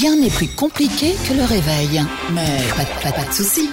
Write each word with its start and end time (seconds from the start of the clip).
Rien 0.00 0.16
n'est 0.16 0.30
plus 0.30 0.48
compliqué 0.48 1.14
que 1.28 1.34
le 1.34 1.44
réveil. 1.44 2.02
Mais 2.32 2.46
pas, 2.76 2.84
de- 2.84 3.02
pas- 3.02 3.12
pas 3.12 3.24
de 3.28 3.32
soucis. 3.34 3.68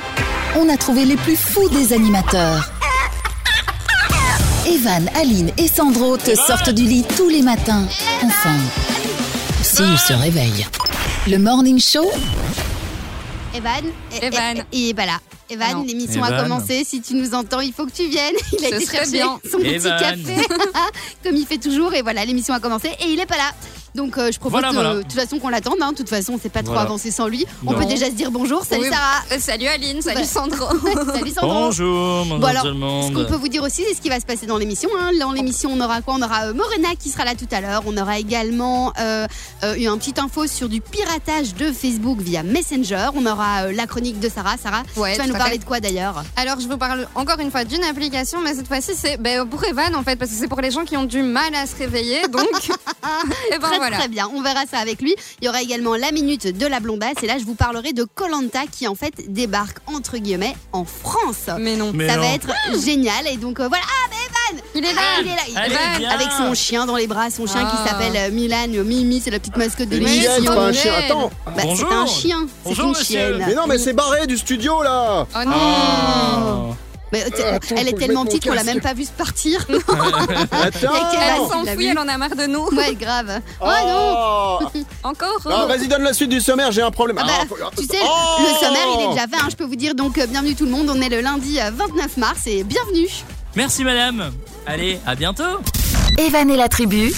On 0.57 0.67
a 0.67 0.75
trouvé 0.75 1.05
les 1.05 1.15
plus 1.15 1.35
fous 1.37 1.69
des 1.69 1.93
animateurs. 1.93 2.69
Evan, 4.67 5.09
Aline 5.15 5.51
et 5.57 5.67
Sandro 5.67 6.17
te 6.17 6.35
sortent 6.35 6.69
du 6.71 6.83
lit 6.83 7.05
tous 7.15 7.29
les 7.29 7.41
matins. 7.41 7.85
Enfin, 8.23 8.55
s'ils 9.63 9.97
se 9.97 10.13
réveillent. 10.13 10.67
Le 11.27 11.37
Morning 11.37 11.79
Show, 11.79 12.09
Evan, 13.55 13.83
eh, 14.21 14.25
Evan. 14.25 14.57
eh, 14.57 14.63
Il 14.77 14.89
est 14.89 14.93
pas 14.93 15.05
là. 15.05 15.19
Evan, 15.49 15.77
Non. 15.77 15.83
l'émission 15.83 16.23
a 16.23 16.43
commencé. 16.43 16.83
Si 16.83 17.01
tu 17.01 17.15
nous 17.15 17.33
entends, 17.33 17.61
il 17.61 17.73
faut 17.73 17.85
que 17.85 17.91
tu 17.91 18.07
viennes. 18.07 18.35
Il 18.59 18.65
a 18.65 18.69
Ce 18.69 18.75
été 18.75 18.85
chercher 18.85 19.11
bien. 19.11 19.39
son 19.49 19.57
petit 19.57 19.79
café, 19.81 20.47
comme 21.23 21.35
il 21.35 21.45
fait 21.47 21.57
toujours. 21.57 21.93
Et 21.95 22.01
voilà, 22.03 22.23
l'émission 22.25 22.53
a 22.53 22.59
commencé 22.59 22.89
et 22.99 23.07
il 23.07 23.19
est 23.19 23.25
pas 23.25 23.37
là. 23.37 23.51
Donc 23.95 24.17
euh, 24.17 24.31
je 24.31 24.39
propose 24.39 24.59
Voilà, 24.61 24.69
de, 24.69 24.73
voilà. 24.75 24.95
de 24.95 25.01
toute 25.03 25.13
façon 25.13 25.39
qu'on 25.39 25.49
l'attende. 25.49 25.75
hein. 25.81 25.91
De 25.91 25.97
toute 25.97 26.09
façon, 26.09 26.39
c'est 26.41 26.49
pas 26.51 26.61
trop 26.63 26.73
Voilà. 26.73 26.87
avancé 26.87 27.11
sans 27.11 27.27
lui. 27.27 27.45
On 27.65 27.73
peut 27.73 27.85
déjà 27.85 28.05
se 28.07 28.11
dire 28.11 28.31
bonjour. 28.31 28.63
Salut 28.63 28.83
Oui. 28.83 28.89
Sarah. 28.89 29.21
Euh, 29.31 29.37
salut 29.39 29.67
Aline, 29.67 30.01
salut. 30.01 30.23
Sandro. 30.25 30.65
Salut 31.13 31.31
Sandro. 31.31 31.53
Bonjour, 31.53 32.25
bonjour 32.25 32.39
Bon 32.39 32.47
alors, 32.47 32.63
ce 32.63 33.13
qu'on 33.13 33.25
peut 33.25 33.35
vous 33.35 33.47
dire 33.47 33.63
aussi, 33.63 33.83
c'est 33.87 33.93
ce 33.95 34.01
qui 34.01 34.09
va 34.09 34.19
se 34.19 34.25
passer 34.25 34.45
dans 34.45 34.57
l'émission. 34.57 34.89
hein. 34.99 35.11
Dans 35.19 35.31
l'émission, 35.31 35.71
on 35.73 35.81
aura 35.81 36.01
quoi? 36.01 36.15
On 36.17 36.21
aura 36.21 36.45
euh, 36.45 36.53
Morena 36.53 36.89
qui 36.99 37.09
sera 37.09 37.25
là 37.25 37.33
tout 37.35 37.47
à 37.51 37.61
l'heure. 37.61 37.83
On 37.85 37.97
aura 37.97 38.19
également 38.19 38.93
euh, 38.99 39.25
euh, 39.63 39.75
une 39.75 39.97
petite 39.97 40.19
info 40.19 40.45
sur 40.47 40.69
du 40.69 40.81
piratage 40.81 41.55
de 41.55 41.71
Facebook 41.71 42.19
via 42.21 42.43
Messenger. 42.43 43.09
On 43.15 43.25
aura 43.25 43.63
euh, 43.63 43.71
la 43.73 43.87
chronique 43.87 44.19
de 44.19 44.29
Sarah. 44.29 44.55
Sarah, 44.61 44.83
Ouais, 44.97 45.13
tu 45.13 45.19
vas 45.21 45.27
nous 45.27 45.33
parler 45.33 45.53
fait. 45.53 45.57
de 45.59 45.65
quoi 45.65 45.79
d'ailleurs? 45.79 46.23
Alors 46.35 46.59
je 46.59 46.67
vous 46.67 46.77
parle 46.77 47.07
encore 47.15 47.39
une 47.39 47.51
fois 47.51 47.63
d'une 47.63 47.83
application, 47.83 48.39
mais 48.41 48.53
cette 48.53 48.67
fois-ci 48.67 48.91
c'est 48.95 49.17
ben, 49.17 49.47
pour 49.47 49.63
Evan 49.63 49.95
en 49.95 50.03
fait, 50.03 50.15
parce 50.15 50.31
que 50.31 50.37
c'est 50.37 50.47
pour 50.47 50.61
les 50.61 50.71
gens 50.71 50.83
qui 50.85 50.95
ont 50.97 51.05
du 51.05 51.21
mal 51.23 51.53
à 51.55 51.65
se 51.65 51.75
réveiller. 51.75 52.27
Donc, 52.27 52.43
et 53.51 53.57
ben 53.59 53.67
très, 53.67 53.78
voilà. 53.79 53.97
très 53.97 54.07
bien, 54.07 54.29
on 54.33 54.41
verra 54.41 54.61
ça 54.69 54.77
avec 54.77 55.01
lui. 55.01 55.15
Il 55.41 55.45
y 55.45 55.49
aura 55.49 55.61
également 55.61 55.95
la 55.95 56.11
minute 56.11 56.57
de 56.57 56.65
la 56.67 56.79
blondasse 56.79 57.21
et 57.23 57.27
là 57.27 57.37
je 57.39 57.45
vous 57.45 57.55
parlerai 57.55 57.93
de 57.93 58.03
Colanta 58.03 58.61
qui 58.71 58.87
en 58.87 58.95
fait 58.95 59.13
débarque 59.27 59.77
entre 59.87 60.17
guillemets 60.17 60.55
en 60.71 60.85
France. 60.85 61.49
Mais 61.59 61.75
non. 61.75 61.91
Mais 61.93 62.07
ça 62.07 62.15
non. 62.15 62.21
va 62.21 62.27
être 62.33 62.49
génial 62.83 63.27
et 63.27 63.37
donc 63.37 63.59
euh, 63.59 63.67
voilà. 63.67 63.83
Ah 63.87 64.09
mais 64.09 64.15
Evan 64.55 64.63
Il 64.75 64.85
est 64.85 64.93
là. 64.93 65.01
Ah, 65.01 65.19
il 65.21 65.27
est 65.27 65.35
là, 65.35 65.41
il 65.49 65.57
Allez, 65.57 66.05
avec 66.05 66.27
son 66.31 66.53
chien 66.53 66.85
dans 66.85 66.95
les 66.95 67.07
bras, 67.07 67.29
son 67.29 67.45
chien 67.47 67.67
Ah. 67.67 67.71
qui 67.83 67.89
s'appelle 67.89 68.13
euh, 68.15 68.31
Milan, 68.31 68.67
Mimi, 68.85 69.21
c'est 69.23 69.31
la 69.31 69.39
petite 69.39 69.57
mascotte 69.57 69.89
de 69.89 69.97
l'émission. 69.97 70.43
pas 70.45 70.65
un 70.67 70.73
chien. 70.73 70.93
Attends. 70.93 71.31
Bah, 71.45 71.63
c'est 71.75 71.83
un 71.85 72.05
chien, 72.05 72.47
c'est 72.65 72.77
une 72.77 72.89
monsieur. 72.89 73.03
chienne. 73.03 73.43
Mais 73.47 73.55
non, 73.55 73.63
mais 73.67 73.77
c'est 73.77 73.93
barré 73.93 74.27
du 74.27 74.37
studio 74.37 74.81
là. 74.83 75.25
Oh 75.35 75.39
non. 75.45 75.51
Oh. 76.71 76.75
Mais, 77.11 77.23
euh, 77.23 77.29
Euh, 77.39 77.55
attends, 77.55 77.75
elle 77.77 77.87
est 77.87 77.93
tellement 77.97 78.25
petite 78.25 78.43
qu'on 78.47 78.53
l'a 78.53 78.63
même 78.63 78.81
pas 78.81 78.93
vue 78.93 79.05
se 79.05 79.11
partir. 79.11 79.61
Attends. 79.69 79.89
Elle 80.51 80.71
Vas-y, 80.71 81.49
s'en 81.49 81.63
l'a 81.63 81.71
fout, 81.71 81.79
vu. 81.81 81.87
elle 81.87 81.97
en 81.99 82.07
a 82.07 82.17
marre 82.17 82.35
de 82.35 82.45
nous. 82.45 82.67
ouais, 82.75 82.93
grave. 82.95 83.41
Oh 83.61 83.65
non 83.65 84.59
Oh. 84.61 84.79
Encore. 85.03 85.39
Ah, 85.49 85.65
vas-y, 85.65 85.87
donne 85.87 86.03
la 86.03 86.13
suite 86.13 86.29
du 86.29 86.39
sommaire, 86.41 86.71
j'ai 86.71 86.81
un 86.81 86.91
problème. 86.91 87.17
Ah 87.19 87.25
bah, 87.25 87.55
Ah, 87.63 87.69
tu 87.77 87.83
sais, 87.85 87.97
Oh 88.03 88.41
le 88.41 88.65
sommaire, 88.65 88.87
il 88.99 89.05
est 89.05 89.09
déjà 89.13 89.27
fait. 89.27 89.35
hein, 89.43 89.47
je 89.49 89.55
peux 89.55 89.63
vous 89.65 89.75
dire 89.75 89.95
donc 89.95 90.17
euh, 90.17 90.27
bienvenue 90.27 90.55
tout 90.55 90.65
le 90.65 90.71
monde. 90.71 90.89
On 90.89 91.01
est 91.01 91.09
le 91.09 91.21
lundi 91.21 91.59
euh, 91.59 91.71
29 91.73 92.17
mars 92.17 92.41
et 92.47 92.63
bienvenue. 92.63 93.07
Merci 93.55 93.83
madame. 93.83 94.31
Allez, 94.67 94.99
à 95.07 95.15
bientôt. 95.15 95.43
Evan 96.17 96.49
et 96.49 96.57
la 96.57 96.67
tribu, 96.69 97.11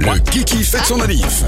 Le 0.00 0.18
Kiki 0.30 0.64
fête 0.64 0.84
son 0.86 0.96
manif. 0.96 1.44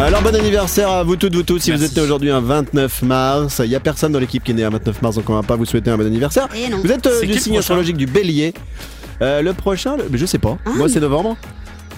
Alors 0.00 0.22
bon 0.22 0.34
anniversaire 0.34 0.90
à 0.90 1.02
vous 1.04 1.16
toutes, 1.16 1.34
vous 1.34 1.42
tous. 1.44 1.60
Si 1.60 1.70
vous 1.70 1.82
êtes 1.82 1.96
né 1.96 2.02
aujourd'hui 2.02 2.30
un 2.30 2.40
29 2.40 3.02
mars, 3.02 3.60
il 3.64 3.70
y 3.70 3.76
a 3.76 3.80
personne 3.80 4.12
dans 4.12 4.18
l'équipe 4.18 4.42
qui 4.42 4.50
est 4.50 4.54
né 4.54 4.64
un 4.64 4.70
29 4.70 5.00
mars, 5.02 5.16
donc 5.16 5.30
on 5.30 5.34
va 5.34 5.42
pas 5.42 5.56
vous 5.56 5.64
souhaiter 5.64 5.90
un 5.90 5.96
bon 5.96 6.06
anniversaire. 6.06 6.48
Et 6.54 6.68
non. 6.68 6.78
Vous 6.82 6.90
êtes 6.90 7.06
euh, 7.06 7.20
du 7.22 7.32
signe 7.34 7.52
prochain 7.52 7.58
astrologique 7.60 7.96
du 7.96 8.06
Bélier. 8.06 8.52
Euh, 9.22 9.40
le 9.40 9.52
prochain, 9.54 9.96
le- 9.96 10.04
mais 10.10 10.18
je 10.18 10.26
sais 10.26 10.38
pas. 10.38 10.58
Ah. 10.66 10.70
Moi 10.76 10.88
c'est 10.88 11.00
novembre. 11.00 11.36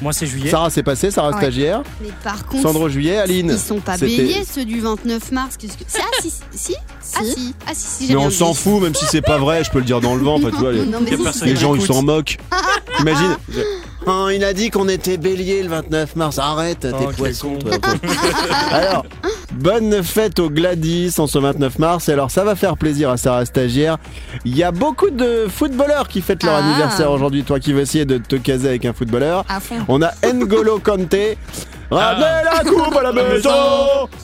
Moi 0.03 0.13
c'est 0.13 0.27
juillet. 0.27 0.51
Sarah 0.51 0.69
c'est 0.69 0.83
passé, 0.83 1.11
Sarah 1.11 1.31
Ouais. 1.31 1.37
stagiaire. 1.39 1.83
Mais 2.03 2.11
par 2.23 2.45
contre, 2.47 2.63
Sandro 2.63 2.89
juillet, 2.91 3.17
Aline. 3.17 3.51
ils 3.53 3.59
sont 3.59 3.81
pas 3.81 3.97
béliers 3.97 4.45
ceux 4.45 4.67
du 4.67 4.79
29 4.81 5.33
mars. 5.33 5.57
Que 5.57 5.67
c'est 5.67 5.99
Ah 5.99 6.05
si, 6.21 6.31
si, 6.53 6.75
ah 7.17 7.21
Si. 7.25 7.33
si, 7.33 7.55
ah 7.67 7.71
si, 7.75 7.87
si. 7.89 8.07
j'ai 8.09 8.15
Mais 8.15 8.21
on 8.21 8.31
s'en 8.31 8.53
fout, 8.53 8.83
même 8.83 8.95
si 8.95 9.07
c'est 9.07 9.23
pas 9.23 9.39
vrai, 9.39 9.65
je 9.65 9.71
peux 9.71 9.79
le 9.79 9.85
dire 9.87 10.03
dans 10.03 10.15
le 10.15 10.23
vent. 10.23 10.35
Enfin, 10.37 10.51
tu 10.51 10.57
vois, 10.59 10.73
les, 10.73 10.85
Non, 10.85 10.99
les 11.43 11.57
gens 11.57 11.75
ils 11.75 11.81
s'en 11.83 12.03
moquent. 12.03 12.37
Imagine. 13.01 13.37
je- 13.51 13.61
Oh, 14.09 14.29
il 14.33 14.45
a 14.45 14.53
dit 14.53 14.71
qu'on 14.71 14.89
était 14.89 15.17
bélier 15.17 15.63
le 15.65 15.69
29 15.69 16.15
mars. 16.17 16.39
Arrête, 16.39 16.81
t'es 16.81 16.93
Oh, 16.93 17.11
poisson. 17.17 17.57
toi. 17.59 17.73
alors, 18.71 19.05
bonne 19.53 20.03
fête 20.05 20.39
au 20.39 20.49
Gladys 20.49 21.15
en 21.19 21.27
ce 21.27 21.39
29 21.39 21.79
mars. 21.81 22.09
Et 22.09 22.13
alors, 22.13 22.31
ça 22.31 22.45
va 22.45 22.55
faire 22.55 22.77
plaisir 22.77 23.11
à 23.11 23.17
Sarah 23.17 23.45
Stagiaire. 23.45 23.99
Il 24.45 24.57
y 24.57 24.63
a 24.63 24.71
beaucoup 24.71 25.11
de 25.11 25.47
footballeurs 25.49 26.07
qui 26.09 26.21
fêtent 26.23 26.45
leur 26.45 26.55
Ah. 26.55 26.59
anniversaire 26.65 27.11
aujourd'hui. 27.11 27.43
Toi 27.43 27.59
qui 27.59 27.73
veux 27.73 27.81
essayer 27.81 28.05
de 28.05 28.19
te 28.19 28.37
caser 28.37 28.69
avec 28.69 28.85
un 28.85 28.93
footballeur. 28.93 29.45
À 29.49 29.59
fond. 29.61 29.77
On 29.89 30.01
a 30.03 30.13
N'Golo 30.33 30.79
Kanté. 30.79 31.37
Ramenez 31.91 32.45
la 32.45 32.65
coupe 32.71 32.97
à 32.97 33.03
la 33.03 33.13
maison. 33.13 33.51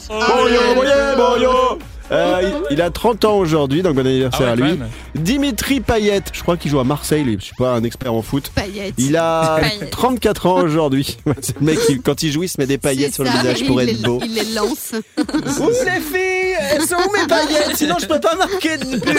Boyo, 0.08 0.60
boyo, 0.76 1.16
boyo. 1.16 1.78
Euh, 2.12 2.50
il, 2.70 2.74
il 2.74 2.82
a 2.82 2.90
30 2.90 3.24
ans 3.24 3.38
aujourd'hui, 3.38 3.82
donc 3.82 3.94
bon 3.94 4.06
anniversaire 4.06 4.40
Ah 4.42 4.54
ouais, 4.54 4.62
à 4.62 4.66
lui. 4.66 4.78
même. 4.78 4.88
Dimitri 5.14 5.80
Payet, 5.80 6.20
je 6.32 6.42
crois 6.42 6.56
qu'il 6.56 6.70
joue 6.70 6.78
à 6.78 6.84
Marseille, 6.84 7.24
lui. 7.24 7.36
je 7.38 7.44
suis 7.46 7.54
pas 7.56 7.72
un 7.74 7.82
expert 7.84 8.12
en 8.12 8.22
foot. 8.22 8.50
Paillettes. 8.54 8.94
Il 8.98 9.16
a 9.16 9.56
Paillettes. 9.60 9.90
34 9.90 10.46
ans 10.46 10.62
aujourd'hui. 10.62 11.16
C'est 11.40 11.58
le 11.58 11.64
mec 11.66 11.78
qui, 11.86 12.00
quand 12.02 12.22
il 12.22 12.30
joue, 12.30 12.42
il 12.42 12.48
se 12.48 12.60
met 12.60 12.66
des 12.66 12.78
paillettes 12.78 13.14
sur 13.14 13.24
le 13.24 13.30
visage 13.30 13.64
pour 13.66 13.80
les- 13.80 13.90
être 13.92 14.02
beau. 14.02 14.20
Il 14.24 14.34
les 14.34 14.44
lance. 14.54 14.92
Où 15.18 15.68
les 15.68 16.00
filles 16.00 16.56
Elles 16.72 16.82
sont 16.82 16.96
où 16.96 17.12
mes 17.20 17.26
paillettes? 17.26 17.76
Sinon 17.76 17.96
je 18.00 18.06
peux 18.06 18.20
pas 18.20 18.34
marquer 18.36 18.76
de 18.76 18.84
but 18.98 19.18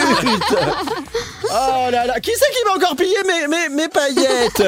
Oh 1.50 1.90
là 1.90 2.06
là 2.06 2.20
Qui 2.20 2.30
c'est 2.36 2.50
qui 2.50 2.64
va 2.66 2.74
encore 2.76 2.96
piller 2.96 3.14
mes, 3.26 3.46
mes, 3.48 3.74
mes 3.82 3.88
paillettes? 3.88 4.62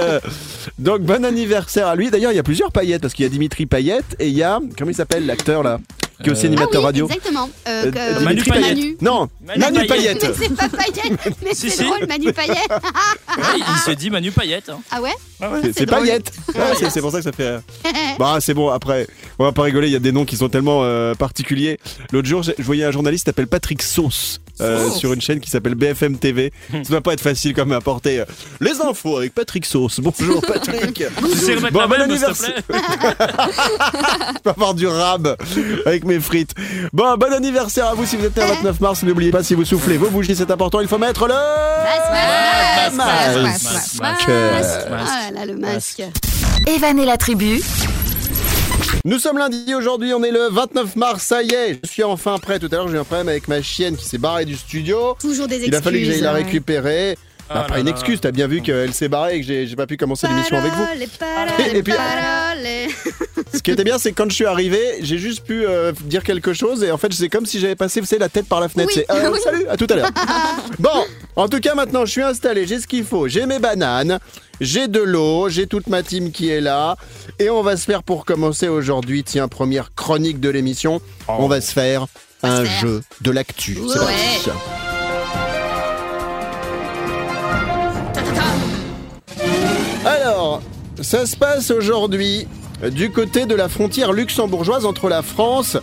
Donc 0.78 1.00
bon 1.03 1.25
anniversaire 1.25 1.87
à 1.87 1.94
lui. 1.97 2.10
D'ailleurs 2.10 2.32
il 2.32 2.37
y 2.37 2.41
a 2.41 2.43
plusieurs 2.43 2.72
paillettes 2.72 3.03
parce 3.03 3.14
qu'il 3.14 3.25
y 3.25 3.26
a 3.26 3.31
Dimitri 3.31 3.66
Payet 3.66 4.00
et 4.19 4.28
il 4.28 4.34
y 4.34 4.43
a... 4.43 4.58
Comment 4.78 4.91
il 4.91 4.94
s'appelle 4.97 5.26
l'acteur 5.26 5.62
là? 5.62 5.78
Qui 6.22 6.31
est 6.31 6.32
aussi 6.32 6.44
Euh, 6.47 6.49
animateur 6.49 6.77
ah 6.77 6.78
oui, 6.78 6.84
radio 6.87 7.06
exactement. 7.09 7.50
Euh, 7.69 7.84
Euh, 7.87 7.91
que- 7.91 8.25
Manu 8.25 8.41
Dimitri 8.41 8.50
Payet. 8.60 8.75
Manu. 8.75 8.97
Non 9.03 9.28
Manu 9.47 9.60
Manu 9.60 9.87
Payet. 9.87 10.15
Payet 10.15 10.15
Mais 10.15 10.47
c'est 10.49 10.56
pas 10.56 10.69
Payet, 10.69 11.16
mais 11.44 11.54
Si, 11.54 11.71
c'est 11.71 11.77
si. 11.77 11.84
drôle, 11.84 12.06
Manu 12.09 12.32
Payet. 12.32 12.54
Ouais, 13.37 13.59
il 13.59 13.78
se 13.84 13.91
dit 13.91 14.09
Manu 14.10 14.31
Payette. 14.32 14.71
hein. 14.71 14.78
Ah 14.91 15.03
ouais 15.03 15.10
C'est- 15.62 15.72
C'est 15.81 15.87
drôle. 15.87 16.00
Payet 16.05 16.22
Ouais, 16.55 16.88
c'est- 16.91 17.00
pour 17.03 17.10
ça 17.12 17.19
que 17.19 17.25
ça 17.25 17.32
fait... 17.32 17.59
Bah 18.19 18.38
c'est 18.41 18.55
bon 18.55 18.71
après 18.71 19.06
on 19.38 19.44
va 19.44 19.53
pas 19.53 19.62
rigoler 19.62 19.88
il 19.88 19.93
y 19.93 19.97
a 19.97 19.99
des 20.00 20.12
noms 20.12 20.25
qui 20.25 20.37
sont 20.37 20.49
tellement 20.49 20.81
euh, 20.84 21.15
particuliers 21.15 21.78
l'autre 22.12 22.26
jour 22.26 22.43
je 22.43 22.53
voyais 22.62 22.84
un 22.84 22.91
journaliste 22.91 23.25
qui 23.25 23.28
s'appelle 23.28 23.47
Patrick 23.47 23.82
Sauce 23.82 24.41
euh, 24.62 24.88
sur 24.91 25.12
une 25.12 25.21
chaîne 25.21 25.41
qui 25.41 25.50
s'appelle 25.50 25.75
BFM 25.75 26.16
TV 26.16 26.50
ça 26.72 26.78
doit 26.88 27.00
pas 27.03 27.12
être 27.12 27.21
facile 27.21 27.53
comme 27.53 27.72
apporter 27.72 28.21
euh, 28.21 28.25
les 28.60 28.81
infos 28.81 29.19
avec 29.19 29.34
Patrick 29.34 29.66
Sauce 29.66 30.00
bonjour 30.00 30.41
Patrick 30.41 30.94
Tu 30.94 31.05
Bon, 31.71 31.87
bon 31.87 31.93
anniversaire. 32.00 32.55
je 32.69 34.41
peux 34.43 34.50
avoir 34.50 34.75
du 34.75 34.87
rab 34.87 35.37
avec 35.84 36.05
mes 36.06 36.21
frites. 36.21 36.55
Bon 36.93 37.17
bon 37.17 37.33
anniversaire 37.33 37.87
à 37.87 37.94
vous 37.94 38.06
si 38.06 38.17
vous 38.17 38.25
êtes 38.25 38.37
né 38.37 38.43
le 38.43 38.49
29 38.55 38.81
mars. 38.81 39.03
N'oubliez 39.03 39.31
pas 39.31 39.43
si 39.43 39.55
vous 39.55 39.65
soufflez 39.65 39.97
vos 39.97 40.09
bougies 40.11 40.37
c'est 40.37 40.50
important. 40.50 40.81
Il 40.81 40.89
faut 40.89 40.99
mettre 40.99 41.27
le 41.27 41.34
Masque, 42.94 44.00
masque. 44.00 44.28
Ah 44.28 45.31
là 45.34 45.44
le 45.47 45.56
masque. 45.56 46.03
Evan 46.67 46.99
et 46.99 47.05
la 47.05 47.17
tribu, 47.17 47.61
Nous 49.05 49.19
sommes 49.19 49.39
lundi 49.39 49.75
aujourd'hui, 49.75 50.12
on 50.15 50.22
est 50.25 50.31
le 50.31 50.49
29 50.50 50.97
mars, 50.97 51.22
ça 51.25 51.43
y 51.43 51.53
est, 51.53 51.81
je 51.84 51.89
suis 51.89 52.03
enfin 52.03 52.38
prêt. 52.38 52.59
Tout 52.59 52.69
à 52.73 52.77
l'heure 52.77 52.88
j'ai 52.88 52.97
eu 52.97 52.99
un 52.99 53.05
problème 53.05 53.28
avec 53.28 53.47
ma 53.49 53.62
chienne 53.62 53.97
qui 53.97 54.05
s'est 54.05 54.19
barrée 54.19 54.44
du 54.44 54.56
studio. 54.56 55.17
Toujours 55.21 55.47
des 55.47 55.56
excuses. 55.56 55.73
Il 55.73 55.77
a 55.77 55.83
fallu 55.83 56.00
que 56.00 56.05
j'aille 56.06 56.21
la 56.21 56.33
récupérer. 56.33 57.17
Bah, 57.48 57.54
Ah 57.60 57.64
pas 57.64 57.74
là 57.74 57.80
une 57.80 57.86
là. 57.86 57.92
excuse, 57.92 58.20
t'as 58.20 58.32
bien 58.32 58.46
vu 58.46 58.60
qu'elle 58.62 58.92
s'est 58.92 59.08
barrée 59.08 59.36
et 59.36 59.40
que 59.40 59.46
j'ai 59.46 59.76
pas 59.76 59.86
pu 59.86 59.96
commencer 59.96 60.26
l'émission 60.26 60.56
avec 60.56 60.72
vous. 60.72 60.84
Paroles, 60.84 61.08
paroles, 61.58 61.76
Et 61.76 61.82
puis-. 61.82 61.94
Ce 63.54 63.62
qui 63.62 63.70
était 63.70 63.84
bien, 63.84 63.98
c'est 63.98 64.12
que 64.12 64.16
quand 64.22 64.28
je 64.28 64.34
suis 64.34 64.44
arrivé, 64.46 64.80
j'ai 65.00 65.18
juste 65.18 65.44
pu 65.44 65.64
euh, 65.66 65.92
dire 66.04 66.24
quelque 66.24 66.52
chose 66.52 66.82
et 66.82 66.90
en 66.90 66.98
fait, 66.98 67.12
c'est 67.12 67.28
comme 67.28 67.46
si 67.46 67.60
j'avais 67.60 67.76
passé, 67.76 68.00
vous 68.00 68.06
savez, 68.06 68.20
la 68.20 68.28
tête 68.28 68.46
par 68.46 68.60
la 68.60 68.68
fenêtre. 68.68 68.90
Oui. 68.94 69.02
C'est 69.08 69.14
euh, 69.14 69.34
salut, 69.44 69.66
à 69.69 69.76
tout 69.76 69.87
à 69.90 69.94
l'heure. 69.96 70.10
bon, 70.78 71.04
en 71.37 71.48
tout 71.48 71.60
cas, 71.60 71.75
maintenant, 71.75 72.04
je 72.04 72.10
suis 72.10 72.22
installé, 72.22 72.66
j'ai 72.66 72.81
ce 72.81 72.87
qu'il 72.87 73.04
faut, 73.04 73.28
j'ai 73.28 73.46
mes 73.46 73.58
bananes, 73.58 74.19
j'ai 74.60 74.88
de 74.88 75.00
l'eau, 75.00 75.49
j'ai 75.49 75.66
toute 75.66 75.87
ma 75.87 76.02
team 76.02 76.32
qui 76.32 76.50
est 76.50 76.60
là 76.60 76.96
et 77.38 77.50
on 77.50 77.62
va 77.62 77.76
se 77.76 77.84
faire 77.84 78.02
pour 78.02 78.25
commencer 78.25 78.69
aujourd'hui, 78.69 79.22
tiens, 79.25 79.49
première 79.49 79.94
chronique 79.94 80.40
de 80.40 80.49
l'émission, 80.49 81.00
on 81.28 81.46
va 81.49 81.60
se 81.60 81.72
faire 81.72 82.06
un 82.42 82.64
jeu 82.64 83.02
de 83.20 83.31
l'actu. 83.31 83.78
C'est 83.92 83.99
parti. 83.99 84.50
Ça 91.00 91.26
se 91.26 91.37
passe 91.37 91.70
aujourd'hui 91.70 92.46
du 92.90 93.10
côté 93.10 93.46
de 93.46 93.54
la 93.54 93.69
frontière 93.69 94.12
luxembourgeoise 94.12 94.84
entre 94.84 95.08
la 95.08 95.22
France 95.22 95.76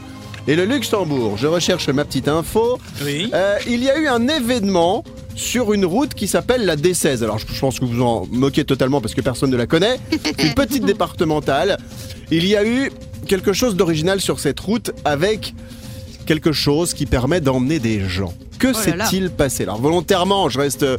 et 0.48 0.56
le 0.56 0.66
Luxembourg. 0.66 1.38
Je 1.38 1.48
recherche 1.48 1.88
ma 1.90 2.06
petite 2.06 2.28
info. 2.28 2.80
Oui. 3.04 3.30
Euh, 3.34 3.58
il 3.68 3.84
y 3.84 3.90
a 3.90 3.98
eu 3.98 4.08
un 4.08 4.28
événement 4.28 5.04
sur 5.36 5.74
une 5.74 5.86
route 5.86 6.14
qui 6.14 6.28
s'appelle 6.28 6.66
la 6.66 6.76
D16. 6.76 7.24
Alors 7.24 7.40
je 7.40 7.46
je 7.52 7.60
pense 7.60 7.80
que 7.80 7.86
vous 7.86 8.02
en 8.02 8.28
moquez 8.30 8.66
totalement 8.66 9.02
parce 9.02 9.14
que 9.14 9.22
personne 9.22 9.50
ne 9.50 9.58
la 9.58 9.68
connaît. 9.68 10.00
Une 10.40 10.54
petite 10.54 10.86
départementale. 10.86 11.78
Il 12.30 12.46
y 12.46 12.56
a 12.56 12.66
eu 12.66 12.92
quelque 13.28 13.54
chose 13.54 13.76
d'original 13.76 14.20
sur 14.20 14.40
cette 14.40 14.60
route 14.60 14.92
avec 15.06 15.54
quelque 16.26 16.52
chose 16.52 16.94
qui 16.94 17.06
permet 17.06 17.42
d'emmener 17.42 17.80
des 17.80 18.02
gens. 18.08 18.34
Que 18.64 18.70
Oh 18.70 18.74
s'est-il 18.74 19.30
passé? 19.30 19.64
Alors 19.64 19.82
volontairement, 19.82 20.48
je 20.48 20.58
reste 20.58 20.84
euh, 20.84 20.96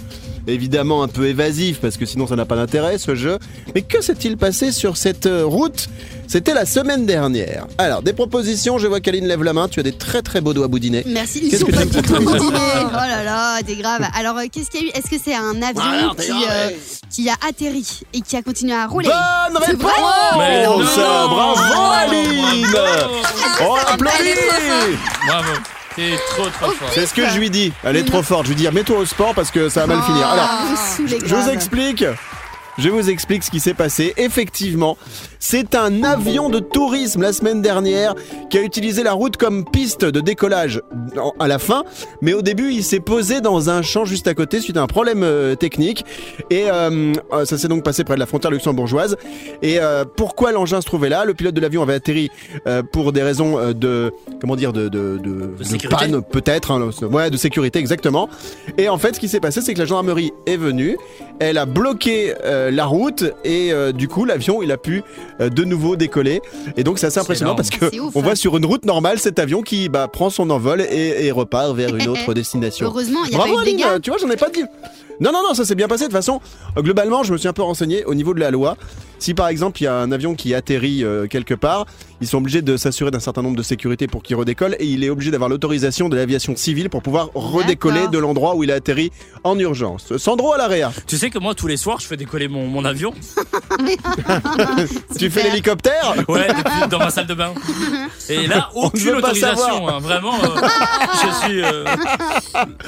évidemment 0.46 1.02
un 1.02 1.08
peu 1.08 1.26
évasif 1.26 1.81
parce 1.81 1.96
que 1.96 2.05
sinon 2.05 2.26
ça 2.26 2.37
n'a 2.37 2.44
pas 2.44 2.56
d'intérêt 2.56 2.99
ce 2.99 3.14
jeu. 3.14 3.38
Mais 3.75 3.81
que 3.81 4.02
s'est-il 4.02 4.37
passé 4.37 4.70
sur 4.70 4.99
cette 4.99 5.25
euh, 5.25 5.46
route? 5.46 5.88
C'était 6.28 6.52
la 6.52 6.66
semaine 6.66 7.06
dernière. 7.06 7.66
Alors, 7.78 8.02
des 8.02 8.12
propositions, 8.12 8.76
je 8.76 8.87
vois 8.87 9.00
qu'Aline 9.00 9.26
lève 9.26 9.43
la 9.43 9.55
main, 9.55 9.69
tu 9.69 9.81
as 9.81 9.82
des 9.82 9.93
très 9.96 10.20
très 10.20 10.43
beaux 10.43 10.52
doigts 10.52 10.69
boudinés. 10.69 11.05
Merci, 11.06 11.40
ils 11.43 11.50
Qu'est-ce 11.50 11.61
sont 11.62 11.66
que 11.69 11.72
pas 11.72 11.84
du 11.87 12.02
tout 12.02 12.12
boudinés. 12.22 12.58
Oh 12.82 12.96
là 12.96 13.25
là, 13.25 13.58
t'es 13.67 13.76
grave. 13.76 14.02
Alors, 14.14 14.37
euh, 14.37 14.43
qu'est-ce 14.52 14.70
qu'il 14.70 14.82
y 14.82 14.84
a 14.84 14.87
eu? 14.88 14.90
Est-ce 14.99 15.08
que 15.08 15.17
c'est 15.22 15.34
un 15.34 15.62
avion 15.62 15.81
Alors, 15.82 16.17
qui, 16.17 16.31
euh, 16.32 16.70
qui 17.10 17.31
a 17.31 17.34
atterri 17.49 18.00
et 18.12 18.20
qui 18.20 18.37
a 18.37 18.43
continué 18.43 18.75
à 18.75 18.87
rouler? 18.87 19.08
Bonne 19.08 19.62
réponse 19.62 19.90
Mais 20.37 20.67
non. 20.67 20.81
Bravo 20.81 21.93
Aline 21.94 22.67
Bravo. 22.72 23.14
On 23.60 23.75
applaudit 23.94 24.96
Bravo. 25.26 25.52
T'es 25.96 26.17
trop 26.31 26.49
trop 26.49 26.70
fort. 26.73 26.88
C'est 26.93 27.06
ce 27.06 27.14
que 27.14 27.29
je 27.29 27.38
lui 27.38 27.50
dis. 27.50 27.73
Elle 27.85 27.96
est 27.96 28.05
trop 28.05 28.23
forte. 28.23 28.44
Je 28.44 28.49
lui 28.50 28.56
dis, 28.56 28.69
mets-toi 28.69 28.99
au 28.99 29.05
sport 29.06 29.35
parce 29.35 29.50
que 29.50 29.69
ça 29.69 29.87
va 29.87 29.94
mal 29.94 30.05
finir. 30.05 30.26
Alors, 30.26 30.49
Ah, 30.50 30.64
vous 30.69 30.76
saoulez 31.08 31.19
Je 31.25 31.35
vous 31.35 31.49
explique. 31.50 32.05
Je 32.79 32.88
vous 32.88 33.08
explique 33.08 33.44
ce 33.44 33.50
qui 33.50 33.61
s'est 33.61 33.75
passé. 33.75 34.12
Effectivement, 34.17 34.99
c'est 35.46 35.75
un 35.75 36.05
avion 36.05 36.49
de 36.49 36.58
tourisme 36.58 37.20
la 37.20 37.35
semaine 37.35 37.61
dernière 37.61 38.14
qui 38.49 38.56
a 38.56 38.62
utilisé 38.62 39.02
la 39.02 39.12
route 39.12 39.37
comme 39.37 39.67
piste 39.67 40.02
de 40.02 40.20
décollage 40.20 40.81
à 41.38 41.46
la 41.46 41.58
fin, 41.58 41.85
mais 42.23 42.32
au 42.32 42.41
début 42.41 42.73
il 42.73 42.82
s'est 42.82 42.99
posé 42.99 43.43
dans 43.43 43.69
un 43.69 43.82
champ 43.82 44.06
juste 44.06 44.26
à 44.26 44.32
côté 44.32 44.61
suite 44.61 44.79
à 44.79 44.82
un 44.82 44.87
problème 44.87 45.23
euh, 45.23 45.55
technique. 45.55 46.06
Et 46.49 46.70
euh, 46.70 47.12
euh, 47.35 47.44
ça 47.44 47.58
s'est 47.58 47.69
donc 47.69 47.85
passé 47.85 48.05
près 48.05 48.14
de 48.14 48.20
la 48.20 48.26
frontière 48.26 48.50
luxembourgeoise. 48.50 49.19
Et 49.61 49.81
euh, 49.81 50.06
pourquoi 50.17 50.50
l'engin 50.50 50.81
se 50.81 50.87
trouvait 50.87 51.11
là? 51.11 51.26
Le 51.26 51.35
pilote 51.35 51.55
de 51.55 51.61
l'avion 51.61 51.82
avait 51.82 51.93
atterri 51.93 52.31
euh, 52.67 52.82
pour 52.82 53.12
des 53.12 53.23
raisons 53.23 53.58
euh, 53.58 53.75
de 53.75 54.14
comment 54.41 54.56
dire 54.56 54.73
de 54.73 54.88
de, 54.88 55.19
de, 55.19 55.88
panne 55.91 56.23
peut-être, 56.23 56.70
hein, 56.70 56.88
ouais, 57.02 57.29
de 57.29 57.37
sécurité 57.37 57.79
exactement. 57.79 58.31
Et 58.79 58.88
en 58.88 58.96
fait, 58.96 59.17
ce 59.17 59.20
qui 59.20 59.29
s'est 59.29 59.41
passé, 59.41 59.61
c'est 59.61 59.75
que 59.75 59.79
la 59.79 59.85
gendarmerie 59.85 60.32
est 60.46 60.56
venue, 60.56 60.96
elle 61.38 61.58
a 61.58 61.67
bloqué 61.67 62.32
euh, 62.44 62.70
la 62.70 62.87
route 62.87 63.25
et 63.44 63.73
euh, 63.73 63.93
du 63.93 64.08
coup, 64.08 64.25
l'avion, 64.25 64.62
il 64.62 64.73
a 64.73 64.79
pu 64.79 65.02
de 65.40 65.64
nouveau 65.64 65.96
décoller. 65.96 66.40
Et 66.76 66.84
donc, 66.84 66.98
c'est 66.98 67.06
assez 67.06 67.14
C'est 67.14 67.20
impressionnant 67.20 67.54
parce 67.54 67.70
que 67.70 67.86
ouf, 68.00 68.14
on 68.14 68.20
hein. 68.20 68.22
voit 68.22 68.36
sur 68.36 68.56
une 68.56 68.66
route 68.66 68.84
normale 68.84 69.19
cet 69.19 69.38
avion 69.38 69.62
qui 69.62 69.88
bah, 69.88 70.08
prend 70.08 70.31
son 70.31 70.50
envol 70.50 70.81
et, 70.81 71.26
et 71.26 71.31
repart 71.31 71.75
vers 71.75 71.94
une 71.94 72.08
autre 72.08 72.34
destination. 72.34 72.86
Heureusement, 72.86 73.20
il 73.25 73.31
n'y 73.31 73.34
a 73.36 73.38
Bravo 73.38 73.54
pas 73.56 73.62
eu 73.62 73.64
de 73.64 73.69
Aline, 73.70 73.76
dégâts. 73.78 74.00
tu 74.02 74.10
vois, 74.10 74.19
j'en 74.19 74.31
ai 74.31 74.36
pas 74.36 74.50
dit. 74.50 74.62
Non, 75.20 75.31
non, 75.32 75.42
non, 75.46 75.54
ça 75.54 75.64
s'est 75.64 75.75
bien 75.76 75.86
passé. 75.88 76.04
De 76.04 76.08
toute 76.08 76.16
façon, 76.16 76.40
euh, 76.76 76.82
globalement, 76.82 77.22
je 77.22 77.32
me 77.32 77.38
suis 77.38 77.48
un 77.48 77.52
peu 77.52 77.62
renseigné 77.62 78.04
au 78.04 78.14
niveau 78.14 78.34
de 78.34 78.40
la 78.40 78.50
loi. 78.50 78.76
Si 79.20 79.32
par 79.32 79.48
exemple, 79.48 79.81
il 79.81 79.84
y 79.84 79.86
a 79.86 79.94
un 79.94 80.10
avion 80.12 80.34
qui 80.34 80.54
atterrit 80.54 81.04
euh, 81.04 81.26
quelque 81.26 81.54
part, 81.54 81.86
ils 82.25 82.26
sont 82.26 82.38
obligés 82.38 82.62
de 82.62 82.76
s'assurer 82.76 83.11
d'un 83.11 83.21
certain 83.21 83.43
nombre 83.43 83.56
de 83.56 83.62
sécurités 83.62 84.06
pour 84.06 84.23
qu'il 84.23 84.37
redécolle 84.37 84.76
et 84.79 84.87
il 84.87 85.05
est 85.05 85.11
obligé 85.11 85.31
d'avoir 85.31 85.49
l'autorisation 85.50 86.09
de 86.09 86.17
l'aviation 86.17 86.56
civile 86.56 86.88
pour 86.91 87.03
pouvoir 87.03 87.29
redécoller 87.35 88.09
de 88.09 88.19
l'endroit 88.19 88.56
où 88.56 88.65
il 88.65 88.71
a 88.73 88.76
atterri 88.76 89.12
en 89.44 89.59
urgence. 89.59 90.17
Sandro 90.17 90.53
à 90.55 90.59
l'AREA, 90.59 90.91
Tu 91.06 91.17
sais 91.19 91.31
que 91.31 91.38
moi 91.38 91.55
tous 91.55 91.67
les 91.67 91.76
soirs 91.76 92.00
je 92.00 92.06
fais 92.06 92.17
décoller 92.17 92.49
mon, 92.49 92.67
mon 92.67 92.85
avion. 92.85 93.12
tu 95.19 95.31
fais 95.31 95.43
l'hélicoptère 95.44 96.15
Ouais, 96.29 96.49
depuis- 96.49 96.88
dans 96.91 96.99
ma 96.99 97.11
salle 97.11 97.26
de 97.26 97.35
bain. 97.35 97.53
Et 98.29 98.47
là, 98.47 98.70
aucune 98.75 99.15
autorisation. 99.15 99.88
hein, 99.88 99.99
vraiment, 100.00 100.35
euh, 100.43 100.47
je 101.15 101.44
suis 101.47 101.62
euh, 101.62 101.85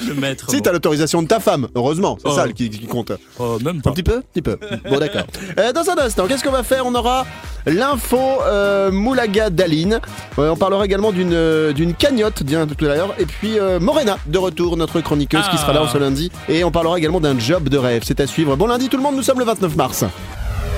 le 0.08 0.14
maître. 0.14 0.46
Si, 0.48 0.56
bon. 0.56 0.62
t'as 0.62 0.72
l'autorisation 0.72 1.22
de 1.22 1.28
ta 1.28 1.40
femme, 1.40 1.68
heureusement, 1.74 2.16
c'est 2.20 2.28
Oh. 2.28 2.34
ça 2.34 2.48
qui, 2.48 2.70
qui 2.70 2.86
compte. 2.86 3.12
Oh, 3.38 3.58
même 3.64 3.78
Un 3.78 3.80
pas. 3.80 3.92
petit 3.92 4.02
peu 4.02 4.22
Petit 4.32 4.42
peu. 4.42 4.58
Bon, 4.88 4.98
d'accord. 4.98 5.22
Euh, 5.58 5.72
dans 5.72 5.88
un 5.90 5.98
instant, 5.98 6.26
qu'est-ce 6.26 6.42
qu'on 6.44 6.50
va 6.50 6.62
faire? 6.62 6.86
On 6.86 6.94
aura 6.94 7.26
l'info 7.66 8.18
euh, 8.42 8.90
Moulaga 9.26 9.50
d'Aline. 9.50 10.00
Euh, 10.38 10.50
on 10.50 10.56
parlera 10.56 10.84
également 10.84 11.12
d'une 11.12 11.32
euh, 11.32 11.72
d'une 11.72 11.94
cagnotte, 11.94 12.42
bien 12.42 12.66
tout 12.66 12.84
à 12.84 12.88
l'heure. 12.88 13.14
Et 13.18 13.26
puis 13.26 13.58
euh, 13.58 13.80
Morena, 13.80 14.18
de 14.26 14.38
retour, 14.38 14.76
notre 14.76 15.00
chroniqueuse 15.00 15.42
qui 15.48 15.56
Ah. 15.56 15.58
sera 15.58 15.72
là 15.72 15.82
en 15.82 15.88
ce 15.88 15.98
lundi. 15.98 16.30
Et 16.48 16.64
on 16.64 16.70
parlera 16.70 16.98
également 16.98 17.20
d'un 17.20 17.38
job 17.38 17.68
de 17.68 17.78
rêve. 17.78 18.02
C'est 18.06 18.20
à 18.20 18.26
suivre. 18.26 18.56
Bon 18.56 18.66
lundi 18.66 18.88
tout 18.88 18.96
le 18.96 19.02
monde, 19.02 19.16
nous 19.16 19.22
sommes 19.22 19.38
le 19.38 19.44
29 19.44 19.76
mars. 19.76 20.04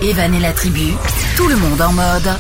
Evan 0.03 0.33
et 0.35 0.41
la 0.41 0.53
tribu, 0.53 0.93
tout 1.37 1.49
le 1.49 1.57
monde 1.57 1.81
en 1.81 1.93
mode. 1.93 2.31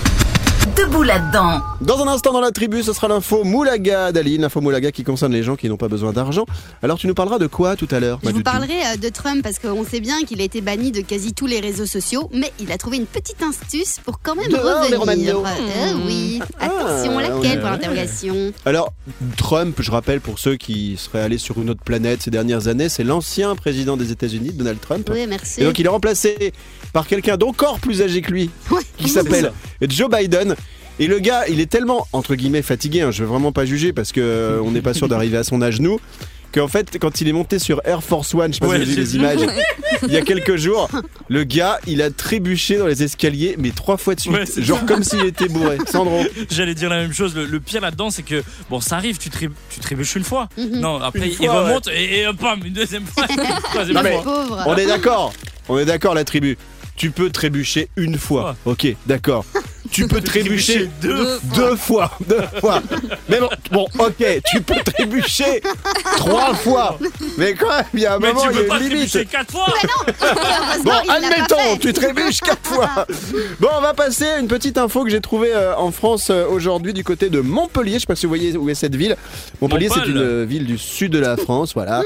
Debout 0.77 1.03
là-dedans. 1.03 1.61
Dans 1.81 2.03
un 2.03 2.09
instant 2.09 2.33
dans 2.33 2.41
la 2.41 2.51
tribu, 2.51 2.83
ce 2.83 2.93
sera 2.93 3.07
l'info 3.09 3.45
Moulaga 3.45 4.11
d'Aline. 4.13 4.43
L'info 4.43 4.61
Moulaga 4.61 4.91
qui 4.91 5.05
concerne 5.05 5.33
les 5.33 5.43
gens 5.43 5.55
qui 5.57 5.69
n'ont 5.69 5.77
pas 5.77 5.89
besoin 5.89 6.13
d'argent. 6.13 6.45
Alors 6.83 6.99
tu 6.99 7.07
nous 7.07 7.15
parleras 7.15 7.39
de 7.39 7.47
quoi 7.47 7.77
tout 7.77 7.87
à 7.91 8.01
l'heure 8.01 8.19
Je 8.25 8.31
vous 8.31 8.43
parlerai 8.43 8.75
euh, 8.93 8.97
de 8.97 9.09
Trump 9.09 9.43
parce 9.43 9.59
qu'on 9.61 9.85
sait 9.85 10.01
bien 10.01 10.23
qu'il 10.27 10.41
a 10.41 10.45
été 10.45 10.61
banni 10.61 10.91
de 10.91 11.01
quasi 11.01 11.33
tous 11.33 11.47
les 11.47 11.61
réseaux 11.61 11.87
sociaux, 11.87 12.29
mais 12.33 12.53
il 12.59 12.73
a 12.73 12.79
trouvé 12.79 12.97
une 12.97 13.07
petite 13.07 13.43
astuce 13.43 13.99
pour 14.05 14.21
quand 14.21 14.35
même 14.35 14.49
Dehors, 14.51 14.83
revenir. 15.01 15.37
Euh, 15.39 15.93
oui. 16.07 16.41
Attention, 16.61 17.19
Ah, 17.19 17.23
laquelle 17.23 17.61
pour 17.61 17.71
l'interrogation 17.71 18.53
Alors, 18.67 18.93
Trump, 19.37 19.77
je 19.81 19.91
rappelle 19.91 20.21
pour 20.21 20.39
ceux 20.39 20.57
qui 20.57 20.97
seraient 20.97 21.23
allés 21.23 21.39
sur 21.39 21.59
une 21.61 21.71
autre 21.71 21.83
planète 21.85 22.23
ces 22.23 22.31
dernières 22.31 22.67
années, 22.69 22.89
c'est 22.89 23.05
l'ancien 23.05 23.55
président 23.55 23.97
des 23.97 24.11
États-Unis, 24.11 24.51
Donald 24.53 24.81
Trump. 24.81 25.09
Oui, 25.13 25.27
merci. 25.29 25.61
Et 25.61 25.65
donc 25.65 25.79
il 25.79 25.87
est 25.87 25.91
remplacé 25.91 26.53
par 26.93 27.07
quelqu'un 27.07 27.37
d'encore 27.37 27.79
plus 27.79 28.03
âgé 28.03 28.23
que 28.23 28.33
lui, 28.33 28.51
Ouais. 28.71 28.83
qui 28.97 29.09
s'appelle 29.09 29.53
Joe 29.83 30.11
Biden. 30.11 30.57
Et 30.99 31.07
le 31.07 31.19
gars, 31.21 31.47
il 31.49 31.61
est 31.61 31.71
tellement, 31.71 32.07
entre 32.13 32.35
guillemets, 32.35 32.63
fatigué, 32.63 33.03
hein, 33.03 33.11
je 33.11 33.23
veux 33.23 33.29
vraiment 33.29 33.53
pas 33.53 33.65
juger 33.65 33.93
parce 33.93 34.13
que 34.13 34.21
euh, 34.21 34.61
on 34.65 34.71
n'est 34.73 34.83
pas 34.83 34.95
sûr 34.95 35.09
d'arriver 35.09 35.37
à 35.37 35.45
son 35.45 35.63
âge 35.63 35.81
nous, 35.81 36.01
qu'en 36.53 36.67
fait, 36.67 36.99
quand 36.99 37.21
il 37.21 37.29
est 37.29 37.33
monté 37.33 37.59
sur 37.61 37.81
Air 37.85 38.03
Force 38.03 38.35
One, 38.35 38.53
je 38.53 38.55
sais 38.55 38.61
pas 38.61 38.67
Ouais, 38.69 38.79
si 38.79 38.85
vous 38.85 38.91
avez 38.93 38.95
vu 38.97 39.01
les 39.03 39.17
images, 39.17 39.41
il 40.09 40.13
y 40.13 40.17
a 40.17 40.23
quelques 40.23 40.57
jours, 40.57 40.89
le 41.29 41.45
gars, 41.45 41.79
il 41.87 42.03
a 42.03 42.11
trébuché 42.11 42.79
dans 42.79 42.87
les 42.89 43.03
escaliers, 43.05 43.55
mais 43.59 43.71
trois 43.71 43.97
fois 43.97 44.17
de 44.17 44.21
suite, 44.21 44.33
Ouais, 44.33 44.45
genre 44.57 44.85
comme 44.87 45.05
s'il 45.05 45.25
était 45.25 45.47
bourré. 45.49 45.79
Sandro, 45.87 46.21
J'allais 46.51 46.75
dire 46.75 46.89
la 46.91 46.97
même 47.01 47.13
chose. 47.13 47.35
Le, 47.37 47.45
le 47.47 47.61
pire 47.61 47.81
là-dedans, 47.81 48.11
c'est 48.11 48.23
que 48.25 48.43
bon, 48.69 48.81
ça 48.81 48.97
arrive, 48.97 49.19
tu, 49.19 49.31
tré- 49.31 49.51
tu 49.71 49.79
trébuches 49.81 50.17
une 50.17 50.25
fois. 50.25 50.49
Mhm. 50.57 50.81
Non, 50.81 51.01
après 51.01 51.27
Une 51.27 51.33
il 51.41 51.47
fois, 51.47 51.65
remonte 51.65 51.89
et, 51.89 52.21
et 52.21 52.25
une 52.25 52.73
deuxième 52.73 53.05
fois, 53.07 53.25
une 53.31 53.37
troisième 53.63 53.97
Non, 53.97 54.03
mais- 54.03 54.19
on 54.67 54.75
est 54.77 54.87
d'accord, 54.87 55.33
on 55.69 55.79
est 55.79 55.85
d'accord 55.85 56.15
la 56.15 56.25
tribu. 56.25 56.59
Tu 56.97 57.13
peux 57.13 57.31
trébucher 57.31 57.89
une 57.97 58.19
fois, 58.19 58.57
ok, 58.65 58.89
d'accord. 59.07 59.45
Tu 59.91 60.07
peux 60.07 60.21
trébucher 60.21 60.89
deux. 61.01 61.39
Deux 61.55 61.77
fois, 61.77 62.11
deux 62.27 62.43
fois. 62.61 62.83
Mais 63.29 63.41
bon, 63.41 63.49
bon, 63.73 63.87
ok, 63.99 64.25
tu 64.51 64.61
peux 64.61 64.81
trébucher 64.85 65.63
trois 66.17 66.55
fois. 66.55 66.99
Mais 67.37 67.55
quand 67.55 67.69
même, 67.69 67.85
il 67.95 68.01
y 68.01 68.07
a 68.07 68.15
un 68.15 68.19
Mais 68.19 68.29
moment, 68.33 68.43
tu 68.43 68.49
il 68.53 68.57
y 68.57 68.65
a 68.65 68.65
pas 68.69 68.79
une 68.81 68.87
trébucher 68.89 69.19
limite. 69.21 69.31
quatre 69.33 69.53
fois. 69.53 69.67
Heureusement, 69.69 70.85
Bon, 70.85 70.93
il 71.05 71.07
l'a 71.09 71.15
pas 71.15 71.27
admettons, 71.27 71.57
fait. 71.57 71.79
tu 71.79 71.93
trébuches 71.93 72.41
quatre 72.41 72.69
fois. 72.69 73.07
Bon, 73.61 73.69
on 73.77 73.81
va 73.81 73.95
passer 73.95 74.25
à 74.27 74.39
une 74.39 74.49
petite 74.49 74.79
info 74.79 75.05
que 75.05 75.11
j'ai 75.11 75.21
trouvée 75.21 75.53
euh, 75.55 75.75
en 75.77 75.91
France 75.91 76.29
euh, 76.31 76.47
aujourd'hui 76.49 76.93
du 76.95 77.05
côté 77.05 77.29
de 77.31 77.41
Montpellier. 77.41 77.95
Je 77.95 78.01
sais 78.01 78.07
pas 78.07 78.17
si 78.17 78.27
vous 78.27 78.31
voyez 78.31 78.57
où 78.57 78.69
est 78.71 78.75
cette 78.75 78.95
ville. 78.97 79.17
Montpellier, 79.61 79.89
c'est 79.93 80.07
une 80.09 80.19
euh, 80.19 80.45
ville 80.49 80.67
du 80.67 80.79
sud 80.79 81.13
de 81.13 81.19
la 81.19 81.37
France, 81.37 81.73
voilà. 81.75 82.03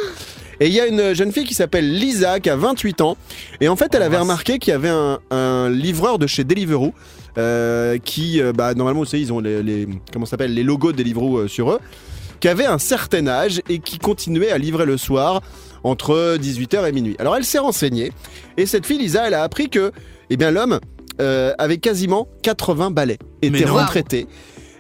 Et 0.61 0.67
il 0.69 0.73
y 0.73 0.81
a 0.81 0.87
une 0.87 1.13
jeune 1.15 1.33
fille 1.33 1.45
qui 1.45 1.55
s'appelle 1.55 1.93
Lisa, 1.93 2.39
qui 2.39 2.49
a 2.49 2.57
28 2.57 3.01
ans. 3.01 3.17
Et 3.61 3.69
en 3.69 3.75
fait, 3.77 3.95
elle 3.95 4.03
avait 4.03 4.11
mince. 4.17 4.23
remarqué 4.23 4.59
qu'il 4.59 4.71
y 4.71 4.75
avait 4.75 4.91
un, 4.91 5.19
un 5.31 5.69
livreur 5.71 6.19
de 6.19 6.27
chez 6.29 6.45
Deliveroo 6.45 6.93
euh, 7.39 7.99
qui, 7.99 8.41
euh, 8.41 8.53
bah, 8.53 8.75
normalement, 8.75 9.01
vous 9.01 9.07
savez, 9.07 9.23
ils 9.23 9.33
ont 9.33 9.41
les, 9.41 9.63
les- 9.63 9.89
comment 10.13 10.27
s'appelle, 10.27 10.55
les 10.55 10.63
logos 10.63 10.93
de 10.93 10.97
Deliveroo 10.99 11.39
euh, 11.39 11.49
sur 11.49 11.71
eux, 11.73 11.79
qui 12.41 12.49
avait 12.49 12.67
un 12.67 12.79
certain 12.79 13.27
âge 13.27 13.61
et 13.69 13.79
qui 13.79 13.99
continuait 13.99 14.51
à 14.51 14.59
livrer 14.59 14.85
le 14.87 14.97
soir 14.97 15.41
entre 15.85 16.37
18h 16.37 16.89
et 16.89 16.93
minuit. 16.93 17.17
Alors, 17.19 17.37
elle 17.37 17.45
s'est 17.45 17.59
renseignée 17.59 18.13
et 18.57 18.67
cette 18.67 18.87
fille, 18.87 18.99
Lisa, 18.99 19.27
elle 19.27 19.35
a 19.35 19.43
appris 19.43 19.69
que, 19.71 19.93
eh 20.31 20.37
bien, 20.37 20.51
l'homme 20.51 20.79
euh, 21.21 21.53
avait 21.59 21.79
quasiment 21.79 22.29
80 22.43 22.91
balais, 22.91 23.19
était 23.43 23.65
retraité. 23.85 24.27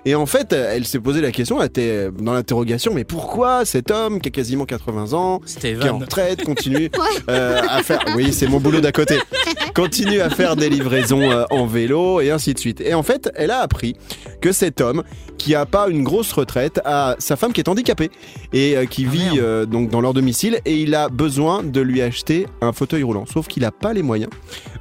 Et 0.05 0.15
en 0.17 0.27
fait, 0.27 0.53
elle 0.53 0.85
s'est 0.85 0.99
posé 0.99 1.21
la 1.21 1.31
question, 1.31 1.61
elle 1.61 1.67
était 1.69 2.11
dans 2.11 2.33
l'interrogation, 2.33 2.93
mais 2.93 3.05
pourquoi 3.05 3.65
cet 3.65 3.91
homme 3.93 4.21
qui 4.21 4.29
a 4.29 4.31
quasiment 4.33 4.65
80 4.65 5.13
ans, 5.13 5.41
qui 5.61 5.67
est 5.87 5.89
en 5.91 5.99
retraite, 5.99 6.43
continue 6.45 6.91
euh, 7.31 7.61
à 7.69 7.83
faire. 7.85 8.01
Oui, 8.17 8.33
c'est 8.33 8.49
mon 8.49 8.59
boulot 8.59 8.81
d'à 8.81 8.93
côté. 8.93 9.17
Continue 9.75 10.21
à 10.21 10.29
faire 10.29 10.55
des 10.55 10.69
livraisons 10.69 11.31
euh, 11.31 11.45
en 11.51 11.65
vélo 11.67 12.21
et 12.21 12.31
ainsi 12.31 12.53
de 12.53 12.59
suite. 12.59 12.83
Et 12.83 12.93
en 12.93 13.03
fait, 13.03 13.31
elle 13.37 13.51
a 13.51 13.61
appris 13.61 13.97
que 14.43 14.53
cet 14.53 14.83
homme, 14.83 15.03
qui 15.39 15.55
a 15.55 15.65
pas 15.65 15.89
une 15.89 16.03
grosse 16.05 16.31
retraite, 16.33 16.79
a 16.85 17.17
sa 17.19 17.37
femme 17.37 17.55
qui 17.55 17.61
est 17.63 17.69
handicapée 17.71 18.11
et 18.53 18.77
euh, 18.77 18.85
qui 18.85 19.07
Ah, 19.09 19.11
vit 19.13 19.41
euh, 19.41 19.65
donc 19.65 19.89
dans 19.89 20.03
leur 20.03 20.13
domicile 20.13 20.61
et 20.67 20.77
il 20.77 20.95
a 20.95 21.09
besoin 21.09 21.63
de 21.63 21.81
lui 21.81 22.03
acheter 22.03 22.47
un 22.61 22.73
fauteuil 22.73 23.03
roulant. 23.03 23.25
Sauf 23.25 23.47
qu'il 23.49 23.63
n'a 23.63 23.71
pas 23.71 23.95
les 23.95 24.03
moyens. 24.03 24.31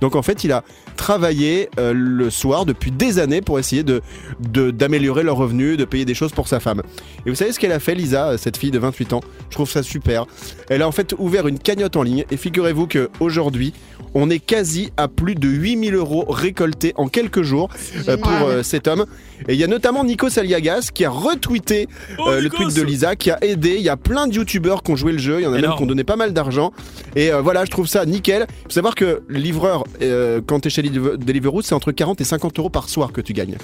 Donc 0.01 0.15
en 0.17 0.21
fait, 0.23 0.43
il 0.43 0.51
a 0.51 0.63
travaillé 0.97 1.69
euh, 1.79 1.93
le 1.95 2.29
soir 2.29 2.65
depuis 2.65 2.91
des 2.91 3.17
années 3.17 3.41
pour 3.41 3.59
essayer 3.59 3.83
de 3.83 4.01
de- 4.41 4.71
leurs 5.19 5.37
revenus, 5.37 5.77
de 5.77 5.85
payer 5.85 6.05
des 6.05 6.13
choses 6.13 6.31
pour 6.31 6.47
sa 6.47 6.59
femme. 6.59 6.81
Et 7.25 7.29
vous 7.29 7.35
savez 7.35 7.51
ce 7.51 7.59
qu'elle 7.59 7.71
a 7.71 7.79
fait, 7.79 7.95
Lisa, 7.95 8.29
euh, 8.29 8.37
cette 8.37 8.57
fille 8.57 8.71
de 8.71 8.79
28 8.79 9.13
ans? 9.13 9.21
Je 9.49 9.55
trouve 9.55 9.69
ça 9.69 9.83
super. 9.83 10.25
Elle 10.69 10.81
a 10.81 10.87
en 10.87 10.91
fait 10.91 11.13
ouvert 11.17 11.47
une 11.47 11.59
cagnotte 11.59 11.95
en 11.95 12.03
ligne 12.03 12.25
et 12.31 12.37
figurez-vous 12.37 12.87
que 12.87 13.09
aujourd'hui, 13.19 13.73
on 14.13 14.29
est 14.29 14.39
quasi 14.39 14.91
à 14.97 15.07
plus 15.07 15.35
de 15.35 15.47
8000 15.47 15.95
euros 15.95 16.25
récoltés 16.27 16.93
en 16.97 17.07
quelques 17.07 17.41
jours 17.43 17.69
euh, 18.07 18.17
pour 18.17 18.31
euh, 18.31 18.63
cet 18.63 18.87
homme. 18.87 19.05
Et 19.47 19.53
il 19.53 19.59
y 19.59 19.63
a 19.63 19.67
notamment 19.67 20.03
Nico 20.03 20.29
Saliagas 20.29 20.89
qui 20.93 21.05
a 21.05 21.09
retweeté 21.09 21.87
Oh, 22.19 22.27
euh, 22.29 22.37
le 22.37 22.43
Nikos. 22.49 22.57
tweet 22.57 22.75
de 22.75 22.81
Lisa, 22.83 23.15
qui 23.15 23.31
a 23.31 23.37
aidé. 23.43 23.75
Il 23.77 23.81
y 23.81 23.89
a 23.89 23.97
plein 23.97 24.27
de 24.27 24.33
youtubeurs 24.35 24.83
qui 24.83 24.91
ont 24.91 24.95
joué 24.95 25.11
le 25.13 25.17
jeu. 25.17 25.39
Il 25.39 25.43
y 25.43 25.47
en 25.47 25.53
a 25.53 25.59
même 25.59 25.71
qui 25.75 25.83
ont 25.83 25.87
donné 25.87 26.03
pas 26.03 26.15
mal 26.17 26.33
d'argent. 26.33 26.71
Et 27.15 27.31
euh, 27.31 27.41
voilà, 27.41 27.65
je 27.65 27.71
trouve 27.71 27.87
ça 27.87 28.05
nickel. 28.05 28.45
Il 28.49 28.63
faut 28.65 28.69
savoir 28.71 28.95
que 28.95 29.23
livreur, 29.29 29.83
euh, 30.01 30.41
quand 30.45 30.59
tu 30.59 30.67
es 30.67 30.71
chez 30.71 30.81
Deliver- 30.83 31.17
Deliveroo, 31.17 31.61
c'est 31.61 31.73
entre 31.75 31.91
40 31.91 32.21
et 32.21 32.23
50 32.23 32.59
euros 32.59 32.69
par 32.69 32.89
soir 32.89 33.11
que 33.11 33.21
tu 33.21 33.33
gagnes. 33.33 33.57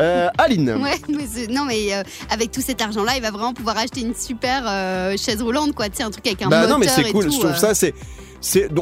Euh, 0.00 0.28
Aline. 0.38 0.70
Ouais, 0.82 0.96
mais 1.08 1.46
non 1.54 1.64
mais 1.66 1.92
euh, 1.94 2.02
avec 2.30 2.50
tout 2.50 2.62
cet 2.62 2.80
argent-là, 2.80 3.12
il 3.16 3.22
va 3.22 3.30
vraiment 3.30 3.52
pouvoir 3.52 3.76
acheter 3.76 4.00
une 4.00 4.14
super 4.14 4.62
euh, 4.66 5.14
chaise 5.18 5.42
roulante, 5.42 5.74
quoi. 5.74 5.88
Tu 5.90 5.96
sais, 5.98 6.02
un 6.02 6.10
truc 6.10 6.26
avec 6.26 6.40
un 6.40 6.48
bah 6.48 6.62
moteur 6.62 6.78
non 6.78 6.78
mais 6.80 6.88
c'est 6.88 7.02
et 7.02 7.12
cool, 7.12 7.26
tout, 7.26 7.30
je 7.32 7.38
trouve 7.38 7.50
euh. 7.50 7.54
ça 7.54 7.74
c'est, 7.74 7.92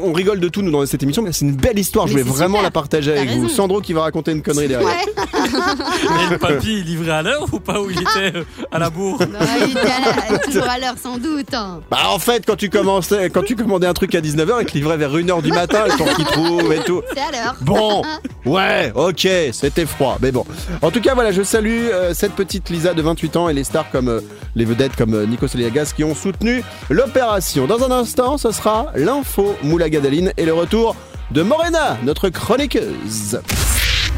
on 0.01 0.13
rigole 0.13 0.39
de 0.39 0.47
tout 0.47 0.61
nous 0.61 0.71
dans 0.71 0.85
cette 0.85 1.03
émission, 1.03 1.21
mais 1.21 1.31
c'est 1.33 1.45
une 1.45 1.55
belle 1.55 1.77
histoire. 1.79 2.07
Je 2.07 2.15
Mais 2.15 2.23
c'est 2.23 2.29
vraiment 2.29 2.55
super. 2.57 2.63
la 2.63 2.71
partager 2.71 3.11
avec 3.17 3.29
vous. 3.31 3.49
Sandro 3.49 3.81
qui 3.81 3.93
va 3.93 4.01
raconter 4.03 4.31
une 4.31 4.41
connerie 4.41 4.67
derrière. 4.67 4.87
Ouais. 4.89 5.05
Et 6.27 6.31
le 6.31 6.37
papy, 6.37 6.79
il 6.79 6.85
livrait 6.85 7.11
à 7.11 7.21
l'heure 7.21 7.45
ou 7.51 7.59
pas 7.59 7.81
Où 7.81 7.89
il 7.89 7.99
était 7.99 8.37
euh, 8.37 8.43
à 8.71 8.79
la 8.79 8.89
bourre? 8.89 9.17
Bah, 9.19 9.25
il 9.65 9.71
était 9.71 9.79
à 9.79 10.31
la- 10.31 10.39
toujours 10.39 10.63
à 10.69 10.77
l'heure 10.79 10.95
sans 11.01 11.17
doute. 11.17 11.53
hein. 11.53 11.81
Bah 11.89 11.97
en 12.09 12.19
fait, 12.19 12.45
quand 12.45 12.55
tu 12.55 12.69
commençais, 12.69 13.29
quand 13.29 13.43
tu 13.43 13.55
commandais 13.55 13.87
un 13.87 13.93
truc 13.93 14.13
à 14.15 14.21
19h, 14.21 14.57
il 14.61 14.65
te 14.65 14.73
livrait 14.73 14.97
vers 14.97 15.11
1h 15.13 15.41
du 15.41 15.51
matin, 15.51 15.85
le 15.87 15.97
temps 15.97 16.13
qu'il 16.15 16.25
trouve 16.25 16.71
et 16.73 16.79
tout. 16.83 17.01
C'est 17.13 17.19
à 17.19 17.31
l'heure. 17.31 17.55
Bon, 17.61 18.01
ouais, 18.45 18.91
ok, 18.95 19.27
c'était 19.51 19.85
froid, 19.85 20.17
mais 20.21 20.31
bon. 20.31 20.45
En 20.81 20.91
tout 20.91 21.01
cas, 21.01 21.13
voilà, 21.15 21.31
je 21.31 21.41
salue 21.43 21.87
euh, 21.91 22.13
cette 22.13 22.33
petite 22.33 22.69
Lisa 22.69 22.93
de 22.93 23.01
28 23.01 23.35
ans 23.35 23.49
et 23.49 23.53
les 23.53 23.63
stars 23.63 23.89
comme 23.91 24.07
euh, 24.09 24.21
les 24.55 24.65
vedettes 24.65 24.95
comme 24.95 25.13
euh, 25.13 25.25
Nico 25.25 25.45
Aliagas 25.53 25.93
qui 25.95 26.03
ont 26.03 26.15
soutenu 26.15 26.63
l'opération. 26.89 27.65
Dans 27.67 27.83
un 27.83 27.91
instant, 27.91 28.37
ce 28.37 28.51
sera 28.51 28.87
l'info 28.95 29.48
Moulagadaline 29.63 30.33
et 30.37 30.45
le 30.45 30.53
retour 30.53 30.95
de 31.31 31.41
Morena, 31.41 31.97
notre 32.03 32.29
chroniqueuse. 32.29 33.39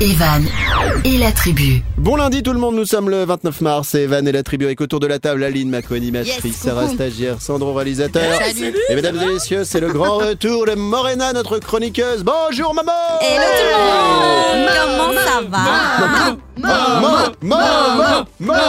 Evan 0.02 0.44
et 1.06 1.20
la 1.20 1.32
tribu. 1.32 1.84
Bon 1.98 2.16
lundi 2.16 2.42
tout 2.42 2.54
le 2.54 2.60
monde, 2.60 2.74
nous 2.76 2.86
sommes 2.88 3.08
le 3.12 3.24
29 3.24 3.62
mars, 3.62 3.90
c'est 3.92 4.02
Evan 4.02 4.28
et 4.28 4.32
la 4.32 4.42
tribu 4.42 4.66
avec 4.66 4.82
autour 4.82 5.00
de 5.00 5.06
la 5.06 5.20
table 5.20 5.44
Aline, 5.44 5.70
ma 5.70 5.84
co-animatrice, 5.84 6.44
Yes, 6.44 6.56
Sarah 6.56 6.88
stagiaire, 6.88 7.40
Sandro 7.40 7.72
réalisateur. 7.74 8.24
Salut. 8.42 8.74
Et 8.90 8.96
mesdames 8.96 9.18
et 9.22 9.26
messieurs, 9.34 9.64
c'est 9.64 9.80
le 9.80 9.90
grand 9.94 10.18
retour 10.18 10.66
de 10.66 10.74
Morena, 10.74 11.34
notre 11.34 11.60
chroniqueuse. 11.60 12.24
Bonjour 12.24 12.74
maman 12.74 12.92
Hello 13.22 13.44
tout 13.60 13.66
le 13.68 13.78
monde 14.58 14.70
Comment 14.98 15.22
ça 15.22 15.42
va? 15.48 16.38
Maman 16.58 17.32
Maman 17.42 18.26
Maman 18.40 18.64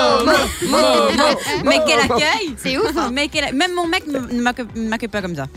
Mais 1.65 1.81
quel 1.87 1.99
accueil 2.01 2.55
C'est 2.57 2.79
ouf. 2.79 2.93
hein. 2.97 3.11
Mais 3.13 3.29
quel- 3.29 3.55
Même 3.55 3.73
mon 3.75 3.87
mec 3.87 4.05
ne 4.07 4.19
m'accueille 4.41 5.09
pas 5.09 5.23
comme 5.23 5.35
ça. 5.37 5.47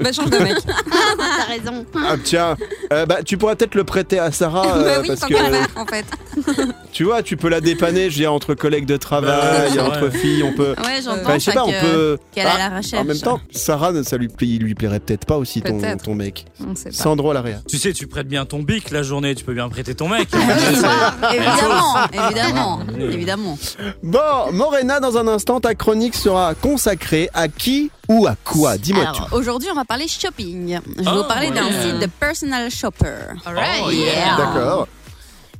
Bah, 0.00 0.12
change 0.12 0.30
de 0.30 0.38
mec. 0.38 0.54
T'as 0.64 1.44
raison. 1.52 1.84
Ah 1.96 2.14
tiens, 2.22 2.56
euh, 2.92 3.06
bah, 3.06 3.18
tu 3.24 3.36
pourrais 3.38 3.56
peut-être 3.56 3.74
le 3.74 3.82
prêter 3.84 4.18
à 4.18 4.30
Sarah 4.30 4.66
euh, 4.76 4.87
bah 4.88 4.98
oui, 5.02 5.08
parce 5.08 5.20
que 5.20 5.26
qu'à 5.34 5.44
faire, 5.50 5.68
en 5.76 5.86
fait. 5.86 6.04
tu 6.92 7.04
vois, 7.04 7.22
tu 7.22 7.36
peux 7.36 7.48
la 7.48 7.60
dépanner, 7.60 8.04
je 8.10 8.16
veux 8.16 8.20
dire, 8.22 8.32
entre 8.32 8.54
collègues 8.54 8.86
de 8.86 8.96
travail, 8.96 9.72
Bah, 9.76 9.84
entre 9.84 10.10
filles, 10.10 10.42
on 10.42 10.52
peut. 10.54 10.74
Ouais, 10.84 11.00
j'entends 11.04 11.20
Enfin, 11.22 11.34
je 11.34 11.38
sais 11.44 11.52
pas, 11.52 11.64
on 11.64 11.70
peut. 11.70 11.76
euh, 11.84 12.16
qu'elle 12.32 12.46
a 12.46 12.52
Ah, 12.54 12.70
la 12.70 12.76
recherche. 12.78 13.00
En 13.02 13.04
même 13.04 13.18
temps, 13.18 13.40
Sarah, 13.52 13.92
ça 14.04 14.16
lui, 14.16 14.28
pla- 14.28 14.46
il 14.46 14.62
lui 14.62 14.74
plairait 14.74 15.00
peut-être 15.00 15.24
pas 15.26 15.36
aussi 15.36 15.62
ton, 15.62 16.14
mec. 16.14 16.46
On 16.66 16.74
sait 16.74 16.90
pas. 16.90 16.94
Sandro 16.96 17.30
à 17.30 17.34
l'arrière. 17.34 17.60
Tu 17.68 17.78
sais, 17.78 17.92
tu 17.92 18.06
prêtes 18.06 18.28
bien 18.28 18.44
ton 18.44 18.60
bic 18.62 18.90
la 18.90 19.02
journée, 19.02 19.34
tu 19.34 19.44
peux 19.44 19.54
bien 19.54 19.68
prêter 19.68 19.94
ton 19.94 20.08
mec. 20.08 20.28
Évidemment, 21.32 21.94
évidemment, 22.12 22.80
évidemment. 22.98 23.58
Bon, 24.02 24.52
Morena, 24.52 25.00
dans 25.00 25.16
un 25.18 25.28
instant, 25.28 25.60
ta 25.60 25.74
chronique 25.74 26.14
sera 26.14 26.54
consacrée 26.54 27.28
à 27.34 27.48
qui 27.48 27.90
ou 28.08 28.26
à 28.26 28.34
quoi? 28.44 28.76
Dis-moi 28.78 29.12
tout. 29.14 29.34
Aujourd'hui, 29.34 29.68
on 29.70 29.74
va 29.74 29.84
parler 29.84 30.08
shopping. 30.08 30.80
Je 30.96 31.02
vais 31.02 31.08
Oh, 31.10 31.16
vous 31.22 31.24
parler 31.24 31.50
d'un 31.50 31.70
site 31.82 31.98
de 32.00 32.06
personal 32.06 32.70
shopper. 32.70 33.14
Oh, 33.46 33.90
yeah. 33.90 34.36
D'accord. 34.36 34.88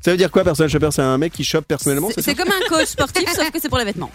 Ça 0.04 0.12
veut 0.12 0.16
dire 0.16 0.30
quoi, 0.30 0.44
personal 0.44 0.70
shopper? 0.70 0.88
C'est 0.92 1.02
un 1.02 1.18
mec 1.18 1.32
qui 1.32 1.42
chope 1.44 1.66
personnellement 1.66 2.08
C'est 2.16 2.34
comme 2.34 2.48
un 2.48 2.68
coach 2.68 2.86
sportif, 2.86 3.28
sauf 3.34 3.50
que 3.50 3.60
c'est 3.60 3.68
pour 3.68 3.78
les 3.78 3.84
vêtements. 3.84 4.10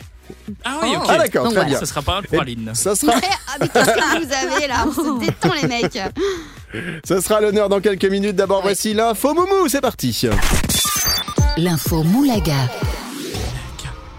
Ah 0.63 0.80
oui, 0.82 0.96
ok. 0.96 1.06
Ah 1.10 1.18
d'accord, 1.18 1.44
Donc 1.44 1.54
très 1.54 1.62
voilà. 1.63 1.70
bien. 1.70 1.80
Ça 1.80 1.86
sera 1.86 2.02
pas 2.02 2.18
un 2.18 2.22
pour 2.22 2.42
Aline. 2.42 2.72
Ça 2.74 2.96
sera, 2.96 3.13
Ah, 3.16 3.58
mais 3.60 3.68
qu'est-ce 3.68 3.86
que 3.92 4.25
vous 4.25 4.34
avez 4.56 4.68
là? 4.68 4.86
On 4.88 4.92
se 4.94 5.20
détend 5.25 5.54
les 5.62 5.68
mecs. 5.68 6.00
ça 7.04 7.22
sera 7.22 7.42
l'honneur 7.42 7.68
dans 7.70 7.82
quelques 7.82 8.06
minutes. 8.06 8.36
D'abord, 8.36 8.60
Ouais. 8.60 8.63
voici 8.72 8.94
l'info 8.94 9.34
Moumou, 9.34 9.68
c'est 9.68 9.82
parti. 9.82 10.28
L'info 11.58 12.02
Moulaga. 12.04 12.70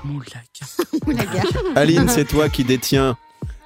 Moulaga. 0.05 0.43
Moulaga. 1.07 1.43
Aline, 1.77 2.09
c'est 2.09 2.27
toi 2.27 2.49
qui 2.51 2.63
détiens 2.63 3.17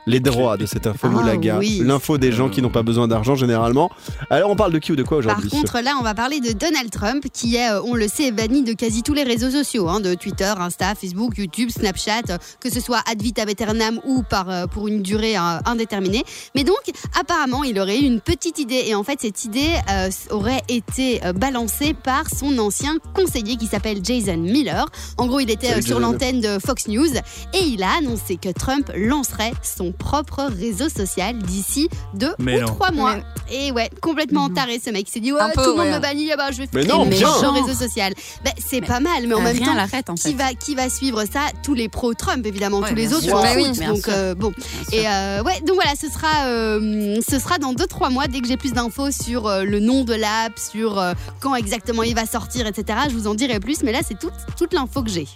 les 0.09 0.21
droits 0.21 0.57
de 0.57 0.65
cette 0.67 0.87
info 0.87 1.01
Ah, 1.05 1.09
Moulaga. 1.09 1.59
oui. 1.59 1.83
L'info 1.85 2.17
des 2.19 2.33
gens 2.33 2.49
qui 2.49 2.63
n'ont 2.63 2.71
pas 2.71 2.83
besoin 2.83 3.07
d'argent 3.07 3.35
généralement. 3.37 3.91
Alors, 4.31 4.51
on 4.51 4.57
parle 4.57 4.73
de 4.73 4.79
qui 4.79 4.91
ou 4.93 4.97
de 4.97 5.03
quoi 5.03 5.19
Par 5.21 5.27
aujourd'hui 5.37 5.51
contre, 5.51 5.81
là, 5.81 5.93
on 6.01 6.03
va 6.03 6.15
parler 6.15 6.41
de 6.41 6.53
Donald 6.53 6.91
Trump, 6.91 7.25
qui 7.33 7.57
est, 7.57 7.71
euh, 7.71 7.83
on 7.85 7.95
le 7.95 8.09
sait, 8.09 8.33
banni 8.33 8.63
de 8.65 8.73
quasi 8.73 9.03
tous 9.03 9.13
les 9.13 9.23
réseaux 9.23 9.51
sociaux, 9.51 9.89
hein, 9.89 10.01
de 10.01 10.15
Twitter, 10.15 10.53
Insta, 10.59 10.95
Facebook, 10.95 11.37
YouTube, 11.37 11.69
Snapchat, 11.71 12.23
euh, 12.31 12.39
que 12.59 12.71
ce 12.73 12.81
soit 12.81 13.01
ad 13.11 13.21
vitam 13.21 13.49
aeternam 13.49 14.01
ou 14.07 14.23
par, 14.23 14.49
euh, 14.49 14.67
pour 14.67 14.89
une 14.89 15.03
durée 15.03 15.37
indéterminée. 15.37 16.25
Mais 16.55 16.65
donc, 16.65 16.81
apparemment, 17.21 17.63
il 17.65 17.79
aurait 17.79 17.99
eu 18.01 18.05
une 18.05 18.21
petite 18.21 18.59
idée, 18.59 18.85
et 18.87 18.95
en 18.95 19.05
fait, 19.05 19.21
cette 19.21 19.45
idée 19.45 19.75
euh, 19.91 20.09
aurait 20.31 20.63
été 20.69 21.21
balancée 21.37 21.93
par 21.95 22.25
son 22.35 22.59
ancien 22.59 22.97
conseiller 23.15 23.57
qui 23.57 23.67
s'appelle 23.67 23.99
Jason 24.03 24.39
Miller. 24.39 24.87
En 25.19 25.27
gros, 25.27 25.41
il 25.41 25.51
était 25.51 25.69
Salut, 25.69 25.83
sur 25.83 26.01
l'antenne 26.01 26.41
de 26.41 26.59
Fox 26.65 26.89
News, 26.89 27.15
et 27.53 27.63
il 27.67 27.83
a 27.83 27.99
annoncé 27.99 28.37
que 28.37 28.49
Trump 28.49 28.91
lancerait 28.97 29.53
son 29.63 29.93
propre 29.99 30.45
réseau 30.59 30.89
social 30.89 31.37
d'ici 31.39 31.89
deux 32.15 32.33
Mais 32.39 32.59
ou 32.59 32.61
non. 32.61 32.67
trois 32.75 32.91
mois. 32.93 33.17
Et 33.51 33.73
ouais, 33.73 33.91
complètement 34.01 34.49
taré 34.51 34.81
ce 34.85 34.91
mec. 34.91 35.07
Il 35.09 35.13
s'est 35.13 35.21
dit, 35.21 35.33
ouais, 35.33 35.41
peu, 35.55 35.63
tout 35.63 35.71
le 35.71 35.77
monde 35.77 35.89
me 35.95 35.99
bannit, 35.99 36.31
ah 36.33 36.37
bah, 36.37 36.51
je 36.53 36.59
vais 36.59 36.69
Mais 36.75 36.85
non, 36.85 37.07
bien. 37.07 37.29
réseau 37.53 37.75
social. 37.75 38.13
Ben, 38.45 38.53
c'est 38.59 38.81
pas 38.81 39.01
mal, 39.01 39.27
mais 39.27 39.35
en 39.35 39.41
même 39.41 39.59
temps, 39.59 39.75
l'arrête 39.75 40.11
en 40.11 40.17
fait. 40.17 40.29
qui 40.31 40.35
va, 40.35 40.55
qui 40.55 40.75
va 40.75 40.89
suivre 40.91 41.25
ça? 41.31 41.41
Tous 41.63 41.75
les 41.75 41.89
pro-Trump, 41.89 42.45
évidemment. 42.47 42.79
Ouais, 42.81 42.89
Tous 42.91 42.95
les 42.95 43.13
autres 43.13 43.27
Bah 43.31 43.49
oui, 43.57 43.65
donc, 43.79 44.05
sûr. 44.05 44.13
euh, 44.15 44.35
bon. 44.35 44.53
Et 44.93 45.09
euh, 45.09 45.43
ouais, 45.43 45.61
donc 45.63 45.75
voilà, 45.77 45.93
ce 46.01 46.09
sera, 46.09 46.47
euh, 46.47 47.21
ce 47.27 47.39
sera 47.39 47.59
dans 47.59 47.73
2-3 47.75 48.13
mois, 48.13 48.27
dès 48.29 48.41
que 48.41 48.47
j'ai 48.49 48.57
plus 48.57 48.73
d'infos 48.73 49.11
sur 49.11 49.47
euh, 49.47 49.65
le 49.65 49.81
nom 49.81 50.05
de 50.05 50.15
l'app, 50.15 50.59
sur 50.59 50.99
euh, 50.99 51.15
quand 51.41 51.55
exactement 51.55 52.03
il 52.03 52.15
va 52.15 52.27
sortir, 52.27 52.67
etc. 52.67 52.99
Je 53.09 53.15
vous 53.15 53.27
en 53.27 53.35
dirai 53.35 53.61
plus, 53.61 53.83
mais 53.83 53.93
là, 53.93 54.01
c'est 54.07 54.19
toute, 54.19 54.33
toute 54.57 54.73
l'info 54.75 55.03
que 55.03 55.11
j'ai. 55.11 55.27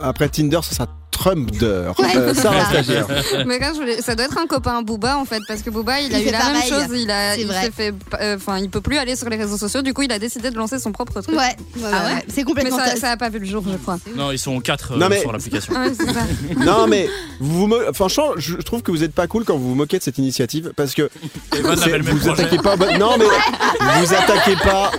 Après 0.00 0.28
Tinder, 0.28 0.60
ce 0.62 0.74
sera 0.74 0.86
Euh, 1.26 2.34
Sarah 2.34 2.64
ça. 2.64 2.70
stagiaire. 2.70 3.06
Mais 3.46 3.58
là, 3.58 3.70
je 3.74 3.78
voulais- 3.80 4.02
ça 4.02 4.14
doit 4.14 4.24
être 4.26 4.38
un 4.38 4.46
copain 4.46 4.82
Booba 4.82 5.16
en 5.18 5.24
fait, 5.24 5.40
parce 5.48 5.62
que 5.62 5.70
Booba 5.70 6.00
il 6.00 6.14
a 6.14 6.18
Il 6.18 6.22
eu 6.22 6.26
fait 6.26 6.32
la 6.32 6.52
même 6.52 6.62
chose. 6.62 6.86
Il 6.94 7.10
a, 7.10 7.34
C'est 7.34 7.40
il 7.42 7.46
vrai. 7.46 7.62
s'est 7.64 7.70
fait, 7.70 7.94
euh, 8.20 8.36
enfin, 8.36 8.58
il 8.58 8.68
peut 8.70 8.80
plus 8.80 8.98
aller 8.98 9.16
sur 9.16 9.28
les 9.28 9.36
réseaux 9.36 9.56
sociaux. 9.56 9.82
Du 9.82 9.94
coup, 9.94 10.02
il 10.02 10.12
a 10.12 10.18
décidé 10.18 10.50
de 10.50 10.56
lancer 10.56 10.78
son 10.78 10.92
propre 10.92 11.20
truc. 11.20 11.34
Ouais, 11.36 11.42
ouais, 11.44 11.54
Ah 11.76 11.80
ouais, 11.84 11.90
ouais 11.92 12.14
ouais. 12.14 12.24
c'est 12.28 12.36
Mais 12.38 12.44
complètement 12.44 12.78
ça, 12.78 12.96
ça 12.96 13.10
a 13.12 13.16
pas 13.16 13.28
vu 13.28 13.38
le 13.38 13.46
jour, 13.46 13.62
je 13.70 13.76
crois. 13.76 13.98
Non, 14.16 14.30
ils 14.32 14.38
sont 14.38 14.60
quatre 14.60 14.92
euh, 14.92 14.96
Non, 14.96 15.08
mais- 15.08 15.20
sur 15.20 15.32
l'application. 15.32 15.72
Ouais, 15.78 15.92
c'est 15.98 16.12
ça. 16.12 16.20
Non, 16.64 16.86
mais 16.86 17.08
vous 17.40 17.60
vous 17.62 17.66
mo- 17.66 17.92
franchement, 17.94 18.30
je 18.36 18.56
trouve 18.56 18.82
que 18.82 18.90
vous 18.90 19.02
êtes 19.04 19.14
pas 19.14 19.26
cool 19.26 19.44
quand 19.44 19.56
vous 19.56 19.70
vous 19.70 19.74
moquez 19.74 19.98
de 19.98 20.02
cette 20.02 20.18
initiative 20.18 20.72
parce 20.76 20.94
que 20.94 21.08
Evan 21.56 21.76
c'est- 21.76 21.84
avait 21.84 21.98
le 21.98 22.04
même 22.04 22.16
vous 22.16 22.26
projet. 22.26 22.42
attaquez 22.44 22.62
pas. 22.62 22.76
Non, 22.98 23.16
mais 23.18 23.24
vous 24.00 24.14
attaquez 24.14 24.56
pas. 24.56 24.90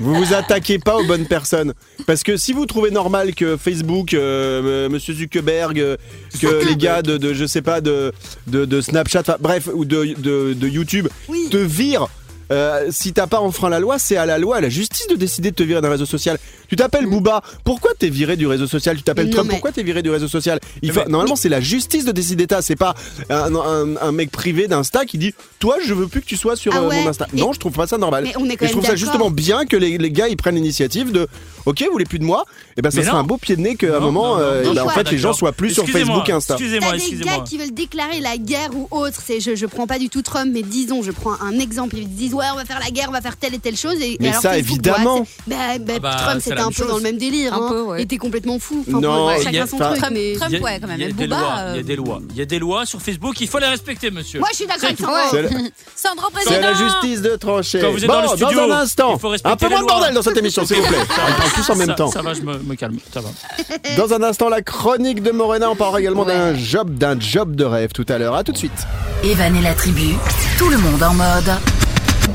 Vous 0.00 0.14
vous 0.14 0.34
attaquez 0.34 0.78
pas 0.78 0.96
aux 0.96 1.04
bonnes 1.04 1.26
personnes. 1.26 1.72
Parce 2.06 2.22
que 2.22 2.36
si 2.36 2.52
vous 2.52 2.66
trouvez 2.66 2.90
normal 2.90 3.34
que 3.34 3.56
Facebook, 3.56 4.14
euh, 4.14 4.88
Monsieur 4.88 5.14
Zuckerberg, 5.14 5.78
euh, 5.80 5.96
que 6.40 6.66
les 6.68 6.76
gars 6.76 7.02
de, 7.02 7.16
de, 7.16 7.32
je 7.32 7.46
sais 7.46 7.62
pas, 7.62 7.80
de, 7.80 8.12
de, 8.46 8.64
de 8.64 8.80
Snapchat, 8.80 9.20
enfin, 9.20 9.36
bref, 9.40 9.68
ou 9.72 9.84
de, 9.84 10.14
de, 10.18 10.52
de 10.54 10.68
YouTube, 10.68 11.08
Oui. 11.28 11.48
te 11.50 11.56
virent. 11.56 12.10
Euh, 12.52 12.86
si 12.90 13.12
t'as 13.12 13.26
pas 13.26 13.40
enfreint 13.40 13.68
la 13.68 13.80
loi, 13.80 13.98
c'est 13.98 14.16
à 14.16 14.26
la 14.26 14.38
loi, 14.38 14.56
à 14.56 14.60
la 14.60 14.68
justice 14.68 15.06
de 15.08 15.16
décider 15.16 15.50
de 15.50 15.56
te 15.56 15.62
virer 15.62 15.80
d'un 15.80 15.90
réseau 15.90 16.06
social. 16.06 16.38
Tu 16.68 16.76
t'appelles 16.76 17.06
Booba, 17.06 17.42
pourquoi 17.64 17.92
t'es 17.98 18.08
viré 18.08 18.36
du 18.36 18.46
réseau 18.46 18.66
social 18.66 18.96
Tu 18.96 19.02
t'appelles 19.02 19.30
Trump, 19.30 19.46
mais- 19.48 19.54
pourquoi 19.54 19.72
t'es 19.72 19.82
viré 19.82 20.02
du 20.02 20.10
réseau 20.10 20.28
social 20.28 20.58
Il 20.82 20.92
Mais- 20.92 21.02
faut, 21.02 21.08
Normalement, 21.08 21.36
c'est 21.36 21.48
la 21.48 21.60
justice 21.60 22.04
de 22.04 22.12
décider 22.12 22.46
ça. 22.50 22.62
C'est 22.62 22.76
pas 22.76 22.94
un, 23.30 23.54
un- 23.54 23.96
un 24.00 24.12
mec 24.12 24.30
privé 24.30 24.66
d'Insta 24.68 25.04
qui 25.04 25.18
dit 25.18 25.34
Toi, 25.58 25.76
je 25.84 25.94
veux 25.94 26.06
plus 26.08 26.20
que 26.20 26.26
tu 26.26 26.36
sois 26.36 26.56
sur 26.56 26.72
Ah 26.74 26.78
euh, 26.78 26.90
mon 26.90 27.08
Insta. 27.08 27.26
et- 27.34 27.40
Non, 27.40 27.52
je 27.52 27.58
trouve 27.60 27.72
pas 27.72 27.86
ça 27.86 27.98
normal. 27.98 28.24
Mais 28.24 28.34
on 28.36 28.48
est 28.48 28.56
quand 28.56 28.64
Et 28.64 28.68
je 28.68 28.72
trouve 28.72 28.84
ça 28.86 28.96
justement 28.96 29.30
bien 29.30 29.64
que 29.66 29.76
les, 29.76 29.98
les 29.98 30.10
gars 30.10 30.28
ils 30.28 30.36
prennent 30.36 30.56
l'initiative 30.56 31.12
de 31.12 31.26
Ok, 31.66 31.82
vous 31.84 31.92
voulez 31.92 32.04
plus 32.04 32.18
de 32.18 32.24
moi 32.24 32.44
Et 32.76 32.82
ben 32.82 32.90
ça 32.90 32.96
Mais 32.98 33.02
serait 33.02 33.12
non. 33.14 33.18
un 33.20 33.24
beau 33.24 33.36
pied 33.36 33.56
de 33.56 33.60
nez 33.60 33.76
qu'à 33.76 33.88
un 33.96 34.00
Non, 34.00 34.12
moment, 34.12 34.28
non, 34.28 34.34
non, 34.36 34.40
euh, 34.40 34.62
non, 34.64 34.70
eh 34.72 34.74
ben, 34.74 34.74
je 34.74 34.80
en 34.80 34.88
suis 34.88 34.94
fait, 34.98 35.04
pas 35.04 35.10
les 35.10 35.18
gens 35.18 35.22
d'accord. 35.28 35.38
soient 35.38 35.52
plus 35.52 35.70
sur 35.74 35.82
Excusez-moi, 35.82 36.14
Facebook 36.16 36.28
et 36.28 36.32
Insta. 36.32 36.54
Excusez-moi, 36.54 36.92
des 36.92 36.98
gars 36.98 37.04
excusez-moi. 37.04 37.44
qui 37.46 37.58
veulent 37.58 37.74
déclarer 37.74 38.20
la 38.20 38.36
guerre 38.38 38.70
ou 38.74 38.88
autre. 38.90 39.20
C'est, 39.24 39.40
je, 39.40 39.54
je 39.56 39.66
prends 39.66 39.86
pas 39.86 39.98
du 39.98 40.08
tout 40.08 40.22
Trump, 40.22 40.50
mais 40.52 40.62
disons, 40.62 41.02
je 41.02 41.10
prends 41.10 41.34
un 41.42 41.58
exemple. 41.58 41.96
Ils 41.98 42.08
disent 42.08 42.34
ouais, 42.34 42.46
on 42.52 42.56
va 42.56 42.64
faire 42.64 42.78
la 42.78 42.90
guerre, 42.90 43.06
on 43.08 43.12
va 43.12 43.20
faire 43.20 43.36
telle 43.36 43.54
et 43.54 43.58
telle 43.58 43.76
chose. 43.76 43.94
Et, 44.00 44.16
Mais 44.20 44.26
et 44.26 44.30
alors 44.30 44.42
ça, 44.42 44.50
Facebook, 44.52 44.70
évidemment. 44.70 45.24
c'est- 45.26 45.50
bah, 45.50 45.56
bah, 45.80 45.92
Ah 45.96 45.98
bah, 45.98 46.16
Trump, 46.18 46.34
c'est 46.36 46.40
c'était 46.50 46.56
la 46.56 46.62
un 46.62 46.64
même 46.66 46.72
peu 46.74 46.82
chose. 46.82 46.88
dans 46.90 46.96
le 46.98 47.02
même 47.02 47.18
délire. 47.18 47.52
Un 47.54 47.66
hein. 47.66 47.68
peu, 47.68 47.82
ouais. 47.82 48.00
Il 48.00 48.02
était 48.04 48.16
complètement 48.18 48.58
fou. 48.58 48.84
Enfin, 48.88 49.00
Non, 49.00 49.26
bon, 49.26 49.30
il 49.36 49.40
y 49.40 49.44
chacun 49.44 49.62
a- 49.62 49.66
son 49.66 49.76
enfin- 49.76 49.86
truc. 49.88 49.98
Trump- 50.00 50.12
mais... 50.14 50.32
Trump- 50.36 50.50
Il 50.52 50.54
y 50.54 50.60
a- 50.60 50.62
ouais, 50.64 50.78
quand 50.80 50.86
même. 50.86 50.96
Il 50.98 51.02
y 51.02 51.04
a 51.04 51.06
Mais 51.08 51.12
des 51.14 51.24
Booba, 51.26 51.38
lois, 51.40 51.54
euh, 51.58 51.70
il 51.74 51.76
y 51.76 51.80
a 51.80 51.82
des 51.82 51.96
lois. 51.96 52.20
Il 52.30 52.36
y 52.36 52.42
a 52.42 52.44
des 52.44 52.58
lois 52.60 52.86
sur 52.86 53.00
Facebook, 53.02 53.40
il 53.40 53.48
faut 53.48 53.58
les 53.58 53.66
respecter, 53.66 54.10
monsieur. 54.12 54.38
Moi, 54.38 54.48
je 54.52 54.56
suis 54.56 54.66
d'accord 54.66 54.80
C'est 54.82 54.86
avec 54.86 54.96
tout. 54.98 55.04
toi. 55.04 55.20
C'est 55.30 55.42
la- 55.42 55.48
Sandro 55.96 56.26
c'est 56.36 56.44
président 56.44 56.60
la 56.60 56.74
justice 56.74 57.22
de 57.22 57.36
trancher. 57.36 57.80
Quand 57.80 57.90
vous 57.90 58.04
êtes 58.04 58.10
dans 58.10 58.22
le 58.22 58.28
studio, 58.28 58.60
un 58.60 58.70
instant, 58.70 59.14
il 59.14 59.20
faut 59.20 59.28
respecter 59.30 59.52
un 59.52 59.56
peu 59.56 59.66
les 59.66 59.70
moins 59.74 59.80
de 59.82 59.86
lois. 59.88 59.96
bordel 59.98 60.14
dans 60.14 60.22
cette 60.22 60.36
émission, 60.36 60.64
s'il 60.64 60.76
vous 60.76 60.86
plaît. 60.86 60.98
On 61.00 61.06
parle 61.14 61.50
tous 61.56 61.70
en 61.70 61.76
même 61.76 61.88
ça, 61.88 61.94
temps. 61.94 62.10
Ça 62.10 62.22
va, 62.22 62.34
je 62.34 62.42
me, 62.42 62.58
me 62.58 62.74
calme. 62.74 62.98
Ça 63.12 63.20
va. 63.20 63.28
Dans 63.96 64.12
un 64.12 64.22
instant, 64.22 64.48
la 64.48 64.62
chronique 64.62 65.22
de 65.22 65.30
Morena. 65.30 65.70
On 65.70 65.76
parlera 65.76 66.00
également 66.00 66.24
d'un 66.24 66.54
job, 66.54 66.94
d'un 66.94 67.18
job 67.18 67.56
de 67.56 67.64
rêve 67.64 67.92
tout 67.92 68.06
à 68.08 68.18
l'heure. 68.18 68.34
À 68.34 68.44
tout 68.44 68.52
de 68.52 68.58
suite. 68.58 68.86
Evan 69.24 69.54
et 69.56 69.62
la 69.62 69.74
tribu, 69.74 70.14
tout 70.58 70.68
le 70.68 70.78
monde 70.78 71.02
en 71.02 71.14
mode. 71.14 71.50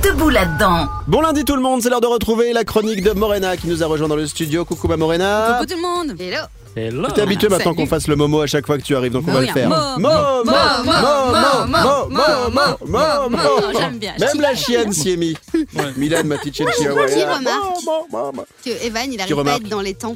Debout 0.03 0.29
là-dedans. 0.29 0.87
Bon 1.07 1.21
lundi 1.21 1.43
tout 1.43 1.55
le 1.55 1.61
monde, 1.61 1.81
c'est 1.81 1.89
l'heure 1.89 2.01
de 2.01 2.07
retrouver 2.07 2.53
la 2.53 2.63
chronique 2.63 3.03
de 3.03 3.11
Morena 3.11 3.57
qui 3.57 3.67
nous 3.67 3.83
a 3.83 3.85
rejoint 3.85 4.07
dans 4.07 4.15
le 4.15 4.25
studio. 4.25 4.65
Coucou 4.65 4.87
ma 4.87 4.97
Morena. 4.97 5.57
Coucou 5.59 5.73
tout 5.73 5.75
le 5.75 5.81
monde. 5.81 6.15
Hello. 6.19 6.39
Hello. 6.75 7.09
T'es 7.13 7.21
habitué 7.21 7.49
maintenant 7.49 7.73
qu'on 7.73 7.85
fasse 7.85 8.07
le 8.07 8.15
Momo 8.15 8.41
à 8.41 8.47
chaque 8.47 8.65
fois 8.65 8.77
que 8.77 8.83
tu 8.83 8.95
arrives, 8.95 9.11
donc 9.11 9.25
on 9.27 9.31
va 9.31 9.41
le 9.41 9.47
faire. 9.47 9.67
Momo, 9.67 10.43
Momo, 10.45 12.07
Momo, 12.09 12.77
Momo, 12.87 13.39
J'aime 13.77 13.97
bien. 13.97 14.13
Même 14.19 14.39
la 14.39 14.55
chienne 14.55 14.93
s'y 14.93 15.11
est 15.11 15.17
mise. 15.17 15.35
Milan, 15.97 16.21
ma 16.25 16.37
petite 16.37 16.55
chienne 16.55 16.69
qui 16.77 16.87
remarque 16.87 17.11
Evan, 18.83 19.11
il 19.11 19.19
arrive 19.21 19.43
pas 19.43 19.51
à 19.53 19.55
être 19.57 19.67
dans 19.67 19.81
les 19.81 19.93
temps. 19.95 20.15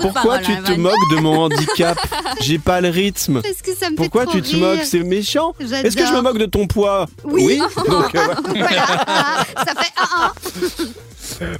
Pourquoi 0.00 0.38
tu 0.38 0.56
te 0.62 0.72
moques 0.72 1.10
de 1.10 1.16
mon 1.16 1.42
handicap 1.42 1.96
J'ai 2.40 2.58
pas 2.58 2.80
le 2.80 2.88
rythme. 2.88 3.42
Pourquoi 3.96 4.26
tu 4.26 4.42
te 4.42 4.56
moques 4.56 4.84
C'est 4.84 5.04
méchant. 5.04 5.54
Est-ce 5.60 5.96
que 5.96 6.06
je 6.06 6.12
me 6.12 6.20
moque 6.20 6.38
de 6.38 6.46
ton 6.46 6.66
poids 6.66 7.06
Oui. 7.24 7.60
Ça 7.76 9.74
fait 9.78 9.92
1-1. 10.82 10.88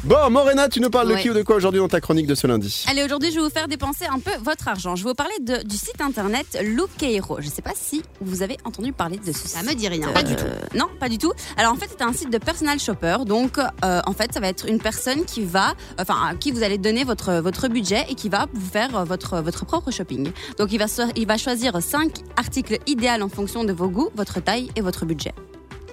Bon, 0.05 0.31
Morena, 0.31 0.69
tu 0.69 0.81
nous 0.81 0.91
parles 0.91 1.09
de 1.13 1.17
Ouais. 1.17 1.23
qui 1.23 1.31
ou 1.31 1.35
de 1.35 1.43
quoi 1.43 1.57
aujourd'hui 1.57 1.81
dans 1.81 1.89
ta 1.89 2.01
chronique 2.01 2.27
de 2.27 2.35
ce 2.35 2.47
lundi 2.47 2.85
Allez, 2.89 3.03
aujourd'hui, 3.05 3.31
je 3.31 3.37
vais 3.37 3.43
vous 3.43 3.51
faire 3.51 3.69
dépenser 3.69 4.07
un 4.07 4.19
peu 4.19 4.31
votre 4.43 4.69
argent. 4.69 4.97
Je 4.97 5.05
vais 5.05 5.11
vous 5.11 5.15
parler 5.15 5.35
de- 5.41 5.63
du 5.67 5.77
site 5.77 6.01
internet 6.01 6.59
Lookero. 6.65 7.41
Je 7.41 7.47
ne 7.47 7.53
sais 7.53 7.63
pas 7.63 7.73
si 7.75 8.03
vous 8.21 8.43
avez 8.43 8.57
entendu 8.65 8.93
parler 8.93 9.19
de 9.19 9.27
ce 9.27 9.33
site. 9.33 9.49
Ça 9.49 9.63
me 9.63 9.75
dit 9.75 9.89
rien. 9.89 10.09
Euh, 10.09 10.55
Non, 10.75 10.87
pas 10.99 11.09
du 11.09 11.19
tout. 11.19 11.33
Alors 11.57 11.73
en 11.73 11.77
fait, 11.77 11.89
c'est 11.91 12.03
un 12.03 12.13
site 12.13 12.31
de 12.31 12.39
personal 12.39 12.79
shopper. 12.79 13.19
Donc 13.27 13.59
euh, 13.59 14.01
en 14.07 14.13
fait, 14.13 14.33
ça 14.33 14.41
va 14.41 14.49
être 14.49 14.67
une 14.69 14.79
personne 14.79 15.25
qui 15.25 15.45
va, 15.45 15.75
enfin, 15.99 16.17
à 16.31 16.35
qui 16.35 16.51
vous 16.53 16.63
allez 16.63 16.79
donner 16.79 17.05
votre 17.05 17.33
votre 17.41 17.69
budget 17.69 18.05
et 18.09 18.15
qui 18.15 18.29
va 18.29 18.47
vous 18.53 18.67
faire 18.71 18.97
euh, 18.97 19.05
votre 19.05 19.41
votre 19.41 19.65
propre 19.65 19.91
shopping. 19.91 20.31
Donc 20.59 20.73
il 20.73 20.79
va 20.79 20.87
il 21.17 21.27
va 21.27 21.37
choisir 21.39 21.81
cinq 21.83 22.13
articles 22.37 22.79
idéaux 22.87 23.23
en 23.23 23.29
fonction 23.29 23.65
de 23.65 23.73
vos 23.73 23.89
goûts, 23.89 24.11
votre 24.15 24.41
taille 24.41 24.71
et 24.77 24.81
votre 24.81 25.05
budget. 25.05 25.33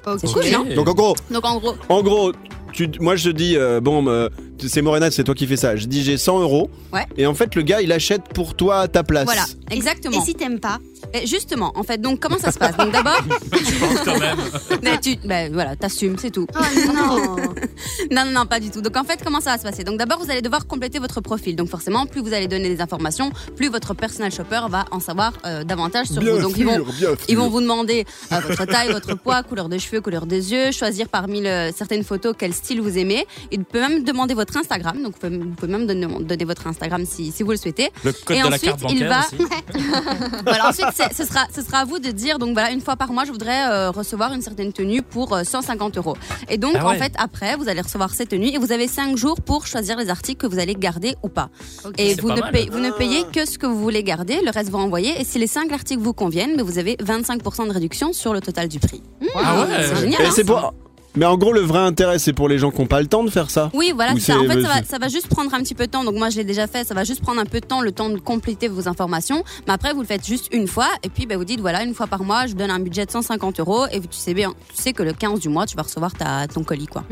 Ok. 0.06 0.20
C'est 0.22 0.32
cool, 0.32 0.44
non 0.52 0.76
Donc 0.76 0.88
en 0.88 0.94
gros, 0.94 1.16
Donc 1.32 1.46
en 1.46 1.58
gros, 1.60 1.76
en 1.90 2.02
gros, 2.02 2.32
tu, 2.72 2.90
moi 3.00 3.16
je 3.16 3.30
te 3.30 3.36
dis, 3.36 3.58
euh, 3.58 3.82
bon, 3.82 4.08
euh, 4.08 4.30
c'est 4.68 4.82
Morena, 4.82 5.10
c'est 5.12 5.24
toi 5.24 5.36
qui 5.36 5.48
fais 5.48 5.58
ça. 5.58 5.76
Je 5.76 5.86
dis 5.86 6.04
j'ai 6.04 6.18
100 6.18 6.40
euros. 6.42 6.70
Ouais. 6.94 7.06
Et 7.18 7.26
en 7.26 7.34
fait, 7.34 7.56
le 7.56 7.62
gars, 7.62 7.82
il 7.82 7.92
achète 7.92 8.24
pour 8.34 8.56
toi 8.56 8.80
à 8.82 8.88
ta 8.88 9.04
place. 9.04 9.26
voilà, 9.26 9.46
Et 9.72 9.76
exactement. 9.76 10.22
si 10.24 10.34
t'aimes 10.34 10.60
pas 10.60 10.80
Et 11.14 11.26
justement, 11.28 11.72
en 11.76 11.84
fait, 11.84 12.00
donc 12.02 12.20
comment 12.20 12.38
ça 12.38 12.52
se 12.52 12.60
passe? 12.60 12.76
Donc 12.78 12.92
d'abord, 12.92 13.22
Je 13.54 13.80
pense 13.80 14.00
quand 14.06 14.20
même. 14.20 14.38
mais 14.84 15.00
tu, 15.00 15.16
ben 15.26 15.52
voilà, 15.54 15.76
t'assumes, 15.76 16.18
c'est 16.20 16.32
tout. 16.32 16.48
Oh 16.56 16.60
non 16.88 17.36
Non, 18.12 18.26
non, 18.26 18.32
non, 18.32 18.46
pas 18.46 18.60
du 18.60 18.70
tout. 18.72 18.82
Donc 18.82 18.96
en 18.98 19.04
fait, 19.04 19.20
comment 19.24 19.40
ça 19.42 19.52
va 19.52 19.58
se 19.58 19.64
passer? 19.64 19.84
Donc 19.84 19.98
d'abord, 19.98 20.20
vous 20.24 20.32
allez 20.32 20.42
devoir 20.42 20.68
compléter 20.68 21.00
votre 21.00 21.22
profil. 21.22 21.56
Donc 21.56 21.70
forcément, 21.70 22.06
plus 22.06 22.22
vous 22.22 22.34
allez 22.34 22.48
donner 22.48 22.70
des 22.70 22.82
informations, 22.82 23.32
plus 23.56 23.70
votre 23.70 23.94
personal 23.94 24.32
shopper 24.32 24.62
va 24.70 24.86
en 24.92 25.00
savoir 25.00 25.34
euh, 25.46 25.64
davantage 25.64 26.08
sur 26.08 26.22
Bien 26.22 26.34
vous. 26.34 26.42
Donc 26.42 26.56
sûr, 26.56 26.60
ils 26.60 26.66
vont, 26.66 26.84
bien 26.86 26.94
sûr. 26.98 27.18
ils 27.28 27.38
vont 27.38 27.50
vous 27.50 27.62
demander 27.62 28.06
euh, 28.32 28.40
votre 28.48 28.66
taille, 28.66 28.92
votre 28.92 29.16
poids, 29.16 29.44
couleur 29.44 29.70
de 29.70 29.78
cheveux, 29.78 30.02
couleur 30.02 30.26
des 30.26 30.52
yeux, 30.52 30.72
choisir 30.72 31.08
parmi 31.10 31.42
le- 31.42 31.72
certaines 31.76 32.04
photos 32.04 32.36
quel 32.38 32.54
style 32.54 32.82
vous 32.82 32.98
aimez. 32.98 33.26
Il 33.52 33.64
peut 33.64 33.80
même 33.80 34.04
demander 34.04 34.34
votre 34.34 34.49
Instagram. 34.58 35.02
Donc 35.02 35.14
vous 35.14 35.20
pouvez, 35.20 35.38
vous 35.38 35.50
pouvez 35.56 35.72
même 35.72 35.88
donner, 35.88 36.08
donner 36.22 36.46
votre 36.46 36.68
Instagram 36.68 37.06
si, 37.06 37.32
si 37.32 37.44
vous 37.44 37.52
le 37.52 37.58
souhaitez. 37.58 37.90
Le 38.04 38.12
code 38.14 38.38
Et 38.38 38.40
de 38.42 38.48
la 38.48 38.56
ensuite, 38.56 38.64
carte 38.78 38.82
il 38.90 39.00
bancaire 39.00 39.10
va- 39.10 39.20
aussi. 39.20 39.84
Voilà, 40.44 40.70
ensuite, 40.70 40.88
ce 41.16 41.24
sera, 41.26 41.46
ce 41.54 41.62
sera 41.62 41.80
à 41.80 41.86
vous 41.86 42.00
de 42.00 42.12
dire, 42.12 42.40
donc 42.40 42.54
voilà, 42.54 42.72
une 42.72 42.82
fois 42.82 42.96
par 42.96 43.12
mois, 43.12 43.26
je 43.26 43.32
voudrais 43.32 43.70
euh, 43.70 43.92
recevoir 43.92 44.34
une 44.34 44.42
certaine 44.42 44.74
tenue 44.74 45.02
pour 45.02 45.34
euh, 45.36 45.44
150 45.44 45.98
euros. 45.98 46.16
Et 46.50 46.58
donc, 46.58 46.74
Ah 46.80 46.88
ouais. 46.88 46.96
en 46.96 47.00
fait, 47.00 47.14
après, 47.18 47.56
vous 47.56 47.70
allez 47.70 47.82
recevoir 47.82 48.14
cette 48.14 48.30
tenue 48.30 48.48
et 48.48 48.58
vous 48.58 48.72
avez 48.72 48.88
5 48.88 49.16
jours 49.18 49.42
pour 49.42 49.68
choisir 49.68 49.98
les 49.98 50.10
articles 50.10 50.40
que 50.48 50.48
vous 50.52 50.60
allez 50.60 50.76
garder 50.76 51.16
ou 51.24 51.30
pas. 51.30 51.50
Et 51.98 52.16
vous 52.16 52.28
pas 52.30 52.36
ne, 52.36 52.42
mal. 52.42 52.52
payez, 52.52 52.70
vous 52.70 52.80
ne 52.80 52.92
payez 52.92 53.24
que 53.32 53.46
ce 53.46 53.58
que 53.58 53.66
vous 53.66 53.80
voulez 53.80 54.04
garder, 54.04 54.40
le 54.44 54.52
reste 54.52 54.70
vous 54.70 54.78
renvoyez. 54.78 55.20
Et 55.20 55.24
si 55.24 55.40
les 55.40 55.48
5 55.48 55.72
articles 55.72 56.02
vous 56.02 56.14
conviennent, 56.14 56.54
mais 56.56 56.64
vous 56.64 56.78
avez 56.78 56.96
25% 56.96 57.68
de 57.68 57.74
réduction 57.74 58.14
sur 58.14 58.34
le 58.34 58.42
total 58.42 58.68
du 58.68 58.80
prix. 58.80 59.02
Ah 59.36 59.62
ouais. 59.62 59.68
C'est 59.80 59.96
génial. 59.98 60.26
Hein 60.26 60.30
c'est 60.34 60.44
pour. 60.44 60.74
Mais 61.16 61.26
en 61.26 61.38
gros, 61.38 61.52
le 61.54 61.62
vrai 61.62 61.80
intérêt, 61.80 62.20
c'est 62.20 62.34
pour 62.34 62.48
les 62.48 62.58
gens 62.60 62.70
qui 62.72 62.80
n'ont 62.82 62.88
pas 62.88 63.02
le 63.02 63.08
temps 63.08 63.24
de 63.24 63.30
faire 63.32 63.50
ça. 63.50 63.72
Oui, 63.74 63.92
voilà, 63.96 64.14
ça. 64.20 64.38
En 64.38 64.44
fait, 64.44 64.62
ça 64.62 64.68
va, 64.68 64.76
c'est- 64.78 64.86
ça 64.86 64.98
va 65.00 65.08
juste 65.08 65.28
prendre 65.28 65.54
un 65.54 65.60
petit 65.60 65.74
peu 65.76 65.86
de 65.88 65.92
temps. 65.92 66.04
Donc 66.04 66.16
moi, 66.16 66.30
je 66.30 66.38
l'ai 66.38 66.44
déjà 66.44 66.68
fait. 66.68 66.86
Ça 66.86 66.94
va 66.94 67.04
juste 67.04 67.22
prendre 67.22 67.42
un 67.42 67.46
peu 67.46 67.60
de 67.60 67.66
temps, 67.66 67.82
le 67.82 67.92
temps 67.92 68.10
de 68.10 68.20
compléter 68.20 68.68
vos 68.68 68.88
informations. 68.88 69.44
Mais 69.68 69.74
après, 69.74 69.94
vous 69.94 70.02
le 70.02 70.06
faites 70.08 70.26
juste 70.26 70.48
une 70.54 70.68
fois. 70.68 70.88
Et 71.04 71.10
puis, 71.10 71.26
ben, 71.26 71.38
vous 71.38 71.46
dites, 71.46 71.62
voilà, 71.62 71.84
une 71.84 71.94
fois 71.96 72.08
par 72.08 72.24
mois, 72.24 72.46
je 72.46 72.54
donne 72.54 72.70
un 72.72 72.80
budget 72.80 73.06
de 73.06 73.12
150 73.12 73.60
euros. 73.60 73.86
Et 73.92 74.00
tu 74.00 74.08
sais 74.12 74.34
bien, 74.36 74.54
tu 74.76 74.82
sais 74.82 74.94
que 74.94 75.02
le 75.04 75.14
15 75.14 75.40
du 75.40 75.50
mois, 75.50 75.66
tu 75.66 75.76
vas 75.76 75.84
recevoir 75.84 76.14
ta, 76.14 76.48
ton 76.48 76.64
colis, 76.64 76.88
quoi. 76.88 77.04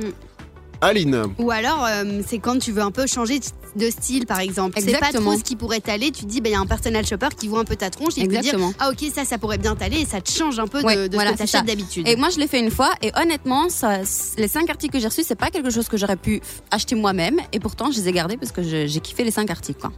Aline, 0.80 1.24
Ou 1.40 1.50
alors, 1.50 1.84
euh, 1.90 2.22
c'est 2.28 2.38
quand 2.38 2.60
tu 2.60 2.72
veux 2.72 2.84
un 2.84 2.92
peu 2.92 3.08
changer 3.08 3.40
de 3.78 3.90
style, 3.90 4.26
par 4.26 4.40
exemple. 4.40 4.80
C'est 4.82 5.00
pas 5.00 5.12
trop 5.14 5.38
ce 5.38 5.44
qui 5.44 5.56
pourrait 5.56 5.80
t'aller. 5.80 6.12
Tu 6.12 6.24
te 6.24 6.30
dis, 6.30 6.42
bah, 6.42 6.50
il 6.50 6.54
y 6.54 6.56
a 6.56 6.60
un 6.60 6.66
personal 6.66 7.06
shopper 7.06 7.30
qui 7.38 7.48
voit 7.48 7.60
un 7.60 7.66
peu 7.66 7.76
ta 7.76 7.90
tronche 7.90 8.18
et 8.18 8.22
il 8.22 8.28
peut 8.28 8.38
dire, 8.40 8.58
ah 8.80 8.90
ok, 8.90 9.10
ça, 9.14 9.24
ça 9.26 9.38
pourrait 9.38 9.58
bien 9.58 9.76
t'aller 9.76 10.02
et 10.02 10.06
ça 10.06 10.22
te 10.22 10.32
change 10.32 10.60
un 10.60 10.68
peu 10.68 10.82
de, 10.82 10.86
Ouais, 10.86 11.10
de 11.10 11.16
voilà, 11.16 11.32
ce 11.32 11.36
que 11.36 11.40
c'est 11.42 11.48
ça. 11.48 11.60
t'achètes 11.60 11.68
d'habitude. 11.68 12.08
Et 12.08 12.16
moi, 12.16 12.30
je 12.30 12.40
l'ai 12.40 12.48
fait 12.48 12.60
une 12.60 12.72
fois. 12.72 12.92
Et 13.02 13.12
honnêtement, 13.16 13.70
ça, 13.70 14.00
les 14.38 14.48
5 14.48 14.70
articles 14.70 14.94
que 14.94 15.00
j'ai 15.00 15.08
reçus, 15.08 15.24
c'est 15.24 15.36
pas 15.36 15.50
quelque 15.50 15.70
chose 15.70 15.88
que 15.88 15.98
j'aurais 15.98 16.16
pu 16.18 16.42
acheter 16.72 16.96
moi-même. 16.96 17.40
Et 17.54 17.60
pourtant, 17.60 17.92
je 17.92 17.98
les 18.00 18.10
ai 18.10 18.12
gardés 18.12 18.38
parce 18.38 18.52
que 18.52 18.62
j'ai 18.64 19.00
kiffé 19.00 19.24
les 19.24 19.32
5 19.32 19.50
articles, 19.52 19.80
quoi. 19.80 19.92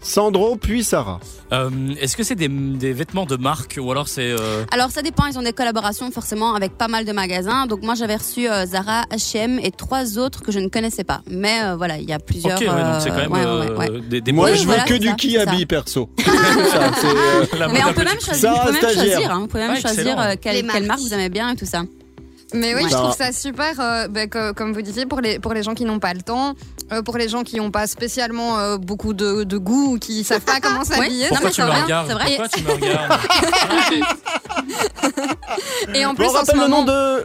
Sandro, 0.00 0.56
puis 0.56 0.84
Sarah. 0.84 1.20
Euh, 1.52 1.70
Est-ce 2.00 2.16
que 2.16 2.22
c'est 2.22 2.34
des, 2.34 2.48
des 2.48 2.92
vêtements 2.92 3.26
de 3.26 3.36
marque 3.36 3.78
ou 3.82 3.90
alors 3.90 4.06
c'est. 4.08 4.30
euh, 4.30 4.64
Alors 4.70 4.90
ça 4.90 5.02
dépend, 5.02 5.26
ils 5.26 5.38
ont 5.38 5.42
des 5.42 5.52
collaborations 5.52 6.10
forcément 6.10 6.54
avec 6.54 6.72
pas 6.76 6.88
mal 6.88 7.04
de 7.04 7.12
magasins. 7.12 7.66
Donc 7.66 7.82
moi 7.82 7.94
j'avais 7.94 8.16
reçu 8.16 8.48
euh, 8.48 8.66
Zara, 8.66 9.02
H&M 9.10 9.58
et 9.62 9.70
trois 9.70 10.18
autres 10.18 10.42
que 10.42 10.52
je 10.52 10.58
ne 10.60 10.68
connaissais 10.68 11.04
pas. 11.04 11.22
Mais 11.30 11.62
euh, 11.62 11.76
voilà, 11.76 11.98
il 11.98 12.08
y 12.08 12.12
a 12.12 12.18
plusieurs. 12.18 12.56
Ok, 12.56 12.60
ouais, 12.62 12.68
donc 12.68 13.00
c'est 13.00 13.08
quand 13.10 13.16
même 13.16 13.32
ouais, 13.32 13.40
ouais, 13.40 13.46
euh, 13.46 13.76
ouais, 13.76 13.90
ouais. 13.90 14.00
des, 14.02 14.20
des 14.20 14.32
Moi, 14.32 14.52
je 14.52 14.60
veux 14.60 14.66
voilà, 14.66 14.84
que 14.84 14.94
du 14.94 15.08
ça, 15.08 15.42
habille 15.42 15.66
perso. 15.66 16.08
Ça, 16.18 16.90
euh, 17.04 17.68
Mais 17.72 17.80
on 17.84 17.92
peut 17.92 18.04
même 18.04 18.20
choisir, 18.20 18.52
vous 18.52 18.58
pouvez 18.58 18.72
même 18.72 18.92
choisir, 18.92 19.30
hein, 19.32 19.46
même 19.54 19.80
choisir 19.80 20.20
euh, 20.20 20.34
quelle, 20.40 20.64
marque 20.64 21.00
vous 21.00 21.14
aimez 21.14 21.28
bien 21.28 21.50
et 21.50 21.56
tout 21.56 21.66
ça. 21.66 21.82
Mais 22.54 22.74
oui, 22.74 22.84
Ouais. 22.84 22.88
je 22.90 22.94
trouve 22.94 23.14
Ça- 23.14 23.32
super, 23.32 23.78
euh, 23.78 24.06
co- 24.30 24.54
comme 24.54 24.72
vous 24.72 24.80
disiez, 24.82 25.04
pour 25.06 25.20
les, 25.20 25.38
pour 25.38 25.52
les 25.52 25.62
gens 25.62 25.74
qui 25.74 25.84
n'ont 25.84 25.98
pas 25.98 26.14
le 26.14 26.22
temps, 26.22 26.54
euh, 26.92 27.02
pour 27.02 27.18
les 27.18 27.28
gens 27.28 27.42
qui 27.42 27.56
n'ont 27.56 27.70
pas 27.70 27.86
spécialement 27.86 28.58
euh, 28.58 28.78
beaucoup 28.78 29.12
de, 29.12 29.44
de 29.44 29.58
goût 29.58 29.94
ou 29.94 29.98
qui 29.98 30.24
savent 30.24 30.40
pas 30.40 30.60
comment 30.60 30.84
s'habiller. 30.90 31.28
Pourquoi 31.28 31.50
tu 31.50 31.56
c'est 31.56 31.62
me 31.62 31.66
vrai, 31.68 31.82
regardes 31.82 32.08
c'est 32.08 32.14
vrai. 32.14 32.36
Pourquoi 32.36 32.48
tu 32.48 32.62
me 32.64 32.70
regardes 32.72 33.12
Et 35.94 36.04
en 36.06 36.10
Bon, 36.10 36.16
plus, 36.16 36.26
on 36.26 36.28
en 36.28 36.32
ce, 36.32 36.36
rappelle 36.38 36.54
le 36.56 36.60
moment, 36.62 36.84
nom 36.84 36.84
de, 36.84 37.24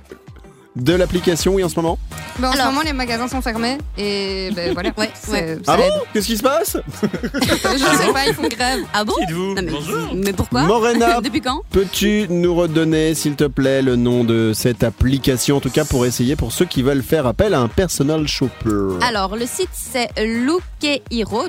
de 0.75 0.93
l'application, 0.93 1.53
oui, 1.55 1.63
en 1.63 1.69
ce 1.69 1.75
moment. 1.75 1.99
ben, 2.39 2.49
en 2.49 2.51
ce 2.51 2.57
Alors- 2.59 2.71
moment, 2.71 2.81
les 2.83 2.93
magasins 2.93 3.27
sont 3.27 3.41
fermés. 3.41 3.77
Et 3.97 4.49
ben, 4.55 4.73
voilà. 4.73 4.89
Ouais, 4.97 5.57
Ah 5.67 5.77
bon. 5.77 5.83
Qu'est-ce 6.13 6.25
qui 6.27 6.37
se 6.37 6.41
passe 6.43 6.77
Je 7.03 7.77
sais 7.77 8.11
pas, 8.13 8.25
ils 8.27 8.33
font 8.33 8.47
grève. 8.47 8.79
Ah 8.93 9.03
bon 9.03 9.13
Non, 9.29 9.53
mais, 9.55 9.71
Bonjour. 9.71 10.15
mais 10.15 10.33
pourquoi 10.33 10.63
Morena, 10.67 11.21
Depuis 11.21 11.41
quand 11.41 11.61
peux-tu 11.69 12.25
nous 12.29 12.55
redonner, 12.55 13.13
s'il 13.13 13.35
te 13.35 13.43
plaît, 13.45 13.81
le 13.83 13.95
nom 13.95 14.23
de 14.23 14.51
cette 14.55 14.83
application, 14.83 15.57
en 15.57 15.59
tout 15.59 15.69
cas 15.69 15.85
pour 15.85 16.05
essayer, 16.05 16.35
pour 16.35 16.51
ceux 16.51 16.65
qui 16.65 16.81
veulent 16.81 17.03
faire 17.03 17.27
appel 17.27 17.53
à 17.53 17.59
un 17.59 17.67
personal 17.67 18.27
shopper? 18.27 18.97
Alors, 19.07 19.35
le 19.35 19.45
site, 19.45 19.69
c'est 19.73 20.09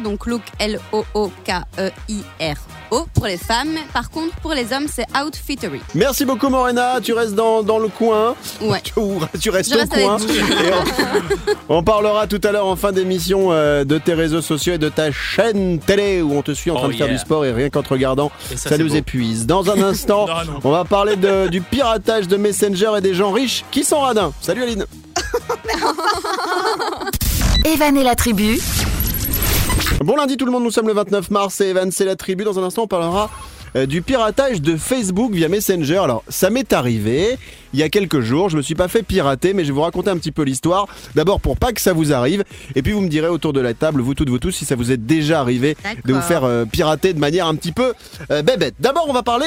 Donc 0.03 0.27
Look, 0.27 0.43
L-O-O-K-E-I-R-O, 0.61 1.07
pour 3.13 3.27
les 3.27 3.37
femmes. 3.37 3.75
Par 3.93 4.09
contre, 4.11 4.33
pour 4.37 4.53
les 4.55 4.73
hommes, 4.73 4.87
c'est 4.89 5.07
Outfittery. 5.19 5.81
Merci 5.95 6.25
beaucoup, 6.25 6.49
Morena. 6.49 7.01
Tu 7.03 7.13
restes 7.13 7.35
dans, 7.35 7.65
dans 7.65 7.79
le 7.81 7.89
coin. 7.89 8.37
Ouais. 8.61 8.81
Ou 8.97 9.19
tu 9.41 9.51
restes 9.51 9.71
Je 9.71 9.77
au 9.77 9.81
reste 9.81 9.93
coin. 9.93 10.19
on, 11.69 11.79
on 11.79 11.83
parlera 11.83 12.29
tout 12.29 12.41
à 12.45 12.53
l'heure 12.53 12.67
en 12.67 12.77
fin 12.77 12.93
d'émission 12.93 13.49
euh, 13.51 13.83
de 13.85 13.99
tes 13.99 14.15
réseaux 14.15 14.41
sociaux 14.41 14.75
et 14.75 14.79
de 14.79 14.89
ta 14.89 15.11
chaîne 15.11 15.81
télé 15.81 16.23
où 16.23 16.33
on 16.37 16.43
te 16.43 16.53
suit 16.53 16.71
en 16.71 16.77
train 16.77 16.87
Oh 16.89 16.93
de 16.93 16.97
faire 16.97 17.09
du 17.09 17.19
sport 17.19 17.45
et 17.45 17.53
rien 17.53 17.71
qu'en 17.71 17.83
te 17.83 17.89
regardant, 17.89 18.31
ça, 18.55 18.79
nous 18.79 18.89
beau. 18.91 18.95
épuise. 18.95 19.47
Dans 19.47 19.69
un 19.69 19.83
instant, 19.83 20.27
Non, 20.29 20.35
non. 20.53 20.61
on 20.63 20.71
va 20.71 20.85
parler 20.85 21.17
de- 21.17 21.49
du 21.49 21.61
piratage 21.61 22.29
de 22.29 22.37
Messenger 22.37 22.93
et 22.99 23.01
des 23.01 23.15
gens 23.15 23.33
riches 23.33 23.65
qui 23.73 23.83
sont 23.83 23.99
radins. 24.01 24.33
Salut 24.41 24.63
Aline. 24.63 24.87
Evan 27.65 27.97
et 27.97 28.05
la 28.05 28.15
tribu, 28.15 28.61
Bon 30.01 30.17
lundi 30.17 30.37
tout 30.37 30.47
le 30.47 30.53
monde, 30.53 30.65
nous 30.65 30.71
sommes 30.71 30.89
le 30.89 30.93
29 30.95 31.31
mars 31.31 31.61
et 31.61 31.69
Evan 31.69 31.91
c'est 31.91 32.05
la 32.05 32.17
tribu. 32.17 32.45
Dans 32.45 32.59
un 32.59 32.63
instant 32.63 32.83
on 32.83 32.87
parlera 32.87 33.31
euh, 33.77 33.87
du 33.87 34.03
piratage 34.03 34.61
de 34.61 34.77
Facebook 34.77 35.33
via 35.33 35.49
Messenger. 35.49 35.99
Alors 35.99 36.25
ça 36.29 36.51
m'est 36.51 36.73
arrivé 36.73 37.39
il 37.75 37.81
y 37.81 37.83
a 37.83 37.89
quelques 37.89 38.21
jours, 38.21 38.49
je 38.51 38.57
me 38.57 38.63
suis 38.63 38.77
pas 38.77 38.87
fait 38.87 39.03
pirater 39.03 39.53
mais 39.53 39.65
je 39.65 39.69
vais 39.69 39.75
vous 39.75 39.83
raconter 39.83 40.09
un 40.09 40.17
petit 40.17 40.31
peu 40.31 40.43
l'histoire. 40.43 40.87
D'abord 41.17 41.41
pour 41.41 41.57
pas 41.57 41.73
que 41.73 41.81
ça 41.81 41.93
vous 41.93 42.13
arrive 42.13 42.45
et 42.77 42.83
puis 42.83 42.93
vous 42.93 43.01
me 43.01 43.09
direz 43.09 43.27
autour 43.27 43.53
de 43.53 43.61
la 43.61 43.75
table, 43.75 44.01
vous 44.01 44.15
toutes, 44.15 44.31
vous 44.31 44.39
tous, 44.39 44.53
si 44.53 44.65
ça 44.65 44.77
vous 44.77 44.93
est 44.93 44.97
déjà 44.97 45.41
arrivé 45.41 45.77
de 46.05 46.13
vous 46.13 46.21
faire 46.21 46.45
euh, 46.45 46.65
pirater 46.65 47.13
de 47.13 47.19
manière 47.19 47.49
un 47.49 47.57
petit 47.57 47.73
peu 47.73 47.93
euh, 48.31 48.43
bébête. 48.43 48.77
D'abord 48.79 49.07
on 49.09 49.13
va 49.13 49.25
parler 49.25 49.47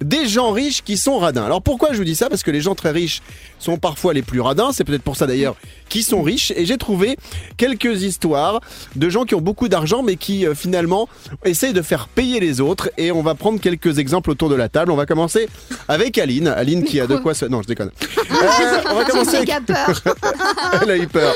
des 0.00 0.28
gens 0.28 0.52
riches 0.52 0.82
qui 0.82 0.96
sont 0.96 1.18
radins. 1.18 1.44
Alors 1.44 1.62
pourquoi 1.62 1.92
je 1.92 1.98
vous 1.98 2.04
dis 2.04 2.14
ça? 2.14 2.28
Parce 2.28 2.44
que 2.44 2.52
les 2.52 2.60
gens 2.60 2.76
très 2.76 2.90
riches 2.90 3.22
sont 3.58 3.76
parfois 3.76 4.12
les 4.12 4.22
plus 4.22 4.40
radins, 4.40 4.70
c'est 4.72 4.84
peut-être 4.84 5.02
pour 5.02 5.16
ça 5.16 5.26
d'ailleurs 5.26 5.56
qu'ils 5.88 6.04
sont 6.04 6.22
riches 6.22 6.52
et 6.56 6.66
j'ai 6.66 6.78
trouvé 6.78 7.16
quelques 7.56 8.02
histoires 8.02 8.60
de 8.94 9.08
gens 9.08 9.24
qui 9.24 9.34
ont 9.34 9.40
beaucoup 9.40 9.68
d'argent 9.68 10.02
mais 10.02 10.16
qui 10.16 10.46
euh, 10.46 10.54
finalement 10.54 11.08
essayent 11.44 11.72
de 11.72 11.82
faire 11.82 12.06
payer 12.06 12.38
les 12.38 12.60
autres 12.60 12.90
et 12.98 13.10
on 13.10 13.22
va 13.22 13.34
prendre 13.34 13.60
quelques 13.60 13.98
exemples 13.98 14.30
autour 14.30 14.48
de 14.48 14.54
la 14.54 14.68
table. 14.68 14.92
On 14.92 14.96
va 14.96 15.06
commencer 15.06 15.48
avec 15.88 16.18
Aline, 16.18 16.48
Aline 16.48 16.84
qui 16.84 17.00
a 17.00 17.06
de 17.06 17.16
quoi 17.16 17.34
se... 17.34 17.46
Non, 17.46 17.62
je 17.64 17.68
déconne. 17.68 17.90
Euh, 18.34 18.80
on 18.90 18.94
va 18.94 19.04
commencer 19.04 19.36
avec... 19.36 19.50
Peur. 19.66 20.02
Elle 20.82 20.90
a 20.90 20.96
eu 20.96 21.06
peur. 21.06 21.32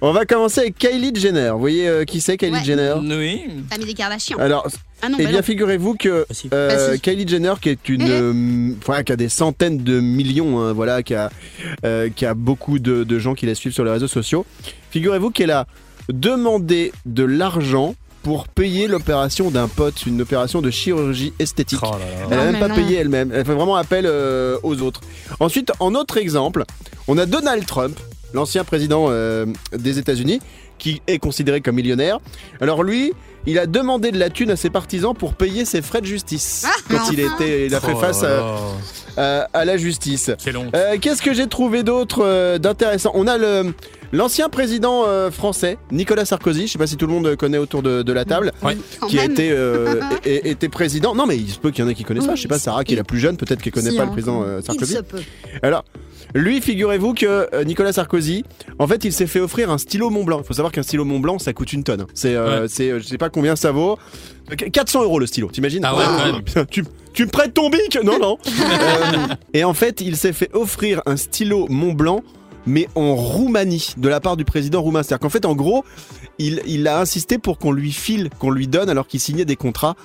On 0.00 0.12
va 0.12 0.26
commencer 0.26 0.60
avec 0.60 0.76
Kylie 0.78 1.12
Jenner. 1.14 1.50
Vous 1.52 1.58
voyez 1.60 1.88
euh, 1.88 2.04
qui 2.04 2.20
c'est 2.20 2.36
Kylie 2.36 2.52
Ouais. 2.52 2.64
Jenner 2.64 2.94
Oui. 2.98 3.42
Famille 3.70 3.86
des 3.86 3.94
Kardashians. 3.94 4.38
Alors, 4.38 4.66
Ah 5.02 5.08
non, 5.08 5.16
eh 5.18 5.22
bah 5.24 5.28
bien, 5.30 5.38
non. 5.38 5.44
figurez-vous 5.44 5.94
que 5.94 6.24
Possible. 6.24 6.54
euh, 6.54 6.88
Vas-y. 6.90 7.00
Kylie 7.00 7.26
Jenner, 7.28 7.54
qui 7.60 7.70
est 7.70 7.88
une, 7.88 8.02
euh, 8.08 8.74
voilà, 8.84 9.02
qui 9.02 9.12
a 9.12 9.16
des 9.16 9.28
centaines 9.28 9.78
de 9.78 10.00
millions, 10.00 10.60
hein, 10.60 10.72
voilà, 10.72 11.02
qui 11.02 11.14
a, 11.14 11.30
euh, 11.84 12.10
qui 12.14 12.26
a 12.26 12.34
beaucoup 12.34 12.78
de, 12.78 13.04
de 13.04 13.18
gens 13.18 13.34
qui 13.34 13.46
la 13.46 13.54
suivent 13.54 13.72
sur 13.74 13.84
les 13.84 13.90
réseaux 13.92 14.08
sociaux. 14.08 14.44
Figurez-vous 14.90 15.30
qu'elle 15.30 15.50
a 15.52 15.66
demander 16.08 16.92
de 17.06 17.24
l'argent 17.24 17.94
pour 18.26 18.48
payer 18.48 18.88
l'opération 18.88 19.52
d'un 19.52 19.68
pote, 19.68 20.04
une 20.04 20.20
opération 20.20 20.60
de 20.60 20.68
chirurgie 20.68 21.32
esthétique. 21.38 21.78
Oh 21.80 21.92
là 21.92 21.98
là. 22.00 22.04
Elle 22.32 22.38
a 22.40 22.42
Oh, 22.42 22.44
même 22.50 22.58
pas 22.60 22.66
non. 22.66 22.74
payé 22.74 22.96
elle-même. 22.96 23.30
Elle 23.32 23.46
fait 23.46 23.54
vraiment 23.54 23.76
appel 23.76 24.04
euh, 24.04 24.58
aux 24.64 24.82
autres. 24.82 25.00
Ensuite, 25.38 25.70
en 25.78 25.94
autre 25.94 26.16
exemple, 26.16 26.64
on 27.06 27.18
a 27.18 27.24
Donald 27.26 27.64
Trump, 27.66 27.96
l'ancien 28.34 28.64
président 28.64 29.06
euh, 29.10 29.46
des 29.78 30.00
États-Unis, 30.00 30.40
qui 30.78 31.02
est 31.06 31.20
considéré 31.20 31.60
comme 31.60 31.76
millionnaire. 31.76 32.18
Alors 32.60 32.82
lui, 32.82 33.12
il 33.46 33.60
a 33.60 33.66
demandé 33.66 34.10
de 34.10 34.18
la 34.18 34.28
thune 34.28 34.50
à 34.50 34.56
ses 34.56 34.70
partisans 34.70 35.14
pour 35.14 35.34
payer 35.34 35.64
ses 35.64 35.80
frais 35.80 36.00
de 36.00 36.06
justice 36.06 36.66
quand 36.90 37.12
il, 37.12 37.20
était, 37.20 37.66
il 37.66 37.74
a 37.76 37.80
fait 37.80 37.92
Oh 37.94 38.00
face 38.00 38.24
à, 38.24 38.28
là. 38.28 38.56
à- 39.16 39.48
à 39.52 39.64
la 39.64 39.76
justice. 39.76 40.32
Euh, 40.74 40.96
Qu'est-ce 41.00 41.22
que 41.22 41.32
j'ai 41.32 41.46
trouvé 41.46 41.84
d'autre 41.84 42.24
euh, 42.24 42.58
d'intéressant? 42.58 43.12
On 43.14 43.28
a 43.28 43.38
le 43.38 43.72
l'ancien 44.12 44.48
président 44.48 45.04
euh, 45.06 45.30
français 45.30 45.78
Nicolas 45.90 46.24
Sarkozy. 46.24 46.66
Je 46.66 46.72
sais 46.72 46.78
pas 46.78 46.86
si 46.86 46.96
tout 46.96 47.06
le 47.06 47.12
monde 47.12 47.36
connaît 47.36 47.58
autour 47.58 47.82
de, 47.82 48.02
de 48.02 48.12
la 48.12 48.24
table, 48.24 48.52
Ouais. 48.62 48.76
Qui 49.08 49.18
a 49.18 49.24
été 49.24 49.50
euh, 49.50 50.00
é- 50.24 50.50
était 50.50 50.68
président. 50.68 51.14
Non, 51.14 51.26
mais 51.26 51.36
il 51.36 51.48
se 51.50 51.58
peut 51.58 51.70
qu'il 51.70 51.84
y 51.84 51.86
en 51.86 51.90
ait 51.90 51.94
qui 51.94 52.04
connaissent 52.04 52.26
pas. 52.26 52.34
Je 52.34 52.42
sais 52.42 52.48
pas 52.48 52.58
Sarah 52.58 52.84
qui 52.84 52.94
est 52.94 52.96
la 52.96 53.04
plus 53.04 53.18
jeune, 53.18 53.36
peut-être 53.36 53.62
qu'elle 53.62 53.72
connaît 53.72 53.90
Si, 53.90 53.96
pas 53.96 54.02
hein. 54.02 54.06
le 54.06 54.12
président 54.12 54.42
euh, 54.42 54.60
Il 54.60 54.64
Sarkozy. 54.66 54.94
se 54.94 55.00
peut. 55.00 55.20
Alors, 55.62 55.84
lui, 56.34 56.60
figurez-vous 56.60 57.14
que 57.14 57.62
Nicolas 57.64 57.92
Sarkozy, 57.92 58.44
en 58.78 58.86
fait, 58.86 59.04
il 59.04 59.12
s'est 59.12 59.26
fait 59.26 59.40
offrir 59.40 59.70
un 59.70 59.78
stylo 59.78 60.10
Montblanc. 60.10 60.40
Il 60.42 60.46
faut 60.46 60.54
savoir 60.54 60.72
qu'un 60.72 60.82
stylo 60.82 61.04
Montblanc, 61.04 61.38
ça 61.38 61.52
coûte 61.52 61.72
une 61.72 61.84
tonne. 61.84 62.02
hein. 62.02 62.06
C'est, 62.14 62.34
euh, 62.34 62.62
Ouais. 62.62 62.66
c'est, 62.68 62.98
je 63.00 63.04
sais 63.06 63.18
pas 63.18 63.30
combien 63.30 63.54
ça 63.56 63.70
vaut. 63.72 63.96
Euh, 64.50 64.54
400 64.56 65.02
euros 65.04 65.18
le 65.18 65.26
stylo, 65.26 65.48
t'imagines? 65.50 65.84
Ah 65.84 65.96
ouais, 65.96 66.04
quand 66.04 66.32
même. 66.56 66.66
Tu, 66.70 66.84
tu 67.12 67.24
me 67.24 67.30
prêtes 67.30 67.54
ton 67.54 67.70
bic? 67.70 67.98
Non, 68.04 68.18
non. 68.18 68.38
Euh, 68.46 69.34
et 69.54 69.64
en 69.64 69.72
fait, 69.74 70.00
il 70.00 70.16
s'est 70.16 70.32
fait 70.32 70.50
offrir 70.54 71.00
un 71.06 71.16
stylo 71.16 71.66
Montblanc, 71.70 72.22
mais 72.66 72.88
en 72.94 73.14
Roumanie, 73.14 73.94
de 73.96 74.08
la 74.08 74.20
part 74.20 74.36
du 74.36 74.44
président 74.44 74.82
roumain. 74.82 75.02
C'est-à-dire 75.02 75.20
qu'en 75.20 75.30
fait, 75.30 75.44
en 75.44 75.54
gros, 75.54 75.84
il, 76.38 76.62
il 76.66 76.86
a 76.88 77.00
insisté 77.00 77.38
pour 77.38 77.58
qu'on 77.58 77.72
lui 77.72 77.92
file, 77.92 78.30
qu'on 78.38 78.50
lui 78.50 78.68
donne, 78.68 78.90
alors 78.90 79.06
qu'il 79.06 79.20
signait 79.20 79.44
des 79.44 79.56
contrats. 79.56 79.96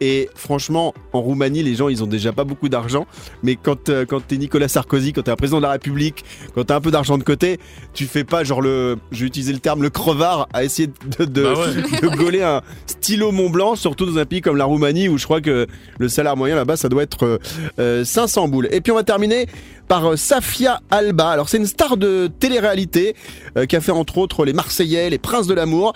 Et 0.00 0.28
franchement, 0.34 0.94
en 1.12 1.20
Roumanie, 1.20 1.62
les 1.62 1.74
gens, 1.74 1.88
ils 1.88 2.02
ont 2.02 2.06
déjà 2.06 2.32
pas 2.32 2.44
beaucoup 2.44 2.68
d'argent. 2.68 3.06
Mais 3.42 3.56
quand, 3.56 3.88
euh, 3.88 4.04
quand 4.04 4.26
t'es 4.26 4.36
Nicolas 4.36 4.68
Sarkozy, 4.68 5.12
quand 5.12 5.22
t'es 5.22 5.30
un 5.30 5.36
président 5.36 5.58
de 5.58 5.62
la 5.62 5.70
République, 5.72 6.24
quand 6.54 6.64
t'as 6.64 6.76
un 6.76 6.80
peu 6.80 6.90
d'argent 6.90 7.18
de 7.18 7.22
côté, 7.22 7.58
tu 7.94 8.06
fais 8.06 8.24
pas 8.24 8.44
genre 8.44 8.60
le, 8.60 8.96
je 9.10 9.20
vais 9.20 9.26
utiliser 9.26 9.52
le 9.52 9.58
terme, 9.58 9.82
le 9.82 9.90
crevard 9.90 10.48
à 10.52 10.64
essayer 10.64 10.88
de, 11.18 11.24
de, 11.24 11.42
Bah 11.42 11.54
ouais. 11.54 12.00
de 12.02 12.16
gauler 12.16 12.42
un 12.42 12.62
stylo 12.86 13.32
Mont 13.32 13.50
Blanc, 13.50 13.76
surtout 13.76 14.06
dans 14.06 14.18
un 14.18 14.26
pays 14.26 14.40
comme 14.40 14.56
la 14.56 14.64
Roumanie 14.64 15.08
où 15.08 15.18
je 15.18 15.24
crois 15.24 15.40
que 15.40 15.66
le 15.98 16.08
salaire 16.08 16.36
moyen 16.36 16.56
là-bas, 16.56 16.76
ça 16.76 16.88
doit 16.88 17.02
être 17.02 17.24
euh, 17.24 17.38
euh, 17.78 18.04
500 18.04 18.48
boules. 18.48 18.68
Et 18.70 18.80
puis 18.80 18.92
on 18.92 18.96
va 18.96 19.04
terminer 19.04 19.46
par 19.88 20.12
euh, 20.12 20.16
Safia 20.16 20.80
Alba. 20.90 21.28
Alors 21.30 21.48
c'est 21.48 21.58
une 21.58 21.66
star 21.66 21.96
de 21.96 22.28
télé-réalité 22.38 23.14
euh, 23.56 23.66
qui 23.66 23.76
a 23.76 23.80
fait 23.80 23.92
entre 23.92 24.18
autres 24.18 24.44
les 24.44 24.52
Marseillais, 24.52 25.10
les 25.10 25.18
Princes 25.18 25.46
de 25.46 25.54
l'amour 25.54 25.92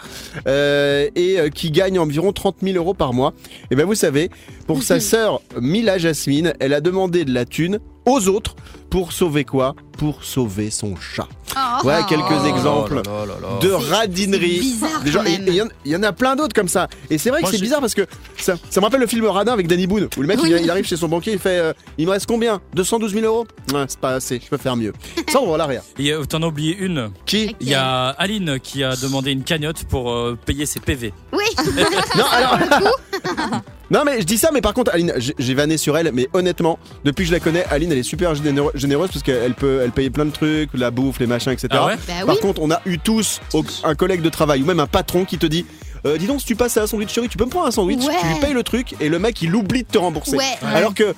euh, 0.46 1.08
et 1.16 1.38
euh, 1.38 1.48
qui 1.48 1.70
gagne 1.70 1.98
environ 1.98 2.32
30 2.32 2.56
000 2.62 2.76
euros 2.76 2.94
par 2.94 3.12
mois. 3.12 3.34
Et 3.70 3.76
ben 3.76 3.86
vous 3.90 3.96
savez, 3.96 4.30
pour 4.68 4.84
sa 4.84 5.00
sœur 5.00 5.42
Mila 5.60 5.98
Jasmine, 5.98 6.54
elle 6.60 6.74
a 6.74 6.80
demandé 6.80 7.24
de 7.24 7.34
la 7.34 7.44
thune 7.44 7.80
aux 8.06 8.28
autres 8.28 8.54
pour 8.88 9.10
sauver 9.12 9.44
quoi? 9.44 9.74
Pour 10.00 10.24
sauver 10.24 10.70
son 10.70 10.96
chat. 10.96 11.28
Oh. 11.54 11.58
Voilà 11.82 12.04
quelques 12.04 12.46
exemples 12.46 13.02
Oh 13.04 13.10
là 13.10 13.26
là 13.26 13.34
là 13.40 13.48
là. 13.52 13.58
de 13.60 13.70
radinerie. 13.70 14.74
Il 15.04 15.12
y, 15.54 15.60
en- 15.60 15.66
il 15.84 15.92
y 15.92 15.96
en 15.96 16.02
a 16.02 16.12
plein 16.12 16.36
d'autres 16.36 16.54
comme 16.54 16.68
ça. 16.68 16.88
Et 17.10 17.18
c'est 17.18 17.28
vrai 17.28 17.42
que 17.42 17.48
c'est 17.50 17.60
bizarre 17.60 17.80
parce 17.80 17.92
que 17.92 18.06
ça, 18.38 18.54
ça 18.70 18.80
me 18.80 18.86
rappelle 18.86 19.00
le 19.00 19.06
film 19.06 19.26
Radin 19.26 19.52
avec 19.52 19.66
Danny 19.68 19.86
Boone 19.86 20.08
où 20.16 20.22
le 20.22 20.26
mec 20.26 20.38
il, 20.42 20.50
il 20.52 20.70
arrive 20.70 20.86
chez 20.86 20.96
son 20.96 21.08
banquier, 21.08 21.32
il 21.34 21.38
fait 21.38 21.58
euh, 21.58 21.72
Il 21.98 22.06
me 22.06 22.12
reste 22.12 22.24
combien? 22.26 22.62
212 22.74 23.12
000 23.12 23.26
euros? 23.26 23.46
Ouais, 23.74 23.84
C'est 23.88 24.00
pas 24.00 24.14
assez, 24.14 24.40
je 24.42 24.48
peux 24.48 24.56
faire 24.56 24.74
mieux. 24.76 24.94
Ça, 25.28 25.38
on 25.42 25.50
va 25.50 25.58
l'arrière. 25.58 25.82
Et 25.98 26.10
euh, 26.12 26.24
t'en 26.24 26.42
as 26.42 26.46
oublié 26.46 26.74
une. 26.78 27.10
Qui? 27.26 27.54
Il 27.60 27.68
y 27.68 27.74
a 27.74 28.08
Aline 28.08 28.58
qui 28.58 28.82
a 28.82 28.96
demandé 28.96 29.32
une 29.32 29.44
cagnotte 29.44 29.84
pour 29.84 30.10
euh, 30.12 30.38
payer 30.46 30.64
ses 30.64 30.80
PV. 30.80 31.12
Oui, 31.34 31.44
Non, 32.16 32.24
alors. 32.32 32.58
non, 33.90 34.02
mais 34.06 34.20
je 34.20 34.24
dis 34.26 34.38
ça, 34.38 34.50
mais 34.52 34.60
par 34.60 34.72
contre, 34.72 34.92
Aline, 34.94 35.12
j'ai 35.18 35.54
vanné 35.54 35.76
sur 35.76 35.96
elle, 35.98 36.10
mais 36.14 36.28
honnêtement, 36.32 36.78
depuis 37.04 37.24
que 37.24 37.28
je 37.28 37.32
la 37.34 37.40
connais, 37.40 37.64
Aline, 37.70 37.90
elle 37.92 37.98
est 37.98 38.02
super 38.02 38.34
généreuse 38.34 39.10
parce 39.10 39.22
qu'elle 39.22 39.54
peut 39.54 39.80
elle 39.96 40.10
plein 40.10 40.24
de 40.26 40.30
trucs, 40.30 40.70
la 40.74 40.90
bouffe, 40.90 41.18
les 41.20 41.26
machins, 41.26 41.52
etc. 41.52 41.68
Ah 41.72 41.86
ouais 41.86 41.96
bah 42.06 42.12
Par 42.26 42.34
oui. 42.34 42.40
contre, 42.40 42.60
on 42.62 42.70
a 42.70 42.80
eu 42.86 42.98
tous 42.98 43.40
au- 43.54 43.64
un 43.84 43.94
collègue 43.94 44.22
de 44.22 44.28
travail 44.28 44.62
ou 44.62 44.66
même 44.66 44.80
un 44.80 44.86
patron 44.86 45.24
qui 45.24 45.38
te 45.38 45.46
dit 45.46 45.64
euh, 46.06 46.16
Dis 46.18 46.26
donc, 46.26 46.40
si 46.40 46.46
tu 46.46 46.56
passes 46.56 46.76
à 46.76 46.80
la 46.82 46.86
sandwicherie, 46.86 47.28
tu 47.28 47.36
peux 47.36 47.44
me 47.44 47.50
prendre 47.50 47.66
un 47.66 47.70
sandwich 47.70 48.04
Ouais. 48.04 48.14
Tu 48.20 48.26
lui 48.26 48.34
payes 48.40 48.54
le 48.54 48.62
truc 48.62 48.94
et 49.00 49.08
le 49.08 49.18
mec 49.18 49.40
il 49.42 49.54
oublie 49.54 49.82
de 49.82 49.88
te 49.88 49.98
rembourser. 49.98 50.36
Ouais. 50.36 50.44
Alors 50.74 50.94
que 50.94 51.14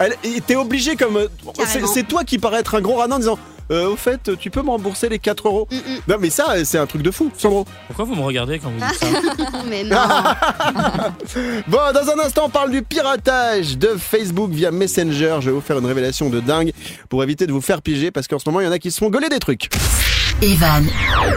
elle- 0.00 0.16
et 0.24 0.40
t'es 0.40 0.56
obligé 0.56 0.96
comme. 0.96 1.16
euh, 1.16 1.28
c'est- 1.56 1.62
Carrément. 1.64 1.86
C'est 1.88 2.02
toi 2.06 2.24
qui 2.24 2.38
paraît 2.38 2.60
être 2.60 2.74
un 2.74 2.80
gros 2.80 2.96
radin 2.96 3.16
en 3.16 3.18
disant 3.18 3.38
euh, 3.70 3.88
Au 3.88 3.96
fait, 3.96 4.30
tu 4.38 4.50
peux 4.50 4.62
me 4.62 4.70
rembourser 4.70 5.08
les 5.08 5.18
4 5.18 5.46
euros 5.48 5.68
Mm, 5.70 5.76
mm. 5.76 5.98
Non, 6.08 6.16
mais 6.20 6.30
ça, 6.30 6.64
c'est 6.64 6.78
un 6.78 6.86
truc 6.86 7.02
de 7.02 7.10
fou, 7.10 7.30
Sandro. 7.36 7.66
Pourquoi 7.86 8.04
vous 8.04 8.14
me 8.14 8.22
regardez 8.22 8.58
quand 8.58 8.70
vous 8.70 8.78
dites 8.78 8.98
ça 8.98 9.06
Mais 9.68 9.84
non. 9.84 9.96
Bon, 11.68 11.78
dans 11.92 12.10
un 12.10 12.18
instant, 12.24 12.44
on 12.46 12.50
parle 12.50 12.70
du 12.70 12.82
piratage 12.82 13.76
de 13.78 13.96
Facebook 13.98 14.50
via 14.50 14.70
Messenger. 14.70 15.38
Je 15.40 15.46
vais 15.46 15.52
vous 15.52 15.60
faire 15.60 15.78
une 15.78 15.86
révélation 15.86 16.30
de 16.30 16.40
dingue 16.40 16.72
pour 17.08 17.22
éviter 17.22 17.46
de 17.46 17.52
vous 17.52 17.60
faire 17.60 17.82
piéger 17.82 18.10
parce 18.10 18.26
qu'en 18.26 18.38
ce 18.38 18.48
moment, 18.48 18.60
il 18.60 18.64
y 18.64 18.68
en 18.68 18.72
a 18.72 18.78
qui 18.78 18.90
se 18.90 18.98
font 18.98 19.10
gauler 19.10 19.28
des 19.28 19.38
trucs. 19.38 19.68
Evan 20.40 20.86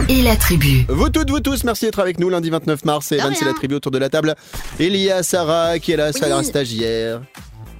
et 0.09 0.21
la 0.21 0.35
tribu. 0.35 0.85
Vous 0.87 1.09
toutes, 1.09 1.29
vous 1.31 1.39
tous, 1.39 1.63
merci 1.63 1.85
d'être 1.85 1.99
avec 1.99 2.19
nous 2.19 2.29
lundi 2.29 2.49
29 2.51 2.85
mars. 2.85 3.11
Et 3.11 3.15
Evan, 3.15 3.33
c'est 3.35 3.45
la 3.45 3.53
tribu 3.53 3.75
autour 3.75 3.91
de 3.91 3.97
la 3.97 4.09
table. 4.09 4.35
Il 4.79 4.95
y 4.95 5.09
a 5.09 5.23
Sarah 5.23 5.79
qui 5.79 5.91
est 5.93 5.97
là, 5.97 6.11
Oui. 6.13 6.19
Sarah 6.19 6.43
stagiaire. 6.43 7.21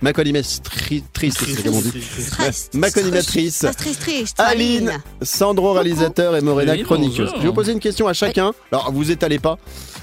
Ma 0.01 0.13
co-animatrice, 0.13 0.61
c'est 1.37 1.63
comme 1.63 1.75
on 1.75 1.81
dit. 1.81 2.03
Ma 2.73 2.87
Aline, 4.37 4.91
Sandro 5.21 5.73
réalisateur 5.73 6.35
et 6.35 6.41
Morena 6.41 6.75
chroniqueuse. 6.77 7.29
Je 7.35 7.41
vais 7.41 7.47
vous 7.47 7.53
poser 7.53 7.71
une 7.73 7.79
question 7.79 8.07
à 8.07 8.13
chacun. 8.13 8.51
Alors, 8.71 8.91
vous 8.91 9.11
étalez 9.11 9.37
pas. 9.39 9.57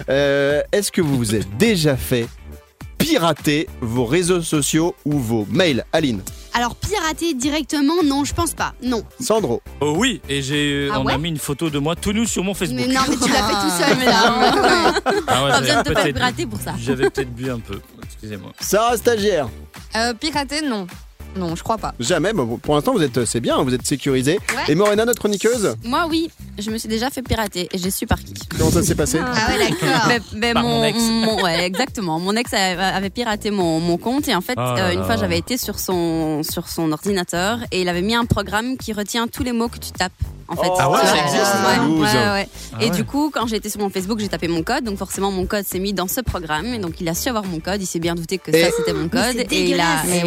Euh, 0.08 0.62
Est-ce 0.70 0.92
que 0.92 1.00
vous 1.00 1.16
vous 1.16 1.34
êtes 1.34 1.48
déjà 1.56 1.96
fait 1.96 2.28
pirater 2.98 3.68
vos 3.80 4.04
réseaux 4.04 4.42
sociaux 4.42 4.94
ou 5.04 5.18
vos 5.18 5.46
mails 5.50 5.84
Aline, 5.92 6.20
Alors, 6.54 6.74
pirater 6.74 7.34
directement, 7.34 8.02
non, 8.04 8.24
je 8.24 8.34
pense 8.34 8.52
pas. 8.54 8.74
Non. 8.82 9.02
Sandro, 9.20 9.62
Oh 9.80 9.94
oui, 9.96 10.20
et 10.28 10.42
j'ai, 10.42 10.88
Ah 10.92 11.00
on 11.00 11.04
ouais 11.04 11.12
a 11.14 11.18
mis 11.18 11.28
une 11.28 11.38
photo 11.38 11.70
de 11.70 11.78
moi 11.78 11.94
tout 11.94 12.12
nu 12.12 12.26
sur 12.26 12.42
mon 12.42 12.54
Facebook. 12.54 12.84
Mais 12.88 12.92
non, 12.92 13.00
mais 13.08 13.16
tu 13.16 13.30
l'as 13.30 13.42
fait 13.42 13.52
tout 13.54 13.70
seul, 13.84 13.96
Mais 13.98 14.06
Ah 14.08 15.44
ouais, 15.44 15.50
pas 15.50 15.60
besoin 15.60 15.60
de 15.60 15.88
te 15.88 15.92
faire 15.92 16.02
peut-être- 16.02 16.14
pirater 16.16 16.46
pour 16.46 16.60
ça. 16.60 16.74
J'avais 16.78 17.10
peut-être 17.10 17.32
bu 17.34 17.50
un 17.50 17.60
peu. 17.60 17.80
Excusez-moi. 18.02 18.52
Sarah 18.60 18.96
stagiaire. 18.96 19.48
Euh, 19.96 20.14
pirater, 20.14 20.62
non. 20.62 20.86
Non, 21.38 21.54
je 21.56 21.62
crois 21.62 21.78
pas. 21.78 21.94
Jamais. 22.00 22.32
Bon, 22.32 22.58
pour 22.58 22.74
l'instant, 22.74 22.92
vous 22.92 23.02
êtes, 23.02 23.24
c'est 23.24 23.40
bien, 23.40 23.62
vous 23.62 23.72
êtes 23.74 23.86
sécurisé. 23.86 24.38
Ouais. 24.56 24.62
Et 24.72 24.74
Morena, 24.74 25.04
notre 25.04 25.20
chroniqueuse, 25.20 25.74
Moi, 25.84 26.06
oui, 26.10 26.30
je 26.58 26.70
me 26.70 26.78
suis 26.78 26.88
déjà 26.88 27.10
fait 27.10 27.22
pirater 27.22 27.68
et 27.72 27.78
j'ai 27.78 27.90
su 27.90 28.06
par 28.06 28.18
qui. 28.18 28.34
comment 28.58 28.70
ça 28.70 28.82
s'est 28.82 28.94
passé 28.94 29.18
Ah 29.24 29.50
ouais, 29.50 29.58
d'accord. 29.70 30.04
Mais- 30.08 30.20
mais 30.34 30.52
Par 30.54 30.62
mon 30.62 30.82
ex. 30.84 30.98
mon- 31.00 31.42
ouais, 31.42 31.64
exactement. 31.64 32.18
Mon 32.18 32.34
ex 32.36 32.52
avait 32.52 33.10
piraté 33.10 33.50
mon, 33.50 33.80
mon 33.80 33.96
compte 33.98 34.26
et 34.28 34.34
en 34.34 34.40
fait, 34.40 34.54
Ah 34.56 34.74
là 34.76 34.84
euh, 34.86 34.92
une 34.92 35.04
fois, 35.04 35.16
j'avais 35.16 35.38
été 35.38 35.56
sur 35.58 35.78
son, 35.78 36.42
sur 36.42 36.68
son 36.68 36.90
ordinateur 36.92 37.58
et 37.70 37.82
il 37.82 37.88
avait 37.88 38.02
mis 38.02 38.14
un 38.14 38.24
programme 38.24 38.76
qui 38.76 38.92
retient 38.92 39.28
tous 39.28 39.42
les 39.42 39.52
mots 39.52 39.68
que 39.68 39.78
tu 39.78 39.90
tapes. 39.92 40.12
En 40.50 40.56
fait, 40.56 40.68
Oh, 40.70 40.76
Ah 40.78 40.90
ouais, 40.90 41.04
ça 41.04 41.16
existe, 41.24 41.42
ouais, 41.42 42.00
ouais, 42.00 42.32
ouais. 42.32 42.48
Ah 42.72 42.82
et 42.82 42.88
du 42.88 43.04
coup, 43.04 43.30
quand 43.32 43.46
j'ai 43.46 43.56
été 43.56 43.68
sur 43.68 43.80
mon 43.80 43.90
Facebook, 43.90 44.18
j'ai 44.18 44.28
tapé 44.28 44.48
mon 44.48 44.62
code. 44.62 44.82
Donc 44.84 44.96
forcément, 44.96 45.30
mon 45.30 45.44
code 45.44 45.66
s'est 45.66 45.78
mis 45.78 45.92
dans 45.92 46.08
ce 46.08 46.22
programme. 46.22 46.72
Et 46.72 46.78
donc, 46.78 46.94
il 47.02 47.08
a 47.10 47.12
su 47.14 47.28
avoir 47.28 47.44
mon 47.44 47.60
code. 47.60 47.82
Il 47.82 47.86
s'est 47.86 47.98
bien 47.98 48.14
douté 48.14 48.38
que 48.38 48.50
Et- 48.56 48.64
ça, 48.64 48.70
c'était 48.74 48.94
mon 48.94 49.08
code. 49.10 49.36
Et 49.50 49.68
il 49.70 49.78
a, 49.78 50.02
Mais 50.06 50.22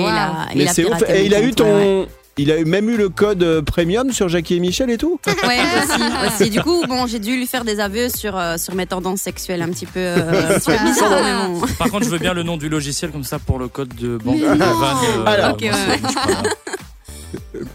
il 0.61 0.67
a 0.67 0.73
c'est 0.73 0.85
ouf. 0.85 1.00
Et 1.09 1.25
il 1.25 1.33
a 1.35 1.41
eu 1.41 1.51
ton. 1.51 1.65
ouais, 1.65 1.71
ouais. 2.01 2.07
Il 2.37 2.49
a 2.49 2.57
eu- 2.59 2.65
même 2.65 2.89
eu 2.89 2.95
le 2.95 3.09
code 3.09 3.43
euh, 3.43 3.61
premium 3.61 4.11
sur 4.13 4.29
Jackie 4.29 4.55
et 4.55 4.59
Michel 4.61 4.89
et 4.89 4.97
tout 4.97 5.19
Ouais, 5.27 5.59
aussi, 5.83 6.01
aussi. 6.43 6.49
Du 6.49 6.61
coup, 6.61 6.81
bon, 6.87 7.05
j'ai 7.05 7.19
dû 7.19 7.35
lui 7.35 7.45
faire 7.45 7.65
des 7.65 7.81
aveux 7.81 8.07
sur, 8.07 8.37
euh, 8.37 8.55
sur 8.57 8.73
mes 8.73 8.85
tendances 8.85 9.19
sexuelles 9.19 9.61
un 9.61 9.67
petit 9.69 9.85
peu, 9.85 9.99
euh. 9.99 10.57
Par 11.77 11.89
contre, 11.91 12.05
je 12.05 12.09
veux 12.09 12.19
bien 12.19 12.33
le 12.33 12.43
nom 12.43 12.55
du 12.55 12.69
logiciel 12.69 13.11
comme 13.11 13.25
ça 13.25 13.37
pour 13.37 13.59
le 13.59 13.67
code 13.67 13.93
de 13.95 14.15
banque. 14.17 14.39
Van, 14.39 14.47
euh, 14.55 15.25
Alors. 15.25 15.51
Ok, 15.53 15.61
moi, 15.63 15.71
ouais. 15.89 15.99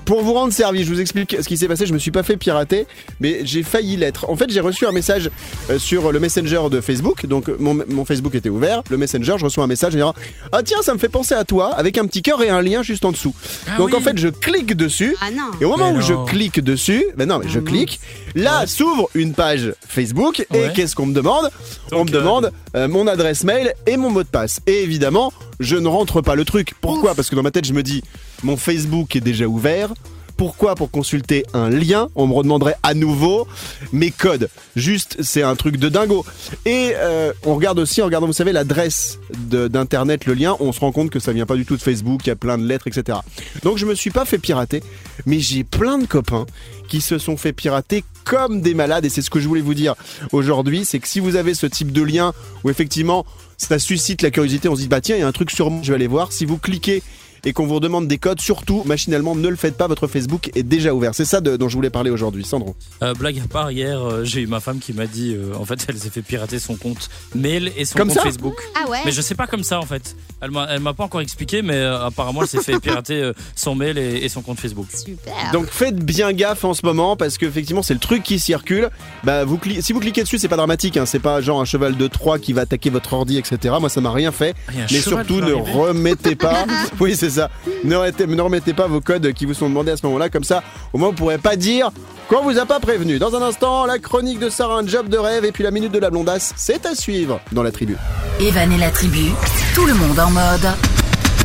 Pour 0.05 0.23
vous 0.23 0.33
rendre 0.33 0.53
service, 0.53 0.87
je 0.87 0.93
vous 0.93 1.01
explique 1.01 1.37
ce 1.41 1.47
qui 1.49 1.57
s'est 1.57 1.69
passé. 1.69 1.87
Je 1.87 1.93
me 1.93 1.99
suis 1.99 2.11
pas 2.11 2.23
fait 2.23 2.37
pirater, 2.37 2.87
mais 3.21 3.41
j'ai 3.45 3.63
failli 3.63 3.97
l'être. 3.97 4.29
En 4.31 4.37
fait, 4.37 4.51
j'ai 4.51 4.61
reçu 4.61 4.87
un 4.87 4.93
message 4.93 5.31
euh, 5.71 5.79
sur 5.79 6.13
le 6.13 6.21
Messenger 6.21 6.63
de 6.71 6.81
Facebook. 6.81 7.27
Donc, 7.27 7.49
mon, 7.59 7.79
mon 7.89 8.05
Facebook 8.05 8.35
était 8.35 8.49
ouvert. 8.49 8.83
Le 8.91 8.97
Messenger, 8.97 9.35
je 9.39 9.45
reçois 9.45 9.65
un 9.65 9.69
message 9.69 9.93
en 9.95 9.97
disant 9.97 10.15
Ah, 10.53 10.63
tiens, 10.63 10.79
ça 10.83 10.93
me 10.95 10.99
fait 10.99 11.09
penser 11.09 11.35
à 11.35 11.45
toi, 11.45 11.75
avec 11.75 11.99
un 11.99 12.07
petit 12.07 12.23
cœur 12.23 12.43
et 12.43 12.49
un 12.49 12.63
lien 12.63 12.83
juste 12.83 13.05
en 13.05 13.13
dessous. 13.13 13.35
Ah 13.69 13.77
donc, 13.79 13.89
oui. 13.89 13.95
en 13.97 14.01
fait, 14.01 14.19
je 14.19 14.29
clique 14.29 14.75
dessus. 14.77 15.17
Ah 15.21 15.31
non. 15.31 15.43
Et 15.61 15.65
au 15.65 15.71
moment 15.71 15.93
Mais 15.93 15.99
où 15.99 16.03
je 16.03 16.15
clique 16.27 16.61
dessus, 16.61 17.05
ben 17.17 17.27
non, 17.29 17.39
mais 17.43 17.49
je 17.49 17.61
clique, 17.61 18.01
là 18.35 18.67
s'ouvre 18.67 19.09
une 19.15 19.33
page 19.35 19.73
Facebook 19.89 20.41
et 20.41 20.47
Ouais. 20.57 20.73
qu'est-ce 20.75 20.97
qu'on 20.97 21.07
me 21.07 21.15
demande? 21.15 21.51
On 21.93 22.01
me 22.05 22.11
code. 22.11 22.15
demande 22.21 22.53
euh, 22.75 22.89
mon 22.89 23.07
adresse 23.07 23.45
mail 23.45 23.75
et 23.87 23.97
mon 23.97 24.11
mot 24.11 24.23
de 24.23 24.29
passe. 24.29 24.61
Et 24.67 24.83
évidemment, 24.83 25.33
je 25.61 25.77
ne 25.77 25.87
rentre 25.89 26.21
pas 26.23 26.35
le 26.35 26.45
truc. 26.45 26.75
Pourquoi? 26.81 27.15
Parce 27.15 27.29
que 27.31 27.37
dans 27.37 27.43
ma 27.43 27.51
tête, 27.51 27.67
je 27.67 27.73
me 27.73 27.83
dis 27.83 28.03
mon 28.43 28.57
Facebook 28.57 29.17
est 29.17 29.21
déjà 29.21 29.47
ouvert, 29.47 29.93
Pourquoi? 30.37 30.75
Pour 30.75 30.91
consulter 30.91 31.45
un 31.55 31.71
lien. 31.71 32.09
On 32.15 32.27
me 32.27 32.35
redemanderait 32.35 32.77
à 32.83 32.93
nouveau 32.93 33.49
mes 33.93 34.11
codes. 34.11 34.51
Juste, 34.75 35.17
c'est 35.23 35.43
un 35.43 35.57
truc 35.57 35.79
de 35.79 35.89
dingo. 35.89 36.27
Et 36.67 36.93
euh, 36.95 37.33
on 37.45 37.55
regarde 37.55 37.79
aussi, 37.79 38.03
en 38.03 38.05
regardant, 38.05 38.27
vous 38.27 38.35
savez, 38.35 38.53
l'adresse 38.53 39.19
d'internet, 39.31 40.27
le 40.27 40.35
lien, 40.35 40.55
on 40.61 40.73
se 40.73 40.81
rend 40.81 40.93
compte 40.93 41.11
que 41.11 41.21
ça 41.21 41.33
vient 41.33 41.47
pas 41.47 41.57
du 41.57 41.65
tout 41.65 41.77
de 41.77 41.83
Facebook, 41.83 42.21
il 42.25 42.29
y 42.29 42.33
a 42.33 42.37
plein 42.37 42.59
de 42.59 42.67
lettres, 42.67 42.87
etc. 42.87 43.19
Donc 43.63 43.79
je 43.79 43.87
me 43.87 43.95
suis 43.95 44.11
pas 44.11 44.27
fait 44.27 44.39
pirater, 44.39 44.83
mais 45.25 45.41
j'ai 45.41 45.65
plein 45.65 45.97
de 45.99 46.07
copains 46.07 46.45
qui 46.89 47.01
se 47.01 47.19
sont 47.19 47.37
fait 47.37 47.53
pirater 47.53 48.05
comme 48.25 48.61
des 48.61 48.75
malades 48.75 49.05
et 49.05 49.09
c'est 49.09 49.23
ce 49.23 49.31
que 49.31 49.41
je 49.41 49.49
voulais 49.49 49.61
vous 49.61 49.75
dire 49.75 49.95
aujourd'hui, 50.33 50.85
c'est 50.85 50.99
que 50.99 51.09
si 51.09 51.21
vous 51.21 51.37
avez 51.37 51.55
ce 51.55 51.67
type 51.67 51.93
de 51.93 52.03
lien 52.03 52.33
où 52.65 52.71
effectivement 52.71 53.25
ça 53.57 53.79
suscite 53.79 54.23
la 54.23 54.31
curiosité, 54.31 54.69
on 54.69 54.77
se 54.77 54.83
dit 54.83 54.89
bah 54.89 55.01
tiens 55.01 55.17
il 55.17 55.21
y 55.21 55.23
a 55.23 55.29
un 55.29 55.33
truc 55.33 55.51
sur 55.51 55.71
moi, 55.71 55.81
je 55.83 55.91
vais 55.91 55.95
aller 55.95 56.07
voir. 56.07 56.33
Si 56.33 56.45
vous 56.45 56.59
cliquez 56.59 57.03
et 57.47 57.53
qu'on 57.55 57.65
vous 57.67 57.77
redemande 57.77 58.07
des 58.09 58.19
codes, 58.19 58.41
surtout 58.43 58.83
machinalement 58.85 59.35
ne 59.35 59.49
le 59.49 59.57
faites 59.57 59.77
pas, 59.79 59.87
votre 59.87 60.07
Facebook 60.09 60.51
est 60.55 60.63
déjà 60.63 60.93
ouvert. 60.93 61.15
C'est 61.15 61.25
ça 61.25 61.41
de- 61.41 61.57
dont 61.57 61.69
je 61.71 61.77
voulais 61.77 61.89
parler 61.91 62.11
aujourd'hui, 62.11 62.45
Sandro. 62.45 62.77
Euh, 63.03 63.15
blague 63.15 63.39
à 63.39 63.49
part, 63.49 63.71
hier, 63.71 63.99
euh, 64.03 64.25
j'ai 64.25 64.43
eu 64.43 64.47
ma 64.47 64.61
femme 64.61 64.79
qui 64.81 64.93
m'a 64.93 65.07
dit, 65.07 65.33
euh, 65.35 65.55
en 65.59 65.65
fait, 65.65 65.87
elle 65.89 65.97
s'est 65.97 66.11
fait 66.11 66.21
pirater 66.23 66.59
son 66.59 66.75
compte 66.77 67.09
mail 67.35 67.73
et 67.77 67.85
son 67.87 67.97
Comme 67.97 68.09
compte 68.09 68.19
ça 68.19 68.23
Facebook. 68.25 68.57
Ah 68.75 68.91
ouais 68.91 68.99
Mais 69.07 69.13
je 69.13 69.21
sais 69.23 69.35
pas 69.35 69.47
comme 69.47 69.63
ça 69.63 69.79
en 69.79 69.87
fait. 69.87 70.15
Elle 70.43 70.51
m'a, 70.51 70.67
elle 70.71 70.81
m'a 70.81 70.93
pas 70.93 71.05
encore 71.05 71.21
expliqué, 71.23 71.63
mais 71.63 71.75
euh, 71.77 72.05
apparemment 72.05 72.43
elle 72.43 72.49
s'est 72.49 72.63
fait 72.63 72.79
pirater 72.81 73.23
euh, 73.23 73.33
son 73.55 73.75
mail 73.75 73.97
et, 73.97 74.25
et 74.25 74.29
son 74.29 74.43
compte 74.43 74.59
Facebook. 74.61 74.87
Super. 74.93 75.33
Donc 75.53 75.67
faites 75.69 75.97
bien 76.05 76.33
gaffe 76.33 76.65
en 76.65 76.75
ce 76.75 76.85
moment 76.85 77.17
parce 77.17 77.39
qu'effectivement 77.39 77.83
c'est 77.83 77.95
le 77.95 78.01
truc 78.01 78.23
qui 78.23 78.39
circule. 78.39 78.91
Bah, 79.25 79.45
vous 79.45 79.57
cli- 79.57 79.81
si 79.83 79.93
vous 79.93 80.01
cliquez 80.01 80.23
dessus, 80.25 80.39
c'est 80.39 80.49
pas 80.49 80.57
dramatique, 80.57 80.97
hein. 80.97 81.07
c'est 81.07 81.21
pas 81.21 81.41
genre 81.41 81.61
un 81.61 81.65
cheval 81.65 81.97
de 81.97 82.07
Troie 82.09 82.39
qui 82.39 82.53
va 82.53 82.63
attaquer 82.63 82.91
votre 82.91 83.13
ordi, 83.13 83.39
etc. 83.39 83.75
Moi 83.81 83.89
ça 83.89 84.01
m'a 84.01 84.11
rien 84.13 84.33
fait. 84.33 84.55
Mais 84.75 85.01
surtout, 85.01 85.41
ne 85.41 85.53
remettez 85.53 86.35
pas. 86.35 86.67
oui, 87.01 87.15
c'est 87.17 87.31
ça. 87.37 87.51
Ne 87.85 87.97
remettez, 87.97 88.27
ne 88.27 88.41
remettez 88.41 88.73
pas 88.73 88.87
vos 88.87 89.01
codes 89.01 89.33
qui 89.33 89.47
vous 89.47 89.55
sont 89.55 89.69
demandés 89.69 89.93
à 89.93 89.97
ce 89.97 90.05
moment-là. 90.07 90.29
Comme 90.29 90.45
ça, 90.45 90.63
au 90.93 90.99
moins, 90.99 91.09
vous 91.09 91.15
pourrez 91.15 91.39
pas 91.39 91.57
dire 91.57 91.91
qu'on 92.29 92.43
vous 92.43 92.59
a 92.59 92.67
pas 92.67 92.81
prévenu. 92.81 93.19
Dans 93.19 93.35
un 93.35 93.43
instant, 93.43 93.87
la 93.87 93.99
chronique 93.99 94.39
de 94.39 94.49
Sarah, 94.49 94.79
un 94.79 94.87
job 94.87 95.09
de 95.09 95.19
rêve. 95.19 95.45
Et 95.45 95.53
puis 95.53 95.63
la 95.63 95.71
minute 95.71 95.93
de 95.93 95.99
la 95.99 96.11
blondasse, 96.11 96.53
c'est 96.57 96.87
à 96.87 96.95
suivre 96.95 97.41
dans 97.53 97.63
la 97.63 97.71
tribu. 97.71 97.97
Evan 98.41 98.73
et 98.73 98.79
la 98.79 98.91
tribu, 98.91 99.31
tout 99.75 99.87
le 99.87 99.95
monde 99.95 100.19
en 100.19 100.31
mode. 100.31 100.69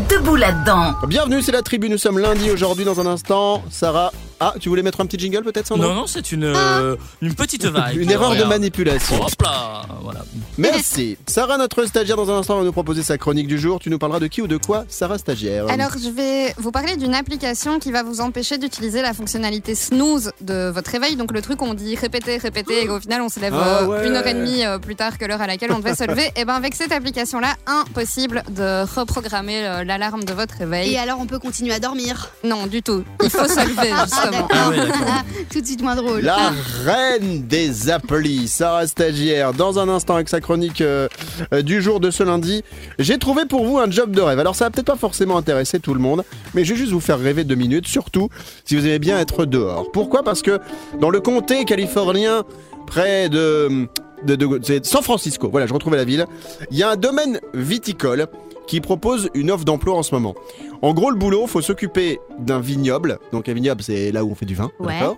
Debout 0.09 0.35
là-dedans. 0.35 0.93
Bienvenue, 1.07 1.41
c'est 1.41 1.51
la 1.51 1.61
tribu. 1.61 1.89
Nous 1.89 1.97
sommes 1.97 2.19
lundi 2.19 2.49
aujourd'hui. 2.49 2.85
Dans 2.85 2.99
un 2.99 3.05
instant, 3.05 3.63
Sarah. 3.69 4.11
Ah, 4.43 4.55
tu 4.59 4.69
voulais 4.69 4.81
mettre 4.81 4.99
un 5.01 5.05
petit 5.05 5.19
jingle 5.19 5.43
peut-être, 5.43 5.67
Sandro 5.67 5.87
Non, 5.87 5.93
non, 5.93 6.07
c'est 6.07 6.31
une, 6.31 6.45
euh, 6.45 6.95
une 7.21 7.35
petite 7.35 7.63
vibe. 7.63 8.01
Une 8.01 8.09
erreur 8.09 8.35
de 8.35 8.43
manipulation. 8.43 9.21
Hop 9.21 9.39
là, 9.43 9.83
voilà. 10.01 10.21
Merci. 10.57 11.15
Sarah, 11.27 11.57
notre 11.57 11.85
stagiaire, 11.85 12.15
dans 12.15 12.31
un 12.31 12.39
instant, 12.39 12.57
va 12.57 12.63
nous 12.63 12.71
proposer 12.71 13.03
sa 13.03 13.19
chronique 13.19 13.45
du 13.45 13.59
jour. 13.59 13.77
Tu 13.79 13.91
nous 13.91 13.99
parleras 13.99 14.19
de 14.19 14.25
qui 14.25 14.41
ou 14.41 14.47
de 14.47 14.57
quoi 14.57 14.85
Sarah, 14.87 15.19
stagiaire. 15.19 15.67
Alors, 15.69 15.91
je 15.91 16.09
vais 16.09 16.55
vous 16.57 16.71
parler 16.71 16.97
d'une 16.97 17.13
application 17.13 17.77
qui 17.77 17.91
va 17.91 18.01
vous 18.01 18.19
empêcher 18.19 18.57
d'utiliser 18.57 19.03
la 19.03 19.13
fonctionnalité 19.13 19.75
snooze 19.75 20.31
de 20.41 20.71
votre 20.71 20.89
réveil. 20.89 21.17
Donc, 21.17 21.33
le 21.33 21.41
truc 21.43 21.61
où 21.61 21.65
on 21.65 21.75
dit 21.75 21.95
répéter, 21.95 22.37
répéter, 22.37 22.81
et 22.81 22.87
qu'au 22.87 22.99
final, 22.99 23.21
on 23.21 23.29
se 23.29 23.39
lève 23.39 23.53
Ah 23.55 23.81
euh, 23.83 23.85
ouais. 23.85 24.07
une 24.07 24.15
heure 24.15 24.25
et 24.25 24.33
demie 24.33 24.65
euh, 24.65 24.79
plus 24.79 24.95
tard 24.95 25.19
que 25.19 25.25
l'heure 25.25 25.41
à 25.41 25.45
laquelle 25.45 25.71
on 25.71 25.77
devait 25.77 25.93
se 25.93 26.03
lever. 26.07 26.31
Et 26.35 26.45
ben, 26.45 26.55
avec 26.55 26.73
cette 26.73 26.91
application-là, 26.91 27.53
impossible 27.67 28.41
de 28.49 28.83
reprogrammer 28.99 29.83
l'alarme 29.85 30.23
de 30.23 30.33
votre 30.33 30.55
réveil. 30.55 30.93
Et 30.93 30.97
alors 30.97 31.19
on 31.19 31.27
peut 31.27 31.37
continuer 31.37 31.73
à 31.73 31.79
dormir. 31.79 32.31
Non, 32.43 32.65
du 32.65 32.81
tout. 32.81 33.03
Il 33.23 33.29
faut 33.29 33.47
se 33.47 33.59
lever, 33.59 33.93
justement. 34.05 34.30
Ah 34.49 34.69
ouais, 34.69 34.77
d'accord. 34.77 35.23
Tout 35.51 35.61
de 35.61 35.65
suite 35.65 35.81
moins 35.81 35.95
drôle. 35.95 36.21
La 36.21 36.51
reine 36.85 37.43
des 37.47 37.89
applis, 37.89 38.47
Sarah 38.47 38.87
Stagiaire, 38.87 39.53
dans 39.53 39.79
un 39.79 39.89
instant 39.89 40.15
avec 40.15 40.29
sa 40.29 40.39
chronique 40.39 40.81
euh, 40.81 41.07
euh, 41.53 41.61
du 41.61 41.81
jour 41.81 41.99
de 41.99 42.11
ce 42.11 42.23
lundi. 42.23 42.63
J'ai 42.99 43.17
trouvé 43.17 43.45
pour 43.45 43.65
vous 43.65 43.77
un 43.79 43.89
job 43.89 44.11
de 44.15 44.21
rêve. 44.21 44.39
Alors 44.39 44.55
ça 44.55 44.65
va 44.65 44.71
peut-être 44.71 44.87
pas 44.87 44.95
forcément 44.95 45.37
intéresser 45.37 45.79
tout 45.79 45.93
le 45.93 45.99
monde, 45.99 46.23
mais 46.53 46.63
je 46.65 46.73
vais 46.73 46.79
juste 46.79 46.91
vous 46.91 46.99
faire 46.99 47.19
rêver 47.19 47.43
deux 47.43 47.55
minutes, 47.55 47.87
surtout 47.87 48.29
si 48.65 48.75
vous 48.75 48.85
aimez 48.85 48.99
bien 48.99 49.19
être 49.19 49.45
dehors. 49.45 49.91
Pourquoi? 49.91 50.23
Parce 50.23 50.41
que 50.41 50.59
dans 50.99 51.09
le 51.09 51.19
comté 51.19 51.65
californien, 51.65 52.43
près 52.87 53.29
de, 53.29 53.87
de, 54.25 54.35
de- 54.35 54.59
c'est 54.63 54.85
San 54.85 55.01
Francisco, 55.01 55.49
voilà, 55.49 55.65
je 55.67 55.73
retrouvais 55.73 55.97
la 55.97 56.05
ville, 56.05 56.25
il 56.71 56.77
y 56.77 56.83
a 56.83 56.89
un 56.91 56.95
domaine 56.95 57.39
viticole 57.53 58.27
qui 58.67 58.81
propose 58.81 59.29
une 59.33 59.51
offre 59.51 59.65
d'emploi 59.65 59.95
en 59.95 60.03
ce 60.03 60.13
moment. 60.15 60.35
En 60.81 60.93
gros, 60.93 61.09
le 61.09 61.17
boulot, 61.17 61.47
faut 61.47 61.61
s'occuper 61.61 62.19
d'un 62.39 62.59
vignoble. 62.59 63.19
Donc 63.31 63.49
un 63.49 63.53
vignoble, 63.53 63.81
c'est 63.83 64.11
là 64.11 64.23
où 64.23 64.31
on 64.31 64.35
fait 64.35 64.45
du 64.45 64.55
vin, 64.55 64.71
Ouais. 64.79 64.99
d'accord? 64.99 65.17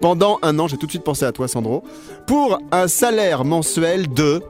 Pendant 0.00 0.38
un 0.42 0.58
an, 0.58 0.66
j'ai 0.68 0.76
tout 0.78 0.86
de 0.86 0.92
suite 0.92 1.04
pensé 1.04 1.24
à 1.26 1.32
toi, 1.32 1.46
Sandro, 1.48 1.82
pour 2.26 2.58
un 2.72 2.88
salaire 2.88 3.44
mensuel 3.44 4.08
de 4.12 4.42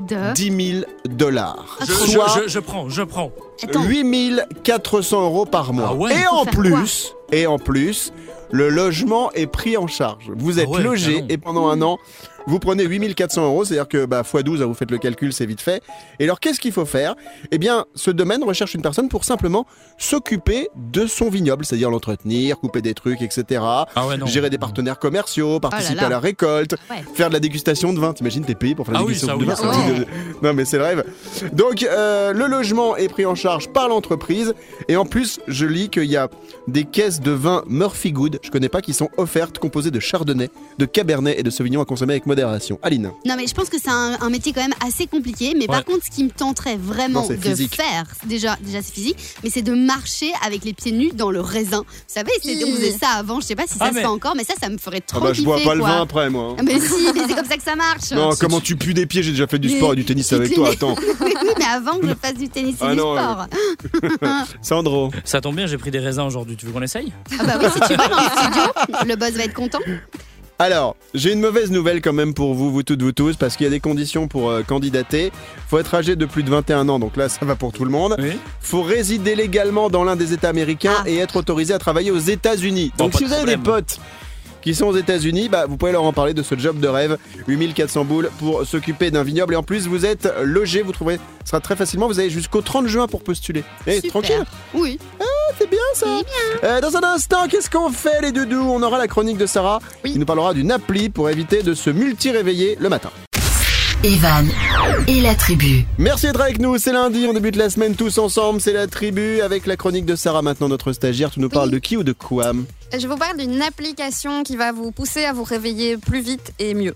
De. 0.00 0.32
10 0.34 0.70
000 0.82 0.84
dollars. 1.08 1.76
Je, 1.80 1.86
Soit 1.92 2.26
je- 2.36 2.42
je- 2.44 2.48
je 2.48 2.58
prends, 2.60 2.88
je 2.88 3.02
prends. 3.02 3.32
Attends. 3.62 3.82
8 3.82 4.42
400 4.62 5.22
euros 5.22 5.44
par 5.46 5.72
mois. 5.72 5.88
Ah 5.90 5.94
ouais 5.94 6.12
et 6.14 6.26
en 6.28 6.44
plus, 6.44 7.14
et 7.32 7.46
en 7.48 7.58
plus, 7.58 8.12
le 8.52 8.68
logement 8.68 9.32
est 9.32 9.46
pris 9.48 9.76
en 9.76 9.86
charge. 9.88 10.30
Vous 10.36 10.60
êtes 10.60 10.68
Ah 10.68 10.76
ouais, 10.76 10.82
logé 10.84 11.24
et 11.28 11.36
pendant 11.38 11.68
un 11.68 11.82
an, 11.82 11.98
vous 12.48 12.58
prenez 12.58 12.84
8400 12.84 13.44
euros, 13.44 13.64
c'est-à-dire 13.64 13.86
que 13.88 14.06
bah, 14.06 14.22
x12, 14.22 14.62
hein, 14.62 14.66
vous 14.66 14.74
faites 14.74 14.90
le 14.90 14.98
calcul, 14.98 15.32
c'est 15.32 15.46
vite 15.46 15.60
fait. 15.60 15.82
Et 16.18 16.24
alors, 16.24 16.40
qu'est-ce 16.40 16.58
qu'il 16.60 16.72
faut 16.72 16.84
faire? 16.86 17.14
Eh 17.50 17.58
bien, 17.58 17.84
ce 17.94 18.10
domaine 18.10 18.42
recherche 18.42 18.74
une 18.74 18.82
personne 18.82 19.08
pour 19.08 19.24
simplement 19.24 19.66
s'occuper 19.98 20.68
de 20.76 21.06
son 21.06 21.28
vignoble, 21.28 21.64
c'est-à-dire 21.64 21.90
l'entretenir, 21.90 22.58
couper 22.58 22.80
des 22.82 22.94
trucs, 22.94 23.20
etc. 23.20 23.60
Ah 23.62 24.06
ouais, 24.06 24.16
non. 24.16 24.26
Gérer 24.26 24.48
des 24.50 24.58
partenaires 24.58 24.98
commerciaux, 24.98 25.60
participer 25.60 26.00
là. 26.00 26.06
à 26.06 26.10
la 26.10 26.18
récolte, 26.20 26.72
Ouais. 26.90 27.02
faire 27.14 27.28
de 27.28 27.34
la 27.34 27.40
dégustation 27.40 27.92
de 27.92 27.98
vin. 28.00 28.12
T'imagines, 28.14 28.44
t'es 28.44 28.54
payé 28.54 28.74
pour 28.74 28.86
faire 28.86 28.94
la 28.94 29.00
Ah 29.00 29.02
oui, 29.04 29.08
dégustation 29.14 29.38
ça, 29.38 29.44
de 29.44 29.68
oui, 29.82 29.92
vin 29.92 29.98
de- 30.00 30.46
Non, 30.46 30.54
mais 30.54 30.64
c'est 30.64 30.78
le 30.78 30.84
rêve. 30.84 31.04
Donc, 31.52 31.82
euh, 31.82 32.32
le 32.32 32.46
logement 32.46 32.96
est 32.96 33.08
pris 33.08 33.26
en 33.26 33.34
charge 33.34 33.68
par 33.68 33.88
l'entreprise. 33.88 34.54
Et 34.88 34.96
en 34.96 35.04
plus, 35.04 35.40
je 35.48 35.66
lis 35.66 35.88
qu'il 35.90 36.04
y 36.04 36.16
a 36.16 36.28
des 36.66 36.84
caisses 36.84 37.20
de 37.20 37.30
vin 37.32 37.62
Murphy 37.66 38.12
Good, 38.12 38.38
je 38.42 38.50
connais 38.50 38.68
pas, 38.70 38.80
qui 38.80 38.94
sont 38.94 39.08
offertes, 39.18 39.58
composées 39.58 39.90
de 39.90 40.00
chardonnay, 40.00 40.48
de 40.78 40.84
cabernet 40.86 41.38
et 41.38 41.42
de 41.42 41.50
sauvignon 41.50 41.82
à 41.82 41.84
consommer 41.84 42.14
avec 42.14 42.24
modération. 42.26 42.37
Aline. 42.82 43.10
Non 43.24 43.34
mais 43.36 43.46
je 43.46 43.54
pense 43.54 43.68
que 43.68 43.78
c'est 43.78 43.90
un, 43.90 44.16
un 44.20 44.30
métier 44.30 44.52
quand 44.52 44.60
même 44.62 44.74
assez 44.86 45.06
compliqué. 45.06 45.54
Mais 45.56 45.66
par 45.66 45.84
contre, 45.84 46.04
ce 46.04 46.10
qui 46.10 46.24
me 46.24 46.30
tenterait 46.30 46.76
vraiment 46.76 47.22
Non, 47.22 47.28
de 47.28 47.36
physique. 47.36 47.74
faire, 47.76 48.04
déjà, 48.26 48.56
déjà 48.60 48.82
c'est 48.82 48.92
physique, 48.92 49.16
mais 49.42 49.50
c'est 49.50 49.62
de 49.62 49.72
marcher 49.74 50.30
avec 50.44 50.64
les 50.64 50.72
pieds 50.72 50.92
nus 50.92 51.10
dans 51.14 51.30
le 51.30 51.40
raisin. 51.40 51.80
Vous 51.86 52.04
savez, 52.06 52.30
c'est- 52.42 52.64
on 52.64 52.72
faisait 52.74 52.92
ça 52.98 53.08
avant. 53.18 53.40
Je 53.40 53.46
sais 53.46 53.54
pas 53.56 53.64
si 53.66 53.74
ça 53.78 53.86
Ah, 53.86 53.88
se 53.90 53.94
mais- 53.94 54.00
fait 54.02 54.06
encore, 54.06 54.34
mais 54.36 54.44
ça, 54.44 54.54
ça 54.60 54.68
me 54.68 54.78
ferait 54.78 55.00
trop 55.00 55.18
Ah 55.20 55.24
bah, 55.28 55.32
je 55.32 55.42
bois 55.42 55.58
pas 55.64 55.74
le 55.74 55.82
vin 55.82 56.02
après, 56.02 56.30
moi. 56.30 56.50
hein. 56.52 56.56
Ah, 56.58 56.62
Mais 56.62 56.78
si, 56.80 56.92
mais 57.14 57.20
c'est 57.28 57.34
comme 57.34 57.44
ça 57.46 57.56
que 57.56 57.62
ça 57.62 57.76
marche. 57.76 58.10
Non, 58.12 58.30
comment 58.38 58.60
tu 58.60 58.76
pues 58.76 58.94
des 58.94 59.06
pieds 59.06 59.22
J'ai 59.22 59.30
déjà 59.32 59.46
fait 59.46 59.58
du 59.58 59.68
sport 59.68 59.92
et 59.92 59.96
du 59.96 60.04
tennis 60.04 60.32
avec 60.32 60.54
toi, 60.54 60.70
attends. 60.70 60.94
oui, 61.20 61.34
mais 61.58 61.64
avant 61.64 61.98
que 61.98 62.08
je 62.08 62.14
fasse 62.14 62.34
du 62.34 62.48
tennis 62.48 62.74
et 62.76 62.78
Ah 62.84 62.90
du 62.92 62.96
non, 62.96 63.14
sport. 63.16 63.46
Sandro. 64.62 65.10
Ça 65.24 65.40
tombe 65.40 65.56
bien, 65.56 65.66
j'ai 65.66 65.78
pris 65.78 65.90
des 65.90 65.98
raisins 65.98 66.22
aujourd'hui. 66.22 66.56
Tu 66.56 66.66
veux 66.66 66.72
qu'on 66.72 66.82
essaye? 66.82 67.12
Ah 67.38 67.44
bah 67.44 67.58
oui, 67.60 67.66
si 67.72 67.80
tu 67.80 67.94
vas 67.94 68.08
dans 68.08 68.16
le 68.16 68.30
studio, 68.30 68.62
le 69.06 69.16
boss 69.16 69.30
va 69.32 69.44
être 69.44 69.54
content. 69.54 69.78
Alors, 70.60 70.96
j'ai 71.14 71.32
une 71.32 71.40
mauvaise 71.40 71.70
nouvelle 71.70 72.00
quand 72.02 72.12
même 72.12 72.34
pour 72.34 72.52
vous, 72.54 72.72
vous 72.72 72.82
toutes, 72.82 73.00
vous 73.00 73.12
tous, 73.12 73.36
parce 73.36 73.56
qu'il 73.56 73.62
y 73.64 73.66
a 73.68 73.70
des 73.70 73.78
conditions 73.78 74.26
pour 74.26 74.50
euh, 74.50 74.62
candidater. 74.62 75.30
Faut 75.68 75.78
être 75.78 75.94
âgé 75.94 76.16
de 76.16 76.26
plus 76.26 76.42
de 76.42 76.50
21 76.50 76.88
ans, 76.88 76.98
donc 76.98 77.16
là, 77.16 77.28
ça 77.28 77.44
va 77.46 77.54
pour 77.54 77.72
tout 77.72 77.84
le 77.84 77.92
monde. 77.92 78.16
Oui. 78.18 78.32
Faut 78.60 78.82
résider 78.82 79.36
légalement 79.36 79.88
dans 79.88 80.02
l'un 80.02 80.16
des 80.16 80.32
États 80.32 80.48
américains 80.48 80.96
Ah. 80.98 81.08
et 81.08 81.18
être 81.18 81.36
autorisé 81.36 81.74
à 81.74 81.78
travailler 81.78 82.10
aux 82.10 82.18
États-Unis. 82.18 82.92
Bon, 82.98 83.04
Donc, 83.04 83.12
pas 83.12 83.18
si 83.18 83.24
de 83.24 83.28
vous 83.28 83.34
avez 83.34 83.44
des 83.46 83.52
problème. 83.56 83.82
potes 83.84 84.00
qui 84.68 84.74
sont 84.74 84.86
aux 84.88 84.96
États-Unis, 84.98 85.48
bah, 85.48 85.64
vous 85.66 85.78
pouvez 85.78 85.92
leur 85.92 86.02
en 86.02 86.12
parler 86.12 86.34
de 86.34 86.42
ce 86.42 86.54
job 86.58 86.78
de 86.78 86.88
rêve, 86.88 87.16
8400 87.46 88.04
boules 88.04 88.28
pour 88.38 88.66
s'occuper 88.66 89.10
d'un 89.10 89.22
vignoble. 89.22 89.54
Et 89.54 89.56
en 89.56 89.62
plus, 89.62 89.86
vous 89.86 90.04
êtes 90.04 90.30
logé, 90.42 90.82
vous 90.82 90.92
trouverez, 90.92 91.18
ce 91.42 91.50
sera 91.52 91.60
très 91.60 91.74
facilement. 91.74 92.06
Vous 92.06 92.18
avez 92.18 92.28
jusqu'au 92.28 92.60
30 92.60 92.86
juin 92.86 93.06
pour 93.06 93.22
postuler. 93.22 93.64
Eh, 93.86 93.94
Super. 93.94 94.10
tranquille. 94.10 94.44
Oui. 94.74 94.98
C'est 95.58 95.70
bien 95.70 95.78
ça. 95.94 96.06
Euh, 96.64 96.80
dans 96.82 96.94
un 96.98 97.02
instant, 97.02 97.48
qu'est-ce 97.48 97.70
qu'on 97.70 97.88
fait 97.90 98.20
les 98.20 98.30
doudous? 98.30 98.60
On 98.60 98.82
aura 98.82 98.98
la 98.98 99.08
chronique 99.08 99.38
de 99.38 99.46
Sarah 99.46 99.80
Oui. 100.04 100.12
qui 100.12 100.18
nous 100.18 100.26
parlera 100.26 100.52
d'une 100.52 100.70
appli 100.70 101.08
pour 101.08 101.30
éviter 101.30 101.62
de 101.62 101.72
se 101.72 101.88
multi-réveiller 101.88 102.76
le 102.78 102.90
matin. 102.90 103.10
Evan 104.04 104.48
et 105.08 105.20
la 105.20 105.34
tribu. 105.34 105.84
Merci 105.98 106.26
d'être 106.26 106.40
avec 106.40 106.60
nous, 106.60 106.78
c'est 106.78 106.92
lundi, 106.92 107.26
on 107.28 107.32
débute 107.32 107.56
la 107.56 107.68
semaine 107.68 107.96
tous 107.96 108.18
ensemble, 108.18 108.60
c'est 108.60 108.72
la 108.72 108.86
tribu 108.86 109.40
avec 109.40 109.66
la 109.66 109.76
chronique 109.76 110.04
de 110.06 110.14
Sarah 110.14 110.40
maintenant 110.42 110.68
notre 110.68 110.92
stagiaire. 110.92 111.30
Tu 111.30 111.40
nous 111.40 111.48
parles 111.48 111.70
de 111.70 111.78
qui 111.78 111.96
ou 111.96 112.04
de 112.04 112.12
quoi? 112.12 112.52
Je 112.96 113.06
vous 113.08 113.16
parle 113.16 113.36
d'une 113.38 113.60
application 113.60 114.44
qui 114.44 114.56
va 114.56 114.70
vous 114.72 114.92
pousser 114.92 115.24
à 115.24 115.32
vous 115.32 115.42
réveiller 115.42 115.96
plus 115.96 116.20
vite 116.20 116.52
et 116.60 116.74
mieux. 116.74 116.94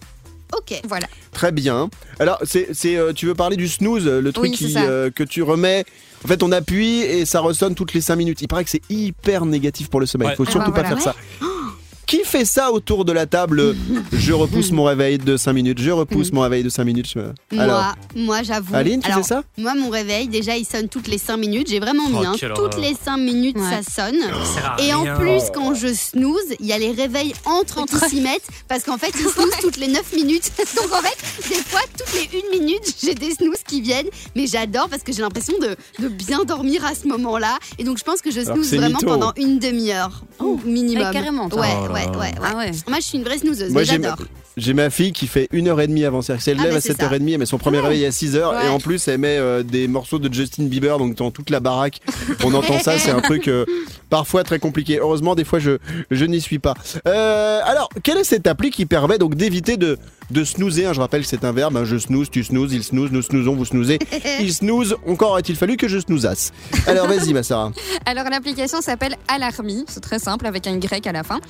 Ok. 0.57 0.81
Voilà. 0.87 1.07
Très 1.33 1.51
bien. 1.51 1.89
Alors, 2.21 2.39
c'est, 2.45 2.69
c'est, 2.73 2.97
euh, 2.97 3.13
tu 3.15 3.25
veux 3.27 3.35
parler 3.35 3.57
du 3.57 3.69
snooze, 3.69 4.07
le 4.07 4.33
truc 4.33 4.51
Oui, 4.51 4.57
qui, 4.57 4.75
euh, 4.77 5.11
que 5.11 5.25
tu 5.25 5.43
remets. 5.43 5.85
En 6.25 6.29
fait, 6.29 6.43
on 6.43 6.53
appuie 6.53 7.01
et 7.01 7.25
ça 7.25 7.41
ressonne 7.41 7.75
toutes 7.75 7.95
les 7.95 8.03
5 8.03 8.17
minutes. 8.17 8.43
Il 8.43 8.49
paraît 8.49 8.63
que 8.63 8.71
c'est 8.71 8.83
hyper 8.91 9.47
négatif 9.47 9.89
pour 9.89 9.99
le 9.99 10.05
sommeil. 10.07 10.29
Il 10.29 10.31
Ouais. 10.33 10.37
faut 10.37 10.45
Ah 10.47 10.51
surtout 10.51 10.71
bah 10.71 10.83
pas 10.83 10.89
faire 10.89 11.01
ça. 11.01 11.15
Qui 12.07 12.21
fait 12.25 12.45
ça 12.45 12.73
autour 12.73 13.05
de 13.05 13.13
la 13.13 13.27
table? 13.27 13.75
Je 14.13 14.33
repousse 14.33 14.71
mon 14.73 14.85
réveil 14.85 15.19
de 15.19 15.37
5 15.37 15.53
minutes, 15.53 15.81
je 15.81 15.91
repousse 15.91 16.33
mon 16.33 16.41
réveil 16.43 16.63
de 16.63 16.69
5 16.69 16.85
minutes. 16.85 17.15
Alors, 17.57 17.81
Moi, 18.15 18.25
moi 18.25 18.43
j'avoue. 18.43 18.75
Aline, 18.75 19.01
tu 19.01 19.07
Alors, 19.07 19.19
fais 19.23 19.29
ça? 19.35 19.43
Moi, 19.59 19.75
mon 19.75 19.89
réveil, 19.91 20.29
déjà, 20.29 20.57
il 20.57 20.65
sonne 20.65 20.89
toutes 20.89 21.09
les 21.09 21.19
5 21.19 21.37
minutes. 21.37 21.69
J'ai 21.71 21.81
vraiment 21.81 22.09
mis, 22.09 22.17
Oh, 22.21 22.25
hein, 22.27 22.35
quelle 22.39 22.51
toutes 22.55 22.75
horreur. 22.75 22.81
les 22.81 22.95
5 22.95 23.17
minutes, 23.17 23.57
Ouais. 23.57 23.83
ça 23.83 24.07
sonne. 24.07 24.21
Ça 24.21 24.45
sert 24.55 24.77
à 24.79 24.83
Et 24.83 24.93
en 24.95 25.03
rien. 25.03 25.17
plus, 25.17 25.43
quand 25.55 25.75
je 25.75 25.89
snooze, 25.95 26.41
il 26.61 26.67
y 26.67 26.73
a 26.73 26.79
les 26.79 26.93
réveils 26.93 27.35
entre, 27.45 27.85
qui 27.87 27.97
s'y 28.09 28.21
mettent 28.21 28.47
parce 28.69 28.83
qu'en 28.85 28.99
fait, 28.99 29.13
ils 29.15 29.29
snooze 29.29 29.53
toutes 29.61 29.77
les 29.79 29.89
9 29.89 30.13
minutes. 30.15 30.51
Donc 30.77 30.93
en 30.93 31.03
fait, 31.03 31.49
des 31.49 31.55
fois, 31.63 31.81
toutes 31.99 32.13
les 32.15 32.39
1 32.57 32.59
minute, 32.61 32.95
j'ai 33.03 33.15
des 33.15 33.31
snooze 33.33 33.59
qui 33.67 33.81
viennent. 33.81 34.09
Mais 34.37 34.47
j'adore 34.47 34.89
parce 34.89 35.03
que 35.03 35.13
j'ai 35.13 35.23
l'impression 35.23 35.55
de, 35.59 35.77
de 36.03 36.09
bien 36.09 36.45
dormir 36.45 36.85
à 36.85 36.95
ce 36.95 37.07
moment-là. 37.09 37.59
Et 37.79 37.85
donc, 37.85 37.99
je 37.99 38.05
pense 38.05 38.21
que 38.21 38.31
je 38.31 38.41
Alors 38.41 38.55
que 38.55 38.63
snooze 38.63 38.69
c'est 38.69 38.77
vraiment 38.77 38.99
mytho. 38.99 39.07
pendant 39.07 39.33
une 39.37 39.59
demi-heure 39.59 40.25
au 40.39 40.59
minimum. 40.65 41.07
ouais, 41.07 41.13
carrément, 41.13 41.49
toi. 41.49 41.61
Ouais, 41.63 41.69
Oh 41.85 41.92
là 41.93 42.11
ouais, 42.11 42.17
ouais, 42.17 42.17
ouais. 42.19 42.33
Ah 42.43 42.57
ouais. 42.57 42.71
Moi, 42.89 42.99
je 43.01 43.05
suis 43.07 43.19
une 43.19 43.25
vraie 43.25 43.39
snoozeuse, 43.39 43.71
Moi, 43.73 43.83
mais 43.83 43.87
j'ai 43.87 43.99
ma, 43.99 44.11
j'adore. 44.11 44.27
j'ai 44.57 44.75
ma 44.75 44.91
fille 44.91 45.13
qui 45.13 45.27
fait 45.27 45.49
une 45.53 45.69
heure 45.69 45.81
et 45.81 45.87
demie 45.87 46.05
avant. 46.05 46.23
C'est-à-dire 46.23 46.45
qu'elle 46.45 46.57
Ah, 46.61 46.65
lève 46.65 46.77
à 46.77 46.81
c'est 46.81 46.93
7h30, 46.95 47.33
elle 47.33 47.39
met 47.39 47.47
son 47.47 47.59
premier 47.59 47.79
réveil 47.81 48.05
à 48.07 48.11
6h 48.11 48.65
et 48.65 48.69
en 48.69 48.79
plus 48.81 49.07
elle 49.09 49.19
met 49.19 49.37
euh, 49.39 49.63
des 49.63 49.89
morceaux 49.89 50.19
de 50.19 50.33
Justin 50.33 50.65
Bieber 50.65 50.99
donc 50.99 51.15
dans 51.17 51.31
toute 51.31 51.51
la 51.51 51.61
baraque. 51.61 52.01
On 52.45 52.53
entend 52.55 52.79
ça, 52.79 52.99
c'est 52.99 53.11
un 53.11 53.21
truc 53.23 53.49
euh, 53.49 53.65
parfois 54.11 54.45
très 54.45 54.59
compliqué. 54.59 54.99
Heureusement, 55.01 55.35
des 55.35 55.45
fois 55.45 55.59
je, 55.59 55.79
je 56.11 56.25
n'y 56.25 56.41
suis 56.41 56.59
pas. 56.59 56.75
Euh, 57.07 57.61
alors, 57.65 57.89
quelle 58.03 58.19
est 58.19 58.25
cette 58.25 58.47
appli 58.47 58.71
qui 58.71 58.87
permet 58.87 59.19
donc 59.19 59.35
d'éviter 59.35 59.77
de, 59.77 59.99
de 60.33 60.45
snoozer 60.45 60.87
hein 60.87 60.93
Je 60.93 61.01
rappelle 61.01 61.23
que 61.23 61.29
c'est 61.29 61.45
un 61.45 61.53
verbe. 61.53 61.77
hein, 61.77 61.85
je 61.85 61.97
snooze, 61.97 62.31
tu 62.31 62.43
snoozes, 62.43 62.73
il 62.73 62.83
snooze, 62.83 63.11
nous 63.13 63.23
snoozons, 63.23 63.55
vous 63.55 63.65
snoozez. 63.65 63.99
Il 64.41 64.53
snooze, 64.53 64.97
encore 65.07 65.37
a-t-il 65.37 65.57
fallu 65.57 65.77
que 65.77 65.89
je 65.89 65.99
snoozasse. 65.99 66.53
Alors 66.87 67.07
vas-y, 67.07 67.33
ma 67.33 67.43
Sarah. 67.43 67.71
Alors 68.07 68.25
l'application 68.31 68.81
s'appelle 68.81 69.17
Alarmy, 69.29 69.85
c'est 69.89 70.01
très 70.01 70.19
simple 70.19 70.47
avec 70.47 70.67
un 70.67 70.73
Y 70.73 71.07
à 71.07 71.13
la 71.13 71.23
fin. 71.23 71.41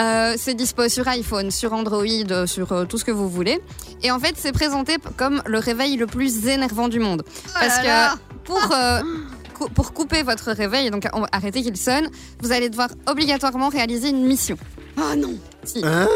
Euh, 0.00 0.34
c'est 0.36 0.54
dispo 0.54 0.88
sur 0.88 1.06
iPhone, 1.08 1.50
sur 1.50 1.72
Android, 1.72 2.04
euh, 2.30 2.46
sur 2.46 2.72
euh, 2.72 2.84
tout 2.84 2.98
ce 2.98 3.04
que 3.04 3.12
vous 3.12 3.28
voulez. 3.28 3.60
Et 4.02 4.10
en 4.10 4.18
fait 4.18 4.34
c'est 4.36 4.52
présenté 4.52 4.96
comme 5.16 5.42
le 5.46 5.58
réveil 5.58 5.96
le 5.96 6.06
plus 6.06 6.46
énervant 6.46 6.88
du 6.88 6.98
monde. 6.98 7.22
Parce 7.54 7.78
là 7.78 7.84
là. 7.84 8.14
que 8.14 8.46
pour, 8.46 8.72
euh, 8.74 9.00
pour 9.74 9.92
couper 9.92 10.22
votre 10.22 10.50
réveil, 10.50 10.90
donc 10.90 11.06
arrêter 11.32 11.62
qu'il 11.62 11.76
sonne, 11.76 12.08
vous 12.42 12.52
allez 12.52 12.68
devoir 12.68 12.88
obligatoirement 13.06 13.68
réaliser 13.68 14.08
une 14.10 14.24
mission. 14.26 14.56
Oh 14.98 15.14
non 15.16 15.34
Si. 15.64 15.80
Hein? 15.84 16.08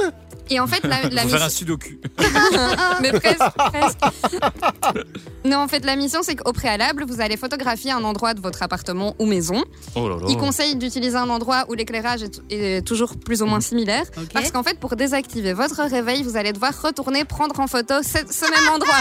Et 0.50 0.60
en 0.60 0.66
fait 0.66 0.82
la, 0.84 1.02
la 1.08 1.22
Faut 1.22 1.28
faire 1.28 1.42
un 1.42 1.44
mission... 1.46 1.58
sudoku. 1.58 1.98
Mais 3.02 3.12
presque, 3.12 3.38
presque. 3.72 3.98
Non, 5.44 5.58
en 5.58 5.68
fait, 5.68 5.84
la 5.84 5.96
mission, 5.96 6.20
c'est 6.22 6.36
qu'au 6.36 6.52
préalable, 6.52 7.04
vous 7.08 7.20
allez 7.20 7.36
photographier 7.36 7.90
un 7.92 8.04
endroit 8.04 8.34
de 8.34 8.40
votre 8.40 8.62
appartement 8.62 9.14
ou 9.18 9.26
maison. 9.26 9.62
Oh 9.94 10.08
là 10.08 10.16
là. 10.16 10.26
Il 10.28 10.36
conseille 10.36 10.76
d'utiliser 10.76 11.16
un 11.16 11.30
endroit 11.30 11.64
où 11.68 11.74
l'éclairage 11.74 12.22
est, 12.22 12.40
est 12.50 12.82
toujours 12.86 13.16
plus 13.16 13.42
ou 13.42 13.46
moins 13.46 13.60
similaire. 13.60 14.04
Ok. 14.16 14.28
Parce 14.32 14.50
qu'en 14.50 14.62
fait, 14.62 14.78
pour 14.78 14.96
désactiver 14.96 15.52
votre 15.52 15.82
réveil, 15.82 16.22
vous 16.22 16.36
allez 16.36 16.52
devoir 16.52 16.72
retourner 16.82 17.24
prendre 17.24 17.58
en 17.60 17.66
photo 17.66 17.94
ce, 18.02 18.18
ce 18.30 18.50
même 18.50 18.74
endroit. 18.74 18.94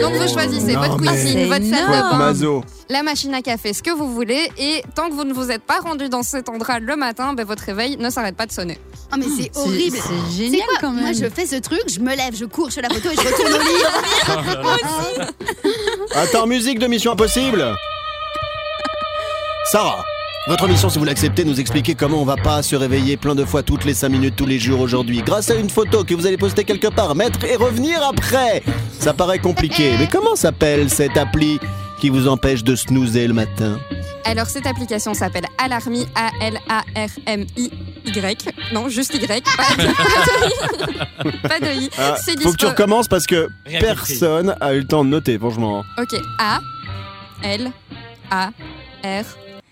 Donc 0.00 0.14
vous 0.14 0.28
choisissez 0.28 0.74
non, 0.74 0.80
votre 0.80 0.96
cuisine, 0.96 1.46
votre 1.46 1.64
salle 1.64 1.88
de 1.88 1.94
être 1.94 2.10
bain, 2.10 2.18
maso. 2.18 2.64
la 2.90 3.04
machine 3.04 3.32
à 3.34 3.40
café, 3.42 3.72
ce 3.72 3.82
que 3.84 3.92
vous 3.92 4.12
voulez. 4.12 4.50
Et 4.58 4.82
tant 4.96 5.08
que 5.08 5.14
vous 5.14 5.22
ne 5.24 5.32
vous 5.32 5.50
êtes 5.52 5.62
pas 5.62 5.78
rendu 5.78 6.08
dans 6.08 6.24
cet 6.24 6.48
endroit 6.48 6.80
le 6.80 6.96
matin, 6.96 7.34
ben, 7.34 7.46
votre 7.46 7.62
réveil 7.62 7.96
ne 7.96 8.10
s'arrête 8.10 8.36
pas 8.36 8.46
de 8.46 8.52
sonner. 8.52 8.78
Oh 9.12 9.16
mais 9.16 9.26
c'est 9.38 9.56
horrible 9.56 9.96
C'est 9.96 10.36
C'est 10.36 10.36
génial 10.50 10.66
quoi 10.80 10.85
quand 10.86 10.92
même. 10.92 11.04
Moi 11.04 11.12
je 11.12 11.28
fais 11.28 11.46
ce 11.46 11.56
truc, 11.56 11.82
je 11.88 12.00
me 12.00 12.14
lève, 12.14 12.34
je 12.34 12.44
cours, 12.44 12.70
je 12.70 12.76
fais 12.76 12.82
la 12.82 12.88
photo 12.88 13.10
et 13.10 13.14
je 13.14 13.20
retourne 13.20 13.52
au 13.52 13.58
lit. 13.58 13.82
Oh 14.28 14.40
là 14.44 14.62
là. 15.18 15.26
Attends, 16.22 16.46
musique 16.46 16.78
de 16.78 16.86
Mission 16.86 17.12
Impossible 17.12 17.74
Sarah, 19.70 20.04
votre 20.48 20.68
mission, 20.68 20.88
si 20.88 20.98
vous 20.98 21.04
l'acceptez, 21.04 21.44
nous 21.44 21.58
expliquer 21.58 21.94
comment 21.94 22.22
on 22.22 22.24
va 22.24 22.36
pas 22.36 22.62
se 22.62 22.76
réveiller 22.76 23.16
plein 23.16 23.34
de 23.34 23.44
fois 23.44 23.62
toutes 23.62 23.84
les 23.84 23.94
5 23.94 24.08
minutes 24.08 24.36
tous 24.36 24.46
les 24.46 24.58
jours 24.58 24.80
aujourd'hui, 24.80 25.22
grâce 25.22 25.50
à 25.50 25.56
une 25.56 25.70
photo 25.70 26.04
que 26.04 26.14
vous 26.14 26.26
allez 26.26 26.36
poster 26.36 26.64
quelque 26.64 26.88
part, 26.88 27.14
mettre 27.16 27.44
et 27.44 27.56
revenir 27.56 28.00
après. 28.02 28.62
Ça 28.98 29.12
paraît 29.12 29.40
compliqué, 29.40 29.94
mais 29.98 30.08
comment 30.08 30.36
s'appelle 30.36 30.88
cette 30.88 31.16
appli 31.16 31.58
qui 32.00 32.10
vous 32.10 32.28
empêche 32.28 32.62
de 32.62 32.76
snoozer 32.76 33.26
le 33.26 33.34
matin? 33.34 33.80
Alors 34.24 34.46
cette 34.46 34.66
application 34.66 35.14
s'appelle 35.14 35.46
Alarmy, 35.58 36.06
A-L-A-R-M-I-Y. 38.10 38.52
Non, 38.72 38.88
juste 38.88 39.14
Y, 39.14 39.26
pas 39.26 39.36
de, 39.76 39.88
pas 41.48 41.60
de 41.60 41.80
I. 41.80 41.90
Ah, 41.98 42.16
C'est 42.22 42.40
Faut 42.40 42.52
que 42.52 42.56
tu 42.56 42.66
recommences 42.66 43.08
parce 43.08 43.26
que 43.26 43.48
Rien 43.64 43.80
personne 43.80 44.56
a 44.60 44.74
eu 44.74 44.80
le 44.80 44.86
temps 44.86 45.04
de 45.04 45.10
noter, 45.10 45.38
franchement. 45.38 45.84
Ok, 45.98 46.14
A, 46.38 46.60
L, 47.42 47.70
A, 48.30 48.50
R, 49.04 49.24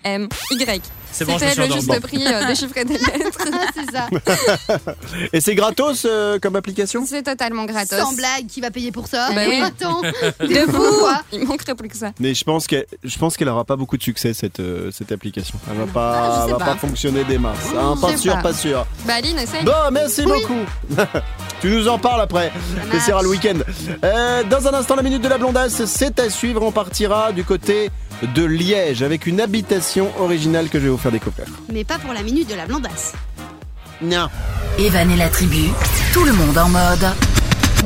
M, 0.05 0.29
Y. 0.51 0.83
C'est 1.17 1.25
bon, 1.25 1.39
je 1.39 1.45
suis 1.47 1.57
le 1.59 1.65
endormi. 1.65 1.83
juste 1.87 2.01
prix 2.01 2.27
euh, 2.27 2.47
déchiffré 2.47 2.85
des 2.85 2.95
lettres. 2.99 3.39
Ah, 3.53 3.67
c'est 3.75 3.91
ça. 3.93 4.93
Et 5.33 5.41
c'est 5.41 5.55
gratos 5.55 6.05
euh, 6.05 6.39
comme 6.41 6.57
application? 6.57 7.05
C'est 7.07 7.23
totalement 7.23 7.65
gratos. 7.67 7.99
Sans 8.01 8.13
blague, 8.15 8.47
qui 8.49 8.61
va 8.61 8.71
payer 8.73 8.91
pour 8.91 9.07
ça? 9.07 9.29
Bah 9.35 9.43
oui. 9.49 9.61
Attends, 9.63 10.01
De 10.41 10.71
quoi. 10.99 11.23
Il 11.33 11.45
manquerait 11.47 11.75
plus 11.77 11.89
que 11.89 11.97
ça. 11.97 12.11
Mais 12.19 12.35
je 12.35 12.43
pense 12.45 12.67
qu'elle, 12.67 12.87
je 13.05 13.17
pense 13.19 13.37
qu'elle 13.37 13.49
aura 13.49 13.65
pas 13.65 13.77
beaucoup 13.77 13.97
de 13.97 14.03
succès 14.03 14.35
cette 14.35 14.59
euh, 14.61 14.91
cette 14.93 15.13
application. 15.13 15.57
Elle 15.71 15.79
va 15.79 15.87
pas, 15.87 16.13
Ah, 16.15 16.31
je 16.33 16.39
sais 16.39 16.45
elle 16.47 16.51
va 16.53 16.59
pas. 16.59 16.65
pas 16.73 16.77
fonctionner 16.79 17.25
des 17.25 17.39
masses. 17.39 17.59
hein. 17.79 17.95
Je 17.97 18.01
pas 18.01 18.09
sais 18.11 18.17
sûr, 18.17 18.35
pas. 18.35 18.43
pas 18.43 18.53
sûr. 18.53 18.87
Bah 19.07 19.15
Aline, 19.15 19.39
essaye. 19.39 19.63
Bon, 19.65 19.73
merci 19.93 20.23
beaucoup. 20.23 20.65
tu 21.61 21.69
nous 21.69 21.87
en 21.89 21.99
parles 21.99 22.23
après. 22.23 22.51
marche. 22.91 23.03
C'est 23.05 23.13
le 23.23 23.29
week-end. 23.29 23.59
Euh, 24.05 24.43
dans 24.45 24.67
un 24.67 24.75
instant, 24.75 24.97
la 24.97 25.03
minute 25.03 25.23
de 25.23 25.29
la 25.29 25.39
blondasse, 25.39 25.85
c'est 25.85 26.19
à 26.19 26.29
suivre. 26.29 26.63
On 26.63 26.73
partira 26.73 27.31
du 27.33 27.45
côté 27.45 27.91
de 28.23 28.45
Liège 28.45 29.03
avec 29.03 29.27
une 29.27 29.41
habitation 29.41 30.11
originale 30.21 30.69
que 30.69 30.79
je 30.79 30.85
vais 30.85 30.91
vous 30.91 30.99
faire 30.99 31.13
découvrir. 31.13 31.47
Mais 31.73 31.85
pas 31.85 31.99
pour 31.99 32.13
la 32.13 32.23
minute 32.23 32.49
de 32.49 32.55
la 32.55 32.67
blondasse. 32.67 33.13
Non. 34.03 34.29
Evan 34.79 35.11
et 35.11 35.17
la 35.17 35.29
tribu, 35.29 35.69
tout 36.13 36.25
le 36.25 36.33
monde 36.33 36.59
en 36.59 36.69
mode 36.69 37.07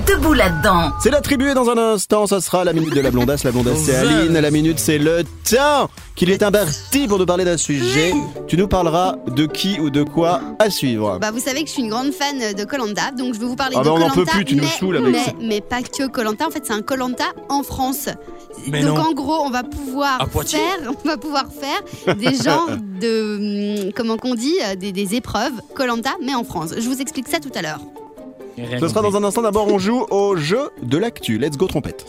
debout 0.06 0.32
là-dedans. 0.34 0.92
C'est 1.00 1.11
l'attribué 1.11 1.54
dans 1.54 1.68
un 1.70 1.78
instant, 1.78 2.26
ça 2.26 2.40
sera 2.40 2.64
la 2.64 2.72
minute 2.72 2.94
de 2.94 3.00
la 3.00 3.11
blondasse. 3.11 3.44
La 3.44 3.52
blondasse 3.52 3.78
c'est. 3.84 3.96
Aline, 3.96 4.38
la 4.38 4.50
minute 4.50 4.78
c'est 4.78 4.98
le 4.98 5.24
temps 5.48 5.88
qu'il 6.14 6.30
est 6.30 6.42
imparti 6.42 7.06
pour 7.06 7.18
nous 7.18 7.26
parler 7.26 7.44
d'un 7.44 7.56
sujet. 7.56 8.12
Tu 8.46 8.56
nous 8.56 8.68
parleras 8.68 9.16
de 9.28 9.46
qui 9.46 9.78
ou 9.80 9.90
de 9.90 10.02
quoi 10.02 10.40
à 10.58 10.70
suivre. 10.70 11.18
Bah 11.20 11.30
vous 11.30 11.38
savez 11.40 11.62
que 11.62 11.68
je 11.68 11.74
suis 11.74 11.82
une 11.82 11.90
grande 11.90 12.12
fan 12.12 12.54
de 12.54 12.64
Colanta, 12.64 13.11
donc 13.16 13.34
je 13.34 13.40
vais 13.40 13.46
vous 13.46 13.56
parler 13.56 13.76
Ah 13.78 13.80
de 13.80 13.84
bah, 13.84 13.92
on 13.94 13.98
n'en 13.98 14.08
Colanta. 14.11 14.32
peut 14.32 14.38
plus, 14.38 14.44
tu 14.44 14.56
nous 14.56 14.64
saoules 14.66 14.96
avec 14.96 15.11
mais, 15.12 15.24
ça. 15.24 15.32
mais 15.40 15.61
pas 15.61 15.82
que 15.82 16.06
Colanta, 16.08 16.46
en 16.46 16.50
fait 16.50 16.62
c'est 16.64 16.72
un 16.72 16.82
Colanta 16.82 17.24
en 17.48 17.62
France. 17.62 18.08
Mais 18.66 18.82
donc 18.82 18.98
non. 18.98 19.04
en 19.04 19.12
gros, 19.12 19.42
on 19.44 19.50
va 19.50 19.62
pouvoir 19.62 20.18
faire, 20.46 20.92
on 21.04 21.08
va 21.08 21.16
pouvoir 21.16 21.44
faire 21.52 22.16
des 22.16 22.34
genres 22.44 22.68
de 23.00 23.84
hum, 23.87 23.92
comment 23.94 24.16
qu'on 24.16 24.34
dit, 24.34 24.56
euh, 24.64 24.74
des, 24.74 24.92
des 24.92 25.14
épreuves 25.14 25.52
Colanta, 25.74 26.11
mais 26.24 26.34
en 26.34 26.44
France. 26.44 26.70
Je 26.76 26.88
vous 26.88 27.00
explique 27.00 27.28
ça 27.28 27.38
tout 27.38 27.52
à 27.54 27.62
l'heure. 27.62 27.80
Ce 28.81 28.88
sera 28.88 29.03
dans 29.03 29.16
un 29.16 29.25
instant. 29.25 29.42
D'abord, 29.42 29.68
on 29.68 29.79
joue 29.79 30.07
au 30.11 30.37
jeu 30.37 30.71
de 30.83 30.99
l'actu. 30.99 31.38
Let's 31.38 31.57
go 31.57 31.66
trompette. 31.66 32.07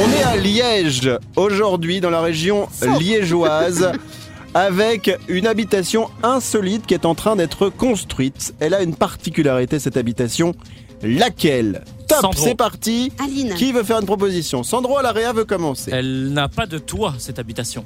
On 0.00 0.12
est 0.12 0.22
à 0.22 0.36
Liège 0.36 1.10
aujourd'hui, 1.36 2.00
dans 2.00 2.10
la 2.10 2.20
région 2.20 2.68
liégeoise, 3.00 3.92
avec 4.54 5.10
une 5.28 5.46
habitation 5.46 6.08
insolite 6.22 6.86
qui 6.86 6.94
est 6.94 7.04
en 7.04 7.14
train 7.14 7.36
d'être 7.36 7.68
construite. 7.68 8.54
Elle 8.60 8.74
a 8.74 8.82
une 8.82 8.94
particularité, 8.94 9.78
cette 9.78 9.96
habitation. 9.96 10.54
Laquelle? 11.02 11.84
Top, 12.08 12.22
Sandro. 12.22 12.44
c'est 12.44 12.54
parti. 12.54 13.12
Aline. 13.22 13.54
Qui 13.54 13.72
veut 13.72 13.84
faire 13.84 14.00
une 14.00 14.06
proposition? 14.06 14.62
Sandro 14.62 14.98
Alaria 14.98 15.32
veut 15.32 15.44
commencer. 15.44 15.90
Elle 15.92 16.32
n'a 16.32 16.48
pas 16.48 16.66
de 16.66 16.78
toit, 16.78 17.14
cette 17.18 17.38
habitation. 17.38 17.84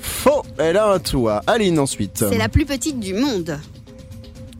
Faux, 0.00 0.42
elle 0.58 0.76
a 0.76 0.90
un 0.92 0.98
toit. 0.98 1.42
Aline 1.46 1.78
ensuite. 1.78 2.24
C'est 2.30 2.38
la 2.38 2.48
plus 2.48 2.64
petite 2.66 2.98
du 3.00 3.14
monde. 3.14 3.58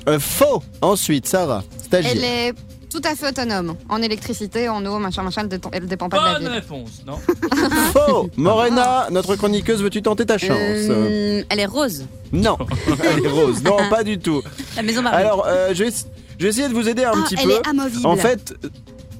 Euh, 0.09 0.19
faux, 0.19 0.63
ensuite 0.81 1.27
Sarah, 1.27 1.63
stagiaire. 1.85 2.13
Elle 2.17 2.25
est 2.25 2.55
tout 2.91 3.03
à 3.05 3.15
fait 3.15 3.29
autonome. 3.29 3.77
En 3.89 4.03
électricité, 4.03 4.69
en 4.69 4.85
eau, 4.87 4.99
machin, 4.99 5.23
machin, 5.23 5.43
elle, 5.43 5.49
détend- 5.49 5.71
elle 5.73 5.87
dépend 5.87 6.09
pas 6.09 6.19
de 6.19 6.25
la 6.25 6.33
Bonne 6.33 6.43
ville. 6.43 6.51
réponse, 6.53 7.03
non 7.07 7.19
Faux 7.93 8.31
Morena, 8.37 9.09
notre 9.11 9.37
chroniqueuse, 9.37 9.83
veux-tu 9.83 10.03
tenter 10.03 10.27
ta 10.27 10.39
chance 10.39 10.51
Euh, 10.59 11.43
elle 11.49 11.61
est 11.61 11.67
rose. 11.67 12.07
Non, 12.33 12.57
elle 13.17 13.25
est 13.25 13.29
rose. 13.29 13.63
Non, 13.63 13.77
pas 13.91 14.03
du 14.05 14.19
tout. 14.19 14.43
La 14.77 14.83
maison 14.83 15.03
Barbie. 15.03 15.19
Alors, 15.19 15.45
euh, 15.47 15.73
je, 15.75 15.85
vais, 15.85 15.91
je 16.39 16.45
vais 16.45 16.49
essayer 16.51 16.69
de 16.69 16.75
vous 16.75 16.89
aider 16.89 17.05
un 17.05 17.13
ah, 17.15 17.23
petit 17.25 17.37
elle 17.39 17.45
peu. 17.45 17.53
est 17.53 17.69
amovible. 17.69 18.07
En 18.07 18.17
fait, 18.17 18.55
euh, 18.65 18.69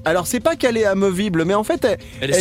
alors 0.05 0.25
c'est 0.27 0.39
pas 0.39 0.55
qu'elle 0.55 0.77
est 0.77 0.85
amovible, 0.85 1.45
mais 1.45 1.53
en 1.53 1.63
fait, 1.63 1.85
elle, 2.21 2.31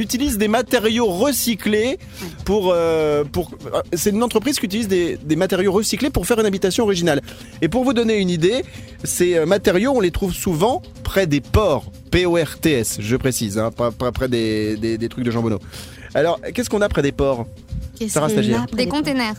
utilise 0.00 0.36
des 0.38 0.48
matériaux 0.48 1.06
recyclés 1.06 1.98
pour. 2.44 2.72
euh, 2.74 3.24
pour 3.24 3.50
euh, 3.74 3.80
c'est 3.94 4.10
une 4.10 4.22
entreprise 4.22 4.58
qui 4.58 4.66
utilise 4.66 4.88
des, 4.88 5.16
des 5.16 5.36
matériaux 5.36 5.72
recyclés 5.72 6.10
pour 6.10 6.26
faire 6.26 6.38
une 6.40 6.46
habitation 6.46 6.84
originale. 6.84 7.20
Et 7.62 7.68
pour 7.68 7.84
vous 7.84 7.92
donner 7.94 8.16
une 8.18 8.30
idée, 8.30 8.62
ces 9.04 9.36
euh, 9.36 9.46
matériaux, 9.46 9.92
on 9.94 10.00
les 10.00 10.10
trouve 10.10 10.32
souvent 10.34 10.82
près 11.04 11.26
des 11.26 11.40
ports. 11.40 11.90
P-O-R-T-S, 12.10 12.98
je 13.00 13.16
précise, 13.16 13.58
hein, 13.58 13.70
pas, 13.70 13.90
pas 13.90 14.12
près 14.12 14.28
des, 14.28 14.76
des- 14.76 14.98
des 14.98 15.08
trucs 15.08 15.24
de 15.24 15.30
jambonneau. 15.30 15.58
Alors, 16.14 16.40
qu'est-ce 16.54 16.70
qu'on 16.70 16.80
a 16.82 16.88
près 16.88 17.02
des 17.02 17.12
ports 17.12 17.46
Sarah 18.08 18.28
Stagiaire. 18.28 18.66
Des 18.72 18.86
containers. 18.86 19.34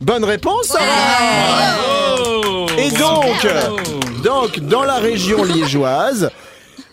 Bonne 0.00 0.24
réponse 0.24 0.66
Sarah 0.66 1.76
Et 2.78 2.90
donc, 2.90 3.46
donc, 4.24 4.60
dans 4.68 4.82
la 4.84 4.96
région 4.98 5.44
liégeoise, 5.44 6.30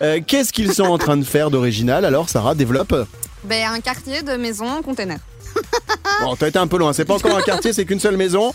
euh, 0.02 0.20
qu'est-ce 0.26 0.54
qu'ils 0.54 0.74
sont 0.74 0.84
en 0.84 0.98
train 0.98 1.18
de 1.18 1.24
faire 1.24 1.50
d'original 1.50 2.06
Alors, 2.06 2.30
Sarah, 2.30 2.56
développe. 2.56 2.96
Ben, 3.44 3.72
un 3.72 3.80
quartier 3.80 4.22
de 4.24 4.34
maisons 4.34 4.82
containers. 4.84 5.20
Bon, 6.22 6.36
t'as 6.36 6.50
été 6.50 6.60
un 6.60 6.68
peu 6.68 6.78
loin. 6.78 6.92
C'est 6.92 7.06
pas 7.06 7.14
encore 7.16 7.38
un 7.38 7.42
quartier, 7.42 7.72
c'est 7.72 7.86
qu'une 7.86 8.00
seule 8.00 8.18
maison. 8.18 8.54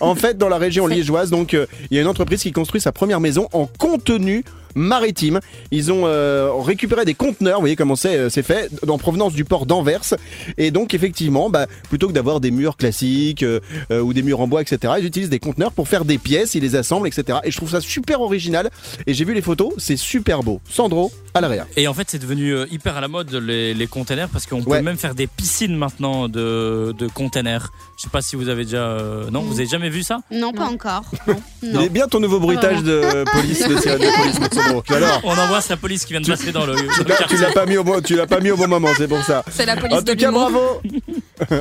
En 0.00 0.14
fait, 0.14 0.36
dans 0.36 0.50
la 0.50 0.58
région 0.58 0.86
liégeoise, 0.86 1.30
donc, 1.30 1.54
euh, 1.54 1.66
il 1.90 1.96
y 1.96 1.98
a 1.98 2.02
une 2.02 2.08
entreprise 2.08 2.42
qui 2.42 2.52
construit 2.52 2.80
sa 2.80 2.92
première 2.92 3.20
maison 3.20 3.48
en 3.54 3.66
contenu 3.78 4.44
maritime. 4.76 5.40
Ils 5.72 5.90
ont 5.90 6.02
euh, 6.06 6.50
récupéré 6.54 7.04
des 7.04 7.14
conteneurs, 7.14 7.56
vous 7.56 7.62
voyez 7.62 7.74
comment 7.76 7.96
c'est 7.96 8.16
euh, 8.16 8.28
c'est 8.30 8.44
fait, 8.44 8.70
en 8.88 8.98
provenance 8.98 9.32
du 9.32 9.44
port 9.44 9.66
d'Anvers. 9.66 10.14
Et 10.58 10.70
donc, 10.70 10.94
effectivement, 10.94 11.50
bah, 11.50 11.66
plutôt 11.88 12.06
que 12.06 12.12
d'avoir 12.12 12.38
des 12.40 12.50
murs 12.52 12.76
classiques 12.76 13.42
euh, 13.42 13.58
ou 13.90 14.12
des 14.12 14.22
murs 14.22 14.40
en 14.40 14.46
bois, 14.46 14.60
etc., 14.62 14.94
ils 15.00 15.04
utilisent 15.06 15.30
des 15.30 15.40
conteneurs 15.40 15.72
pour 15.72 15.88
faire 15.88 16.04
des 16.04 16.18
pièces, 16.18 16.54
ils 16.54 16.62
les 16.62 16.76
assemblent, 16.76 17.08
etc. 17.08 17.38
Et 17.44 17.50
je 17.50 17.56
trouve 17.56 17.70
ça 17.70 17.80
super 17.80 18.20
original. 18.20 18.70
Et 19.06 19.14
j'ai 19.14 19.24
vu 19.24 19.34
les 19.34 19.42
photos, 19.42 19.72
c'est 19.78 19.96
super 19.96 20.42
beau. 20.42 20.60
Sandro, 20.68 21.10
à 21.34 21.40
l'arrière. 21.40 21.66
Et 21.76 21.88
en 21.88 21.94
fait, 21.94 22.04
c'est 22.10 22.18
devenu 22.18 22.54
hyper 22.70 22.96
à 22.96 23.00
la 23.00 23.08
mode 23.08 23.32
les, 23.34 23.74
les 23.74 23.86
containers 23.86 24.28
parce 24.28 24.46
qu'on 24.46 24.60
Ouais. 24.66 24.78
peut 24.78 24.84
même 24.84 24.96
faire 24.96 25.14
des 25.14 25.26
piscines 25.26 25.76
maintenant 25.76 26.28
de, 26.28 26.92
de 26.98 27.06
containers. 27.08 27.70
Je 27.96 28.02
sais 28.02 28.08
pas 28.10 28.20
si 28.20 28.36
vous 28.36 28.48
avez 28.48 28.64
déjà. 28.64 28.78
euh, 28.88 29.30
non, 29.30 29.40
vous 29.40 29.54
avez 29.60 29.66
jamais 29.68 29.88
vu 29.90 30.02
ça? 30.02 30.18
Non, 30.30 30.52
pas 30.52 30.66
encore. 30.66 31.04
Non. 31.26 31.36
Il 31.62 31.72
Non. 31.72 31.80
est 31.82 31.88
bien 31.88 32.06
ton 32.06 32.20
nouveau 32.20 32.38
bruitage 32.38 32.82
de 32.82 33.24
police, 33.32 33.66
de 33.66 33.76
sirène 33.78 33.98
de 34.00 34.16
police, 34.22 34.38
Alors, 34.90 35.20
On 35.24 35.32
embrasse 35.32 35.68
la 35.68 35.76
police 35.76 36.04
qui 36.04 36.12
vient 36.12 36.20
de 36.20 36.26
passer 36.26 36.52
dans 36.52 36.66
le, 36.66 36.74
dans 36.74 36.80
le 36.82 37.26
tu 37.28 37.36
l'as- 37.36 37.50
pas 37.52 37.66
mis 37.66 37.76
au 37.76 37.84
bon, 37.84 38.00
tu 38.00 38.16
l'as 38.16 38.26
pas 38.26 38.40
mis 38.40 38.50
au 38.50 38.56
bon 38.56 38.68
moment, 38.68 38.88
c'est 38.96 39.08
pour 39.08 39.22
ça. 39.24 39.42
C'est 39.50 39.66
la 39.66 39.76
police 39.76 39.98
En 39.98 40.02
de 40.02 40.12
tout 40.12 40.16
cas, 40.18 40.30
bravo. 40.30 40.80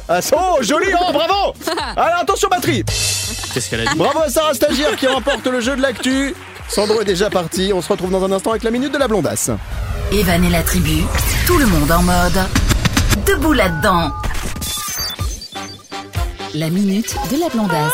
Ah, 0.08 0.20
oh, 0.34 0.58
joli, 0.62 0.88
oh, 0.94 1.12
bravo. 1.12 1.54
Alors 1.98 2.20
attention 2.22 2.48
batterie. 2.50 2.84
Qu'est-ce 3.54 3.70
qu'elle 3.70 3.82
a 3.86 3.92
dit 3.92 3.98
Bravo 3.98 4.20
à 4.20 4.30
Sarah 4.30 4.54
Stagiaire 4.54 4.96
qui 4.96 5.06
remporte 5.06 5.46
le 5.48 5.60
jeu 5.60 5.76
de 5.76 5.82
l'actu. 5.82 6.34
Sandro 6.70 7.02
est 7.02 7.06
déjà 7.06 7.30
parti. 7.30 7.72
On 7.74 7.82
se 7.82 7.90
retrouve 7.90 8.10
dans 8.10 8.24
un 8.24 8.32
instant 8.32 8.52
avec 8.52 8.64
la 8.64 8.72
minute 8.72 8.94
de 8.94 8.98
la 8.98 9.08
blondasse. 9.10 9.50
Evan 10.14 10.44
et 10.46 10.50
la 10.50 10.64
tribu, 10.64 11.04
tout 11.46 11.58
le 11.58 11.66
monde 11.66 11.92
en 11.92 12.02
mode. 12.04 12.40
Debout 13.26 13.52
là-dedans. 13.54 14.12
La 16.54 16.70
minute 16.70 17.14
de 17.32 17.38
la 17.40 17.50
blondasse. 17.50 17.94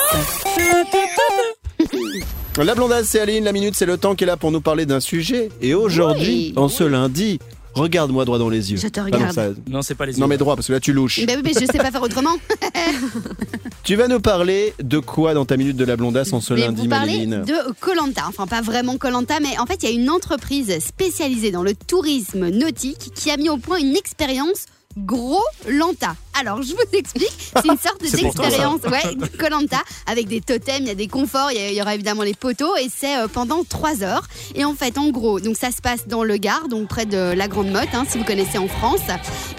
La 2.57 2.75
blondasse, 2.75 3.07
c'est 3.07 3.19
Aline. 3.19 3.43
La 3.43 3.53
minute, 3.53 3.75
c'est 3.75 3.85
le 3.85 3.97
temps 3.97 4.13
qui 4.15 4.23
est 4.23 4.27
là 4.27 4.37
pour 4.37 4.51
nous 4.51 4.61
parler 4.61 4.85
d'un 4.85 4.99
sujet. 4.99 5.49
Et 5.61 5.73
aujourd'hui, 5.73 6.51
Oui, 6.51 6.53
en 6.57 6.67
ce 6.69 6.83
lundi, 6.83 7.39
regarde-moi 7.73 8.23
droit 8.25 8.37
dans 8.37 8.49
les 8.49 8.71
yeux. 8.71 8.77
Je 8.77 8.87
te 8.87 8.99
Ah 8.99 9.03
non, 9.03 9.17
regarde. 9.17 9.33
ça- 9.33 9.47
Non, 9.69 9.81
c'est 9.81 9.95
pas 9.95 10.05
les 10.05 10.13
yeux. 10.13 10.19
non, 10.19 10.27
mais 10.27 10.37
droit, 10.37 10.55
parce 10.55 10.67
que 10.67 10.73
là, 10.73 10.79
tu 10.79 10.93
louches. 10.93 11.25
Ben 11.25 11.37
oui, 11.37 11.41
mais 11.43 11.53
je 11.59 11.65
sais 11.65 11.77
pas 11.79 11.91
faire 11.91 12.01
autrement. 12.03 12.35
Tu 13.83 13.95
vas 13.95 14.07
nous 14.07 14.19
parler 14.19 14.75
de 14.81 14.99
quoi 14.99 15.33
dans 15.33 15.43
ta 15.43 15.57
minute 15.57 15.75
de 15.75 15.83
la 15.83 15.97
blondasse 15.97 16.31
en 16.33 16.39
ce 16.39 16.53
Mais 16.53 16.61
lundi, 16.61 16.83
vous 16.83 16.87
Maléline 16.87 17.43
de 17.45 17.73
Colanta, 17.79 18.21
enfin 18.27 18.45
pas 18.45 18.61
vraiment 18.61 18.95
Colanta, 18.97 19.39
mais 19.41 19.57
en 19.59 19.65
fait 19.65 19.81
il 19.81 19.89
y 19.89 19.91
a 19.91 19.95
une 19.95 20.09
entreprise 20.09 20.77
spécialisée 20.79 21.49
dans 21.51 21.63
le 21.63 21.73
tourisme 21.73 22.47
nautique 22.49 23.09
qui 23.15 23.31
a 23.31 23.37
mis 23.37 23.49
au 23.49 23.57
point 23.57 23.79
une 23.79 23.95
expérience 23.95 24.65
Gros 24.97 25.41
Lanta. 25.67 26.15
Alors, 26.39 26.61
je 26.61 26.71
vous 26.71 26.97
explique, 26.97 27.51
c'est 27.55 27.67
une 27.67 27.77
sorte 27.77 28.01
d'expérience, 28.01 28.82
ouais, 28.84 29.27
Colanta, 29.38 29.82
avec 30.07 30.27
des 30.27 30.41
totems, 30.41 30.82
il 30.82 30.88
y 30.88 30.91
a 30.91 30.95
des 30.95 31.07
conforts, 31.07 31.51
il 31.51 31.73
y, 31.73 31.82
aura 31.82 31.93
évidemment 31.93 32.23
les 32.23 32.34
poteaux, 32.34 32.75
et 32.77 32.88
c'est 32.95 33.17
euh, 33.17 33.27
pendant 33.27 33.63
3 33.63 34.03
heures. 34.03 34.27
Et 34.55 34.63
en 34.63 34.73
fait, 34.73 34.97
en 34.97 35.09
gros, 35.09 35.39
donc 35.39 35.57
ça 35.57 35.71
se 35.71 35.82
passe 35.82 36.07
dans 36.07 36.23
le 36.23 36.38
Gard, 36.38 36.67
donc 36.69 36.88
près 36.88 37.05
de 37.05 37.34
la 37.34 37.47
Grande 37.47 37.69
Motte, 37.69 37.93
hein, 37.93 38.05
si 38.07 38.17
vous 38.17 38.23
connaissez 38.23 38.57
en 38.57 38.67
France. 38.67 39.01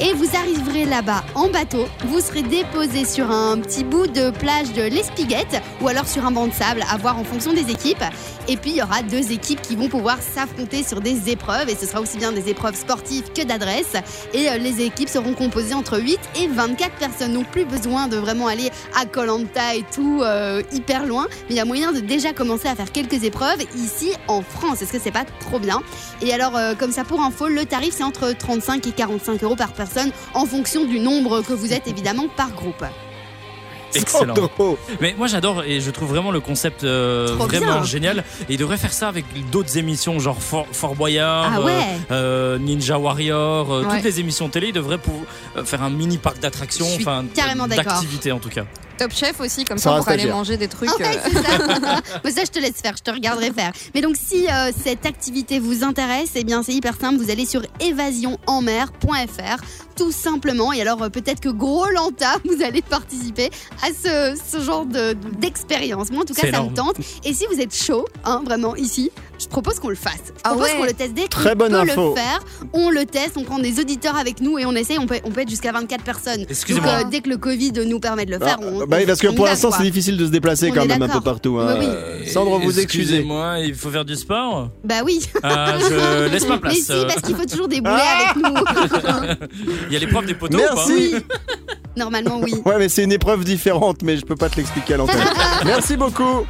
Et 0.00 0.12
vous 0.14 0.28
arriverez 0.34 0.86
là-bas 0.86 1.24
en 1.34 1.48
bateau, 1.48 1.86
vous 2.06 2.20
serez 2.20 2.42
déposé 2.42 3.04
sur 3.04 3.30
un 3.30 3.58
petit 3.58 3.84
bout 3.84 4.06
de 4.06 4.30
plage 4.30 4.72
de 4.72 4.82
l'Espiguette, 4.82 5.62
ou 5.80 5.88
alors 5.88 6.08
sur 6.08 6.24
un 6.24 6.30
banc 6.30 6.46
de 6.46 6.54
sable, 6.54 6.84
à 6.90 6.96
voir 6.96 7.18
en 7.18 7.24
fonction 7.24 7.52
des 7.52 7.70
équipes. 7.70 8.04
Et 8.48 8.56
puis, 8.56 8.70
il 8.70 8.76
y 8.76 8.82
aura 8.82 9.02
deux 9.02 9.30
équipes 9.30 9.60
qui 9.60 9.76
vont 9.76 9.88
pouvoir 9.88 10.18
s'affronter 10.20 10.82
sur 10.82 11.00
des 11.00 11.30
épreuves, 11.30 11.68
et 11.68 11.76
ce 11.76 11.86
sera 11.86 12.00
aussi 12.00 12.18
bien 12.18 12.32
des 12.32 12.48
épreuves 12.48 12.76
sportives 12.76 13.30
que 13.32 13.42
d'adresse. 13.42 13.92
Et 14.32 14.48
euh, 14.48 14.58
les 14.58 14.80
équipes 14.80 15.08
seront 15.08 15.34
composées 15.34 15.74
entre 15.74 16.00
8 16.00 16.18
et 16.40 16.48
24 16.66 16.94
personnes. 16.96 17.34
Donc 17.34 17.46
plus 17.48 17.64
besoin 17.64 18.08
de 18.08 18.16
vraiment 18.16 18.46
aller 18.46 18.70
à 18.94 19.06
Colanta 19.06 19.74
et 19.74 19.84
tout 19.92 20.20
euh, 20.22 20.62
hyper 20.72 21.06
loin. 21.06 21.26
Mais 21.48 21.54
il 21.54 21.56
y 21.56 21.60
a 21.60 21.64
moyen 21.64 21.92
de 21.92 22.00
déjà 22.00 22.32
commencer 22.32 22.68
à 22.68 22.74
faire 22.74 22.92
quelques 22.92 23.24
épreuves 23.24 23.62
ici 23.74 24.12
en 24.28 24.42
France. 24.42 24.82
Est-ce 24.82 24.92
que 24.92 25.00
c'est 25.00 25.10
pas 25.10 25.24
trop 25.40 25.58
bien? 25.58 25.82
Et 26.20 26.32
alors, 26.32 26.56
euh, 26.56 26.74
comme 26.74 26.92
ça 26.92 27.04
pour 27.04 27.20
info, 27.20 27.48
le 27.48 27.64
tarif 27.64 27.94
c'est 27.94 28.04
entre 28.04 28.32
35 28.32 28.86
et 28.86 28.92
45 28.92 29.42
euros 29.42 29.56
par 29.56 29.72
personne 29.72 30.10
en 30.34 30.46
fonction 30.46 30.84
du 30.84 31.00
nombre 31.00 31.42
que 31.42 31.52
vous 31.52 31.72
êtes 31.72 31.88
évidemment 31.88 32.28
par 32.36 32.50
groupe. 32.52 32.84
Excellent. 33.94 34.34
Mais 35.00 35.14
moi 35.18 35.26
j'adore 35.26 35.64
et 35.64 35.80
je 35.80 35.90
trouve 35.90 36.08
vraiment 36.08 36.30
le 36.30 36.40
concept 36.40 36.84
euh, 36.84 37.34
vraiment 37.38 37.66
bien. 37.74 37.84
génial. 37.84 38.18
Et 38.48 38.54
il 38.54 38.56
devrait 38.58 38.76
faire 38.76 38.92
ça 38.92 39.08
avec 39.08 39.24
d'autres 39.50 39.76
émissions 39.78 40.18
genre 40.18 40.40
Fort, 40.42 40.66
Fort 40.72 40.94
Boyard, 40.94 41.50
Ah 41.54 41.58
euh, 41.58 41.64
ouais. 41.64 41.86
euh, 42.10 42.58
Ninja 42.58 42.98
Warrior, 42.98 43.68
Ouais. 43.70 43.82
toutes 43.96 44.04
les 44.04 44.20
émissions 44.20 44.48
télé. 44.48 44.68
Il 44.68 44.72
devrait 44.72 44.98
pour, 44.98 45.14
euh, 45.56 45.64
faire 45.64 45.82
un 45.82 45.90
mini 45.90 46.18
parc 46.18 46.38
d'attractions, 46.40 46.86
enfin 47.00 47.24
d'activités 47.68 48.32
en 48.32 48.38
tout 48.38 48.48
cas. 48.50 48.64
Top 49.02 49.12
chef 49.12 49.40
aussi, 49.40 49.64
comme 49.64 49.78
ça 49.78 49.96
pour 49.96 50.08
aller 50.08 50.26
manger 50.26 50.56
des 50.56 50.68
trucs. 50.68 50.88
Ouais, 50.98 51.06
euh, 51.18 51.42
ça. 51.42 52.00
Mais 52.24 52.30
ça, 52.30 52.42
je 52.44 52.50
te 52.50 52.58
laisse 52.60 52.76
faire, 52.80 52.94
je 52.96 53.02
te 53.02 53.10
regarderai 53.10 53.50
faire. 53.50 53.72
Mais 53.94 54.00
donc, 54.00 54.14
si 54.16 54.46
euh, 54.46 54.70
cette 54.84 55.06
activité 55.06 55.58
vous 55.58 55.82
intéresse, 55.82 56.30
eh 56.36 56.44
bien, 56.44 56.62
c'est 56.62 56.72
hyper 56.72 56.94
simple. 57.00 57.16
Vous 57.20 57.30
allez 57.30 57.44
sur 57.46 57.62
évasionenmer.fr, 57.80 59.62
tout 59.96 60.12
simplement. 60.12 60.72
Et 60.72 60.80
alors, 60.82 61.02
euh, 61.02 61.08
peut-être 61.08 61.40
que 61.40 61.48
gros 61.48 61.88
lanta, 61.90 62.36
vous 62.44 62.62
allez 62.62 62.82
participer 62.82 63.50
à 63.82 63.88
ce, 63.88 64.38
ce 64.50 64.60
genre 64.62 64.86
de- 64.86 65.16
d'expérience. 65.38 66.10
Moi, 66.10 66.22
en 66.22 66.24
tout 66.24 66.34
cas, 66.34 66.42
ça 66.42 66.48
énorme. 66.48 66.70
me 66.70 66.76
tente. 66.76 66.96
Et 67.24 67.34
si 67.34 67.44
vous 67.52 67.60
êtes 67.60 67.74
chaud, 67.74 68.04
hein, 68.24 68.42
vraiment, 68.44 68.76
ici, 68.76 69.10
je 69.42 69.48
propose 69.48 69.78
qu'on 69.80 69.88
le 69.88 69.94
fasse. 69.94 70.12
Je 70.28 70.32
Ah 70.44 70.50
propose 70.50 70.68
ouais. 70.68 70.76
qu'on 70.78 70.84
le 70.84 70.92
teste 70.92 71.14
dès 71.14 71.28
Très 71.28 71.54
bonne 71.54 71.72
peut 71.72 71.78
info. 71.90 72.10
le 72.10 72.20
faire. 72.20 72.40
On 72.72 72.90
le 72.90 73.04
teste, 73.04 73.36
on 73.36 73.44
prend 73.44 73.58
des 73.58 73.80
auditeurs 73.80 74.16
avec 74.16 74.40
nous 74.40 74.58
et 74.58 74.66
on 74.66 74.72
essaye. 74.72 74.98
On 74.98 75.06
peut, 75.06 75.18
on 75.24 75.30
peut 75.30 75.40
être 75.42 75.50
jusqu'à 75.50 75.72
24 75.72 76.02
personnes. 76.04 76.38
Donc, 76.38 76.50
Excusez-moi. 76.50 76.90
euh, 76.90 77.04
dès 77.10 77.20
que 77.20 77.28
le 77.28 77.36
Covid 77.38 77.72
nous 77.86 78.00
permet 78.00 78.24
de 78.26 78.30
le 78.32 78.38
faire, 78.38 78.58
Ah, 78.60 78.64
on. 78.64 78.86
bah 78.86 78.98
on- 79.02 79.06
parce 79.06 79.20
que 79.20 79.28
pour 79.28 79.46
l'instant, 79.46 79.70
c'est 79.70 79.82
difficile 79.82 80.16
de 80.16 80.26
se 80.26 80.30
déplacer 80.30 80.70
On 80.70 80.74
quand 80.74 80.86
même 80.86 81.02
un 81.02 81.08
peu 81.08 81.20
partout. 81.20 81.58
hein. 81.60 81.76
Oui. 81.78 81.86
Euh, 81.88 82.26
Sandro, 82.26 82.58
vous 82.58 82.78
excusez. 82.80 83.02
Excusez-moi, 83.16 83.58
il 83.60 83.74
faut 83.74 83.90
faire 83.90 84.04
du 84.04 84.16
sport. 84.16 84.70
Bah 84.84 84.96
oui. 85.04 85.20
Ah, 85.42 85.74
je 85.78 86.28
laisse 86.32 86.46
ma 86.48 86.58
place. 86.58 86.74
Mais 86.74 86.80
si, 86.80 87.06
parce 87.06 87.20
qu'il 87.22 87.34
faut 87.36 87.44
toujours 87.46 87.68
débouler 87.68 87.96
Ah 87.98 88.30
avec 88.32 88.36
nous. 88.36 89.46
Il 89.88 89.92
y 89.92 89.96
a 89.96 89.98
l'épreuve 89.98 90.26
des 90.26 90.34
poteaux. 90.34 90.58
ou 90.58 90.60
pas 90.60 90.74
Merci. 90.74 91.14
Normalement, 91.96 92.40
oui. 92.42 92.54
Ouais, 92.64 92.78
mais 92.78 92.88
c'est 92.88 93.04
une 93.04 93.12
épreuve 93.12 93.44
différente, 93.44 93.98
mais 94.02 94.16
je 94.16 94.24
peux 94.24 94.36
pas 94.36 94.48
te 94.48 94.56
l'expliquer 94.56 94.94
à 94.94 94.96
l'antenne. 94.96 95.18
Merci 95.66 95.96
beaucoup 95.96 96.46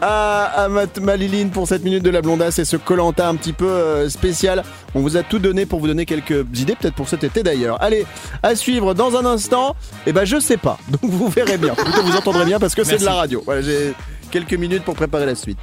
à, 0.00 0.64
à 0.64 0.68
ma, 0.68 0.82
ma 1.00 1.16
Liline 1.16 1.50
pour 1.50 1.68
cette 1.68 1.84
minute 1.84 2.02
de 2.02 2.10
la 2.10 2.22
blondasse 2.22 2.58
et 2.58 2.64
ce 2.64 2.76
Colanta 2.76 3.28
un 3.28 3.36
petit 3.36 3.52
peu 3.52 3.68
euh, 3.68 4.08
spécial. 4.08 4.62
On 4.94 5.00
vous 5.00 5.16
a 5.16 5.22
tout 5.22 5.38
donné 5.38 5.66
pour 5.66 5.80
vous 5.80 5.86
donner 5.86 6.06
quelques 6.06 6.44
idées, 6.54 6.74
peut-être 6.74 6.94
pour 6.94 7.08
cet 7.08 7.24
été 7.24 7.42
d'ailleurs. 7.42 7.82
Allez, 7.82 8.04
à 8.42 8.54
suivre 8.54 8.94
dans 8.94 9.16
un 9.16 9.24
instant. 9.24 9.76
Et 10.06 10.12
ben, 10.12 10.24
je 10.24 10.38
sais 10.40 10.56
pas. 10.56 10.78
Donc 10.88 11.10
vous 11.10 11.28
verrez 11.28 11.58
bien. 11.58 11.74
Plutôt 11.74 12.02
vous 12.02 12.16
entendrez 12.16 12.44
bien 12.44 12.58
parce 12.58 12.74
que 12.74 12.84
c'est 12.84 12.98
de 12.98 13.04
la 13.04 13.14
radio. 13.14 13.42
Voilà, 13.44 13.62
j'ai 13.62 13.94
quelques 14.30 14.54
minutes 14.54 14.84
pour 14.84 14.94
préparer 14.94 15.26
la 15.26 15.34
suite. 15.34 15.58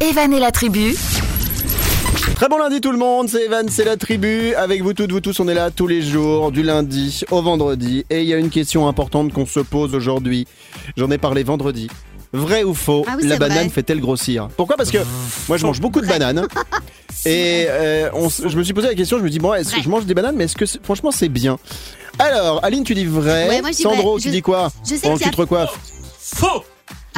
Evan 0.00 0.32
et 0.32 0.40
la 0.40 0.50
tribu, 0.50 0.94
Très 2.36 2.48
bon 2.50 2.58
lundi 2.58 2.82
tout 2.82 2.92
le 2.92 2.98
monde, 2.98 3.30
c'est 3.30 3.46
Evan, 3.46 3.66
c'est 3.70 3.84
la 3.84 3.96
tribu. 3.96 4.54
Avec 4.56 4.82
vous 4.82 4.92
toutes, 4.92 5.10
vous 5.10 5.22
tous, 5.22 5.40
on 5.40 5.48
est 5.48 5.54
là 5.54 5.70
tous 5.70 5.86
les 5.86 6.02
jours, 6.02 6.52
du 6.52 6.62
lundi 6.62 7.22
au 7.30 7.40
vendredi. 7.40 8.04
Et 8.10 8.20
il 8.20 8.28
y 8.28 8.34
a 8.34 8.36
une 8.36 8.50
question 8.50 8.86
importante 8.88 9.32
qu'on 9.32 9.46
se 9.46 9.60
pose 9.60 9.94
aujourd'hui. 9.94 10.46
J'en 10.98 11.10
ai 11.10 11.16
parlé 11.16 11.44
vendredi. 11.44 11.88
Vrai 12.36 12.62
ou 12.64 12.74
faux, 12.74 13.04
Ah 13.08 13.14
oui, 13.16 13.26
la 13.26 13.34
c'est 13.34 13.38
banane 13.40 13.58
vrai. 13.58 13.68
fait-elle 13.70 14.00
grossir? 14.00 14.48
Pourquoi? 14.56 14.76
Parce 14.76 14.90
que 14.90 14.98
moi 15.48 15.56
je 15.56 15.64
mange 15.66 15.80
beaucoup 15.80 16.00
de 16.00 16.06
bananes. 16.06 16.46
Et 17.24 17.64
euh, 17.68 18.10
on 18.12 18.26
s- 18.28 18.42
je 18.46 18.56
me 18.56 18.62
suis 18.62 18.74
posé 18.74 18.88
la 18.88 18.94
question, 18.94 19.18
je 19.18 19.22
me 19.24 19.30
dis, 19.30 19.38
bon, 19.38 19.54
est-ce 19.54 19.74
que 19.74 19.82
je 19.82 19.88
mange 19.88 20.04
des 20.06 20.14
bananes, 20.14 20.36
mais 20.36 20.44
est-ce 20.44 20.56
que 20.56 20.66
c'est- 20.66 20.82
franchement 20.84 21.10
c'est 21.10 21.28
bien? 21.30 21.58
Alors, 22.18 22.64
Aline, 22.64 22.84
tu 22.84 22.94
dis 22.94 23.04
vrai. 23.06 23.48
Ouais, 23.48 23.60
moi, 23.60 23.70
je 23.72 23.76
dis 23.76 23.82
Sandro, 23.82 24.12
vrai. 24.12 24.20
tu 24.22 24.28
Je- 24.28 24.32
dis 24.32 24.42
quoi? 24.42 24.70
je 24.84 24.90
sais 24.94 25.00
Pendant 25.00 25.14
qu'il 25.16 25.22
y 25.26 25.28
a- 25.28 25.30
tu 25.30 25.36
te 25.36 25.40
recoiffes. 25.40 25.78
Faux 26.18 26.64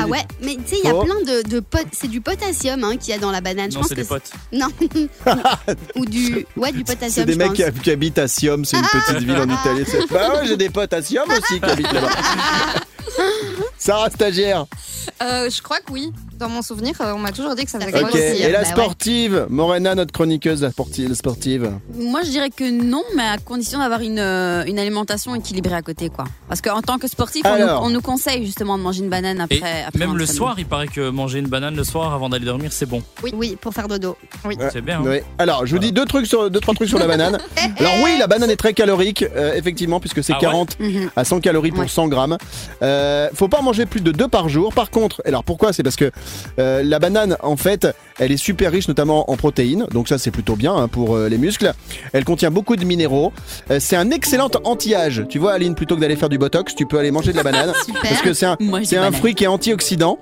Ah 0.00 0.06
ouais, 0.06 0.24
mais 0.42 0.54
tu 0.54 0.60
sais, 0.66 0.76
il 0.82 0.88
y 0.88 0.90
a 0.90 0.94
Oh. 0.94 1.02
plein 1.02 1.16
de, 1.20 1.48
de 1.48 1.58
pot- 1.60 1.86
C'est 1.92 2.06
du 2.08 2.20
potassium 2.20 2.82
hein, 2.84 2.96
qu'il 2.96 3.12
y 3.12 3.16
a 3.16 3.18
dans 3.18 3.32
la 3.32 3.40
banane. 3.40 3.70
Je 3.70 3.74
Non, 3.74 3.80
pense 3.80 3.88
c'est 3.88 3.96
que 3.96 4.00
des 4.02 4.06
potes. 4.06 4.30
Non. 4.52 4.68
Ou 5.96 6.04
du. 6.06 6.46
Ouais, 6.56 6.70
du 6.72 6.84
C'est 6.86 6.94
potassium, 6.94 7.26
des 7.26 7.32
je 7.32 7.38
mecs 7.38 7.48
pense. 7.48 7.56
qui, 7.56 7.62
hab- 7.64 7.80
qui 7.80 7.90
habitent 7.90 8.18
à 8.18 8.28
Siom, 8.28 8.64
c'est 8.64 8.76
une 8.76 8.82
petite 9.06 9.18
ville 9.26 9.36
en 9.36 9.44
Italie. 9.48 9.84
C'est- 9.86 10.06
Bah 10.12 10.34
ouais, 10.34 10.46
j'ai 10.46 10.56
des 10.56 10.70
potes 10.70 10.92
à 10.92 10.98
aussi 10.98 11.14
qui 11.60 11.64
habitent 11.70 11.92
là-bas. 11.92 12.08
Sarah 13.78 14.10
stagiaire. 14.10 14.66
euh, 15.22 15.48
je 15.50 15.62
crois 15.62 15.78
que 15.78 15.92
oui. 15.92 16.12
Dans 16.38 16.48
mon 16.48 16.62
souvenir, 16.62 16.94
euh, 17.00 17.14
on 17.14 17.18
m'a 17.18 17.32
toujours 17.32 17.56
dit 17.56 17.64
que 17.64 17.70
ça 17.70 17.80
faisait 17.80 18.00
Ok. 18.00 18.14
Et 18.14 18.48
la 18.52 18.58
bah 18.60 18.64
ouais. 18.64 18.70
sportive, 18.70 19.46
Morena, 19.50 19.96
notre 19.96 20.12
chroniqueuse 20.12 20.62
la 20.62 20.70
sportive. 20.70 21.12
sportive. 21.14 21.72
Moi, 21.96 22.22
je 22.22 22.30
dirais 22.30 22.50
que 22.50 22.70
non, 22.70 23.02
mais 23.16 23.24
à 23.24 23.38
condition 23.38 23.80
d'avoir 23.80 24.02
une, 24.02 24.20
euh, 24.20 24.62
une 24.66 24.78
alimentation 24.78 25.34
équilibrée 25.34 25.74
à 25.74 25.82
côté, 25.82 26.10
quoi. 26.10 26.26
Parce 26.48 26.60
qu'en 26.60 26.80
tant 26.80 26.98
que 26.98 27.08
sportif, 27.08 27.42
on 27.44 27.48
nous, 27.56 27.62
Alors. 27.64 27.82
on 27.82 27.90
nous 27.90 28.00
conseille 28.00 28.46
justement 28.46 28.78
de 28.78 28.84
manger 28.84 29.00
une 29.02 29.08
banane 29.10 29.40
après. 29.40 29.56
Et 29.58 29.82
après 29.88 29.98
même 29.98 30.16
le 30.16 30.26
soir, 30.26 30.54
il 30.58 30.66
paraît 30.66 30.86
que 30.86 31.10
manger 31.10 31.40
une 31.40 31.48
banane 31.48 31.74
le 31.74 31.82
soir 31.82 32.14
avant 32.14 32.28
d'aller 32.28 32.44
dormir, 32.46 32.72
c'est 32.72 32.86
bon. 32.86 33.02
Oui. 33.24 33.32
oui, 33.34 33.56
pour 33.60 33.74
faire 33.74 33.88
dodo. 33.88 34.16
C'est 34.72 34.80
bien. 34.80 35.00
hein. 35.00 35.04
Ouais. 35.04 35.24
Alors, 35.38 35.66
je 35.66 35.72
vous 35.72 35.80
dis 35.80 35.90
deux 35.90 36.04
trucs 36.04 36.26
sur, 36.28 36.48
deux 36.52 36.60
trois 36.60 36.74
trucs 36.74 36.88
sur 36.88 37.00
la 37.00 37.08
banane. 37.08 37.36
Alors 37.80 37.92
oui, 38.04 38.12
la 38.16 38.28
banane 38.28 38.50
est 38.50 38.56
très 38.56 38.74
calorique, 38.74 39.24
euh, 39.34 39.54
effectivement, 39.56 39.98
puisque 39.98 40.22
c'est 40.22 40.34
Ah 40.34 40.36
ouais 40.36 40.42
40 40.42 40.78
Mhm. 40.78 41.10
à 41.16 41.24
100 41.24 41.40
calories 41.40 41.70
pour 41.72 41.80
Ouais. 41.80 41.88
100 41.88 42.06
grammes. 42.06 42.38
Euh, 42.82 43.28
faut 43.34 43.48
pas 43.48 43.58
en 43.58 43.67
manger 43.68 43.86
plus 43.86 44.00
de 44.00 44.12
deux 44.12 44.28
par 44.28 44.48
jour. 44.48 44.72
Par 44.72 44.90
contre, 44.90 45.20
alors 45.26 45.44
pourquoi? 45.44 45.72
C'est 45.72 45.82
parce 45.82 45.96
que 45.96 46.10
Euh, 46.58 46.82
la 46.82 46.98
banane, 46.98 47.36
en 47.42 47.56
fait, 47.56 47.86
elle 48.18 48.32
est 48.32 48.36
super 48.38 48.72
riche, 48.72 48.88
notamment 48.88 49.30
en 49.30 49.36
protéines. 49.36 49.86
Donc 49.92 50.08
ça, 50.08 50.16
c'est 50.18 50.30
plutôt 50.32 50.56
bien 50.56 50.74
hein, 50.74 50.88
pour 50.88 51.14
euh, 51.14 51.28
les 51.28 51.38
muscles. 51.38 51.72
Elle 52.12 52.24
contient 52.24 52.50
beaucoup 52.50 52.74
de 52.76 52.84
minéraux. 52.84 53.32
Euh, 53.70 53.78
c'est 53.80 53.96
un 53.96 54.10
excellent 54.10 54.50
anti-âge. 54.64 55.24
Tu 55.28 55.38
vois, 55.38 55.52
Aline, 55.52 55.74
plutôt 55.74 55.94
que 55.96 56.00
d'aller 56.00 56.16
faire 56.16 56.28
du 56.30 56.38
botox, 56.38 56.74
tu 56.74 56.86
peux 56.86 56.98
aller 56.98 57.10
manger 57.12 57.30
de 57.32 57.36
la 57.36 57.42
banane. 57.44 57.72
Super. 57.86 58.00
Parce 58.02 58.22
que 58.22 58.32
c'est 58.32 58.46
un, 58.46 58.56
Moi, 58.60 58.80
c'est 58.84 58.96
un 58.96 59.12
fruit 59.12 59.34
qui 59.34 59.44
est 59.44 59.48
antioxydant, 59.48 60.18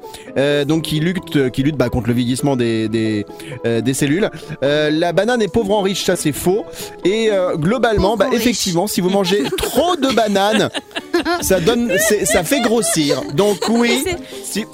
donc 0.66 0.82
qui 0.82 1.00
lutte, 1.00 1.50
qui 1.52 1.62
lutte 1.62 1.76
bah, 1.76 1.88
contre 1.88 2.08
le 2.08 2.14
vieillissement 2.14 2.56
des, 2.56 2.88
des, 2.88 3.24
des 3.64 3.94
cellules. 3.94 4.28
La 4.62 5.12
banane 5.12 5.40
est 5.42 5.48
pauvre 5.52 5.72
en 5.78 5.82
riche, 5.82 6.04
ça 6.04 6.16
c'est 6.16 6.32
faux. 6.32 6.64
Et 7.04 7.30
globalement, 7.56 8.16
bah, 8.16 8.26
effectivement, 8.32 8.86
si 8.86 9.00
vous 9.00 9.10
mangez 9.10 9.44
trop 9.56 9.96
de 9.96 10.08
bananes, 10.14 10.68
ça 11.40 11.60
donne, 11.60 11.92
c'est- 11.98 12.24
ça 12.26 12.42
fait 12.44 12.60
grossir. 12.60 13.22
Donc 13.36 13.58
oui, 13.68 14.02
si, 14.44 14.64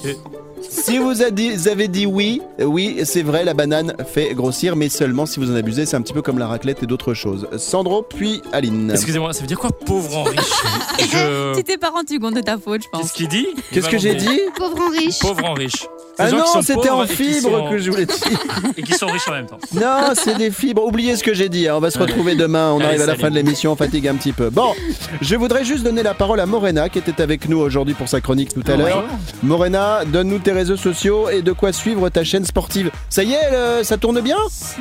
si 0.68 0.98
vous 0.98 1.22
a 1.22 1.30
dit- 1.30 1.50
vous 1.50 1.68
avez 1.68 1.88
dit 1.88 2.06
oui, 2.06 2.40
oui, 2.60 3.00
c'est 3.04 3.22
vrai, 3.22 3.44
la 3.44 3.54
banane 3.54 3.94
fait 4.12 4.34
grossir, 4.34 4.76
mais 4.76 4.88
seulement 4.88 5.26
si 5.26 5.40
vous 5.40 5.50
en 5.50 5.54
abusez. 5.54 5.84
C'est 5.86 5.96
un 5.96 6.02
petit 6.02 6.12
peu 6.12 6.22
comme 6.22 6.38
la 6.38 6.46
raclette 6.46 6.82
et 6.82 6.86
d'autres 6.86 7.14
choses. 7.14 7.48
Sandro, 7.58 8.02
puis 8.02 8.40
Aline. 8.52 8.90
Excusez-moi, 8.92 9.32
ça 9.32 9.40
veut 9.40 9.46
dire 9.46 9.58
quoi 9.58 9.70
pauvre 9.70 10.16
en 10.18 10.22
riche 10.24 10.40
Je- 11.12 11.56
Tu 11.56 11.64
t'es 11.64 11.76
pas 11.78 11.90
rendu 11.90 12.18
compte 12.20 12.34
de 12.34 12.40
ta 12.40 12.56
faute, 12.58 12.82
je 12.84 12.88
pense. 12.88 13.02
Qu'est-ce 13.02 13.14
qu'il 13.14 13.28
dit 13.28 13.46
Qu'est-ce 13.72 13.88
que 13.88 13.98
j'ai 13.98 14.14
dit 14.14 14.40
Pauvre 14.56 14.80
en 14.80 14.90
riche. 14.90 15.18
Pauvre 15.18 15.44
en 15.44 15.54
riche. 15.54 15.86
Ah 16.18 16.30
non, 16.30 16.44
c'était 16.62 16.90
en 16.90 17.04
et 17.04 17.08
qui 17.08 17.16
fibre 17.16 17.50
sont- 17.58 17.70
que 17.70 17.78
je 17.78 17.90
voulais 17.90 18.06
dire. 18.06 18.16
Et 18.76 18.82
qui 18.82 18.92
sont 18.94 19.06
riches 19.06 19.26
en 19.28 19.32
même 19.32 19.46
temps. 19.46 19.58
Non, 19.74 20.12
c'est 20.14 20.36
des 20.36 20.50
fibres. 20.50 20.84
Oubliez 20.84 21.16
ce 21.16 21.22
que 21.24 21.32
j'ai 21.34 21.48
dit. 21.48 21.68
hein. 21.68 21.74
On 21.76 21.80
va 21.80 21.90
se 21.90 21.98
retrouver 21.98 22.34
demain. 22.34 22.70
On 22.72 22.76
Allez, 22.76 22.86
arrive 22.86 23.00
à 23.02 23.06
la 23.06 23.12
salut. 23.12 23.22
fin 23.22 23.30
de 23.30 23.34
l'émission. 23.34 23.72
On 23.72 23.76
fatigue 23.76 24.08
un 24.08 24.14
petit 24.16 24.32
peu. 24.32 24.50
Bon, 24.50 24.74
je 25.20 25.36
voudrais 25.36 25.64
juste 25.64 25.84
donner 25.84 26.02
la 26.02 26.14
parole 26.14 26.40
à 26.40 26.46
Morena 26.46 26.88
qui 26.88 26.98
était 26.98 27.20
avec 27.22 27.48
nous 27.48 27.58
aujourd'hui 27.58 27.94
pour 27.94 28.08
sa 28.08 28.20
chronique 28.20 28.52
tout 28.54 28.62
à 28.70 28.76
l'heure. 28.76 29.04
Morena, 29.42 30.04
donne-nous 30.06 30.38
tes 30.38 30.52
réseaux 30.52 30.76
sociaux 30.76 31.28
et 31.30 31.42
de 31.42 31.52
quoi 31.52 31.72
suivre 31.72 32.08
ta 32.10 32.24
chaîne 32.24 32.44
sportive. 32.44 32.90
Ça 33.08 33.22
y 33.22 33.32
est, 33.32 33.50
le- 33.78 33.82
ça 33.84 33.96
tourne 33.96 34.20
bien? 34.20 34.36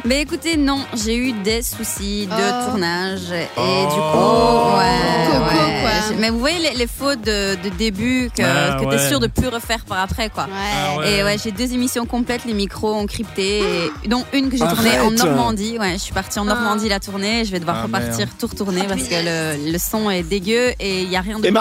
Mais 0.06 0.22
écoutez, 0.22 0.58
non, 0.58 0.80
j'ai 1.04 1.16
eu 1.16 1.32
des 1.34 1.62
soucis 1.62 2.28
de 2.28 2.32
Oh. 2.34 2.70
tournage 2.70 3.32
et 3.32 3.48
Oh. 3.58 3.62
du 3.62 3.96
coup, 3.96 4.78
ouais, 4.78 5.28
Coco, 5.32 5.44
ouais. 5.44 5.82
quoi. 5.82 6.18
Mais 6.20 6.30
vous 6.30 6.40
voyez 6.40 6.60
les, 6.60 6.78
les 6.78 6.88
fautes 6.88 7.22
de, 7.22 7.56
de 7.56 7.70
début 7.78 8.30
que, 8.36 8.44
Ah, 8.44 8.78
que 8.80 8.86
ouais. 8.86 8.98
t'es 8.98 9.08
sûr 9.08 9.20
de 9.20 9.28
plus 9.28 9.48
refaire 9.48 9.86
par 9.86 10.00
après, 10.02 10.30
quoi. 10.30 10.44
Ouais. 10.44 10.50
Ah 10.96 10.98
ouais. 11.00 11.21
Et 11.22 11.24
ouais, 11.24 11.38
j'ai 11.38 11.52
deux 11.52 11.72
émissions 11.72 12.08
complètes, 12.08 12.46
les 12.46 12.54
micros 12.56 12.96
encryptés, 12.96 13.60
et, 14.04 14.08
dont 14.08 14.26
une 14.34 14.50
que 14.50 14.58
j'ai 14.58 14.66
tournée 14.68 15.00
en. 15.00 15.12
Normandie. 15.12 15.78
Ouais, 15.78 15.94
je 15.94 16.00
suis 16.00 16.14
partie 16.14 16.40
en 16.40 16.46
Normandie 16.46 16.90
la 16.90 17.00
tournée, 17.00 17.42
et 17.42 17.46
je 17.46 17.52
vais 17.52 17.60
devoir 17.60 17.78
Ah, 17.80 17.84
repartir 17.84 18.18
merde. 18.18 18.30
tout 18.40 18.48
retourner 18.48 18.82
parce 18.88 19.04
que 19.04 19.14
le, 19.14 19.72
le 19.72 19.78
son 19.78 20.10
est 20.10 20.24
dégueu 20.24 20.72
et 20.80 21.04
il 21.04 21.12
y 21.12 21.16
a 21.16 21.22
rien 21.22 21.38
de 21.38 21.46
Et 21.46 21.52
pire. 21.52 21.60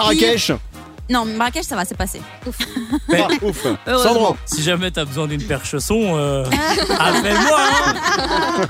Non, 1.11 1.25
Marrakech, 1.25 1.65
ça 1.65 1.75
va, 1.75 1.83
c'est 1.85 1.97
passé. 1.97 2.21
Mais- 3.09 3.21
Ah, 3.21 3.27
Ouf. 3.45 3.67
Sandro 4.01 4.35
Si 4.45 4.63
jamais 4.63 4.89
t'as 4.91 5.03
besoin 5.05 5.27
d'une 5.27 5.43
paire 5.43 5.65
chausson, 5.65 6.15
euh, 6.17 6.45
appelle-moi. 6.99 7.59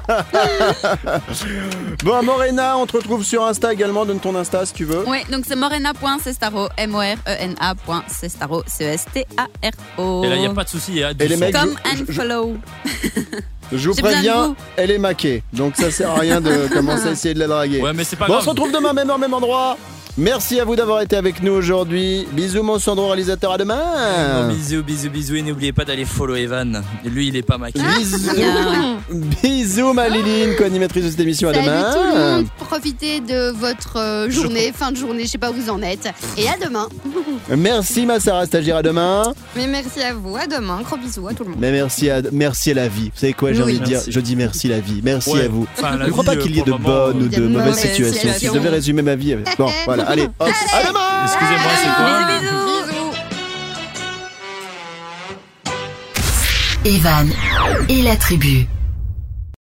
hein. 0.08 0.24
Bon, 2.04 2.24
Morena, 2.24 2.78
on 2.78 2.86
te 2.88 2.98
retrouve 2.98 3.24
sur 3.24 3.46
Insta 3.46 3.72
également. 3.74 4.06
Donne 4.06 4.20
ton 4.20 4.36
Insta 4.36 4.66
si 4.66 4.74
tu 4.74 4.86
veux. 4.86 5.08
Ouais, 5.08 5.24
donc 5.32 5.46
c'est 5.48 5.56
morena.cestaro, 5.56 6.70
M-O-R-E-N-A.cestaro, 6.78 8.64
C-E-S-T-A-R-O. 8.66 10.24
Et 10.24 10.30
là, 10.30 10.36
il 10.36 10.42
n'y 10.42 10.48
a 10.48 10.54
pas 10.54 10.64
de 10.64 10.70
souci. 10.70 10.92
il 10.94 10.98
y 10.98 11.04
a 11.04 11.14
du 11.14 11.24
Et 11.24 11.28
les 11.28 11.36
son. 11.36 11.42
mecs, 11.42 11.54
Comme 11.54 11.76
je- 11.86 11.90
and 12.02 12.06
je- 12.08 12.14
follow. 12.14 12.58
Je 13.74 13.90
vous 13.90 13.96
préviens, 13.96 14.54
elle 14.76 14.92
est 14.92 14.98
maquée. 14.98 15.44
Donc 15.54 15.78
ça 15.78 15.90
sert 15.92 16.10
à 16.12 16.16
rien 16.20 16.42
de 16.42 16.68
commencer 16.74 17.08
à 17.08 17.12
essayer 17.12 17.34
de 17.34 17.40
la 17.40 17.48
draguer. 17.48 17.80
Ouais, 17.82 17.94
mais 17.94 18.04
c'est 18.04 18.18
pas 18.18 18.26
Bon, 18.28 18.34
on 18.34 18.36
grave. 18.36 18.44
se 18.46 18.50
retrouve 18.50 18.72
demain, 18.74 18.92
même 18.92 19.10
heure, 19.10 19.18
même 19.18 19.34
endroit. 19.34 19.78
Merci 20.18 20.60
à 20.60 20.66
vous 20.66 20.76
d'avoir 20.76 21.02
été 21.02 21.16
avec 21.16 21.42
nous 21.42 21.54
aujourd'hui. 21.54 22.28
Bisous, 22.34 22.64
mon 22.64 22.80
Sandro, 22.80 23.08
réalisateur. 23.08 23.54
À 23.54 23.58
Bon, 23.58 23.64
demain. 23.64 24.50
bisous, 24.50 24.84
bisous, 24.84 25.10
bisous. 25.10 25.36
Et 25.36 25.42
n'oubliez 25.42 25.72
pas 25.72 25.86
d'aller 25.86 26.04
follow 26.06 26.36
Evan. 26.36 26.84
Lui, 27.06 27.28
il 27.30 27.36
est 27.38 27.42
pas 27.44 27.58
maquillé. 27.58 27.84
Bisous. 27.98 28.18
Bien. 28.36 28.98
Bisous, 29.44 29.94
ma 29.94 30.10
Liline, 30.10 30.56
co-animatrice 30.58 31.06
de 31.06 31.10
cette 31.12 31.20
émission. 31.22 31.50
À 31.50 31.54
Salut 31.54 31.66
demain. 31.66 31.94
tout 31.94 32.00
le 32.16 32.20
monde. 32.20 32.46
Profitez 32.58 33.20
de 33.22 33.52
votre 33.52 33.98
euh, 33.98 34.30
journée, 34.30 34.72
fin 34.76 34.92
de 34.92 34.98
journée, 34.98 35.24
je 35.26 35.30
sais 35.32 35.38
pas 35.38 35.50
où 35.52 35.54
vous 35.54 35.70
en 35.70 35.82
êtes. 35.82 36.08
Et 36.38 36.48
à 36.48 36.58
demain. 36.64 36.88
Merci, 37.58 38.06
ma 38.06 38.20
Sarah, 38.20 38.46
stagiaire. 38.46 38.78
À 38.78 38.84
demain. 38.84 39.24
Mais 39.56 39.68
merci 39.68 40.02
à 40.02 40.14
vous. 40.14 40.36
À 40.36 40.46
demain. 40.48 40.82
Gros 40.84 40.98
bisous 40.98 41.28
à 41.28 41.34
tout 41.34 41.44
le 41.44 41.50
monde. 41.52 41.60
Mais 41.60 41.72
merci 41.72 42.10
à, 42.10 42.22
merci 42.32 42.72
à 42.72 42.74
la 42.76 42.88
vie. 42.88 43.12
Vous 43.14 43.20
savez 43.20 43.34
quoi, 43.34 43.52
j'ai 43.54 43.58
Oui. 43.64 43.72
envie 43.74 43.80
de 43.80 43.86
dire. 43.86 44.00
Je 44.08 44.20
dis 44.20 44.36
merci 44.36 44.68
la 44.68 44.80
vie. 44.80 45.02
Merci 45.04 45.32
Ouais. 45.32 45.46
à 45.46 45.48
vous. 45.50 45.68
Enfin, 45.78 45.98
Je 46.00 46.06
ne 46.06 46.10
crois 46.12 46.24
vie, 46.24 46.30
pas 46.30 46.36
qu'il 46.38 46.56
y 46.56 46.60
ait 46.60 46.64
de 46.64 46.72
bonnes 46.72 47.24
ou 47.24 47.28
de 47.28 47.48
mauvaises 47.48 47.76
situations. 47.80 48.30
Si 48.38 48.46
je 48.48 48.52
devais 48.52 48.70
résumer 48.70 49.02
ma 49.02 49.16
vie. 49.16 49.36
Bon, 49.58 49.70
voilà, 50.06 50.12
allez, 50.12 50.30
hop, 50.40 50.50
à 50.74 50.88
demain 50.88 51.24
Excusez-moi, 51.24 51.72
c'est 51.76 51.94
quoi 51.96 52.06
Bisous, 52.28 52.66
bisous. 56.84 56.96
Evan 56.98 57.30
et 57.90 58.02
la 58.02 58.16
tribu. 58.16 58.68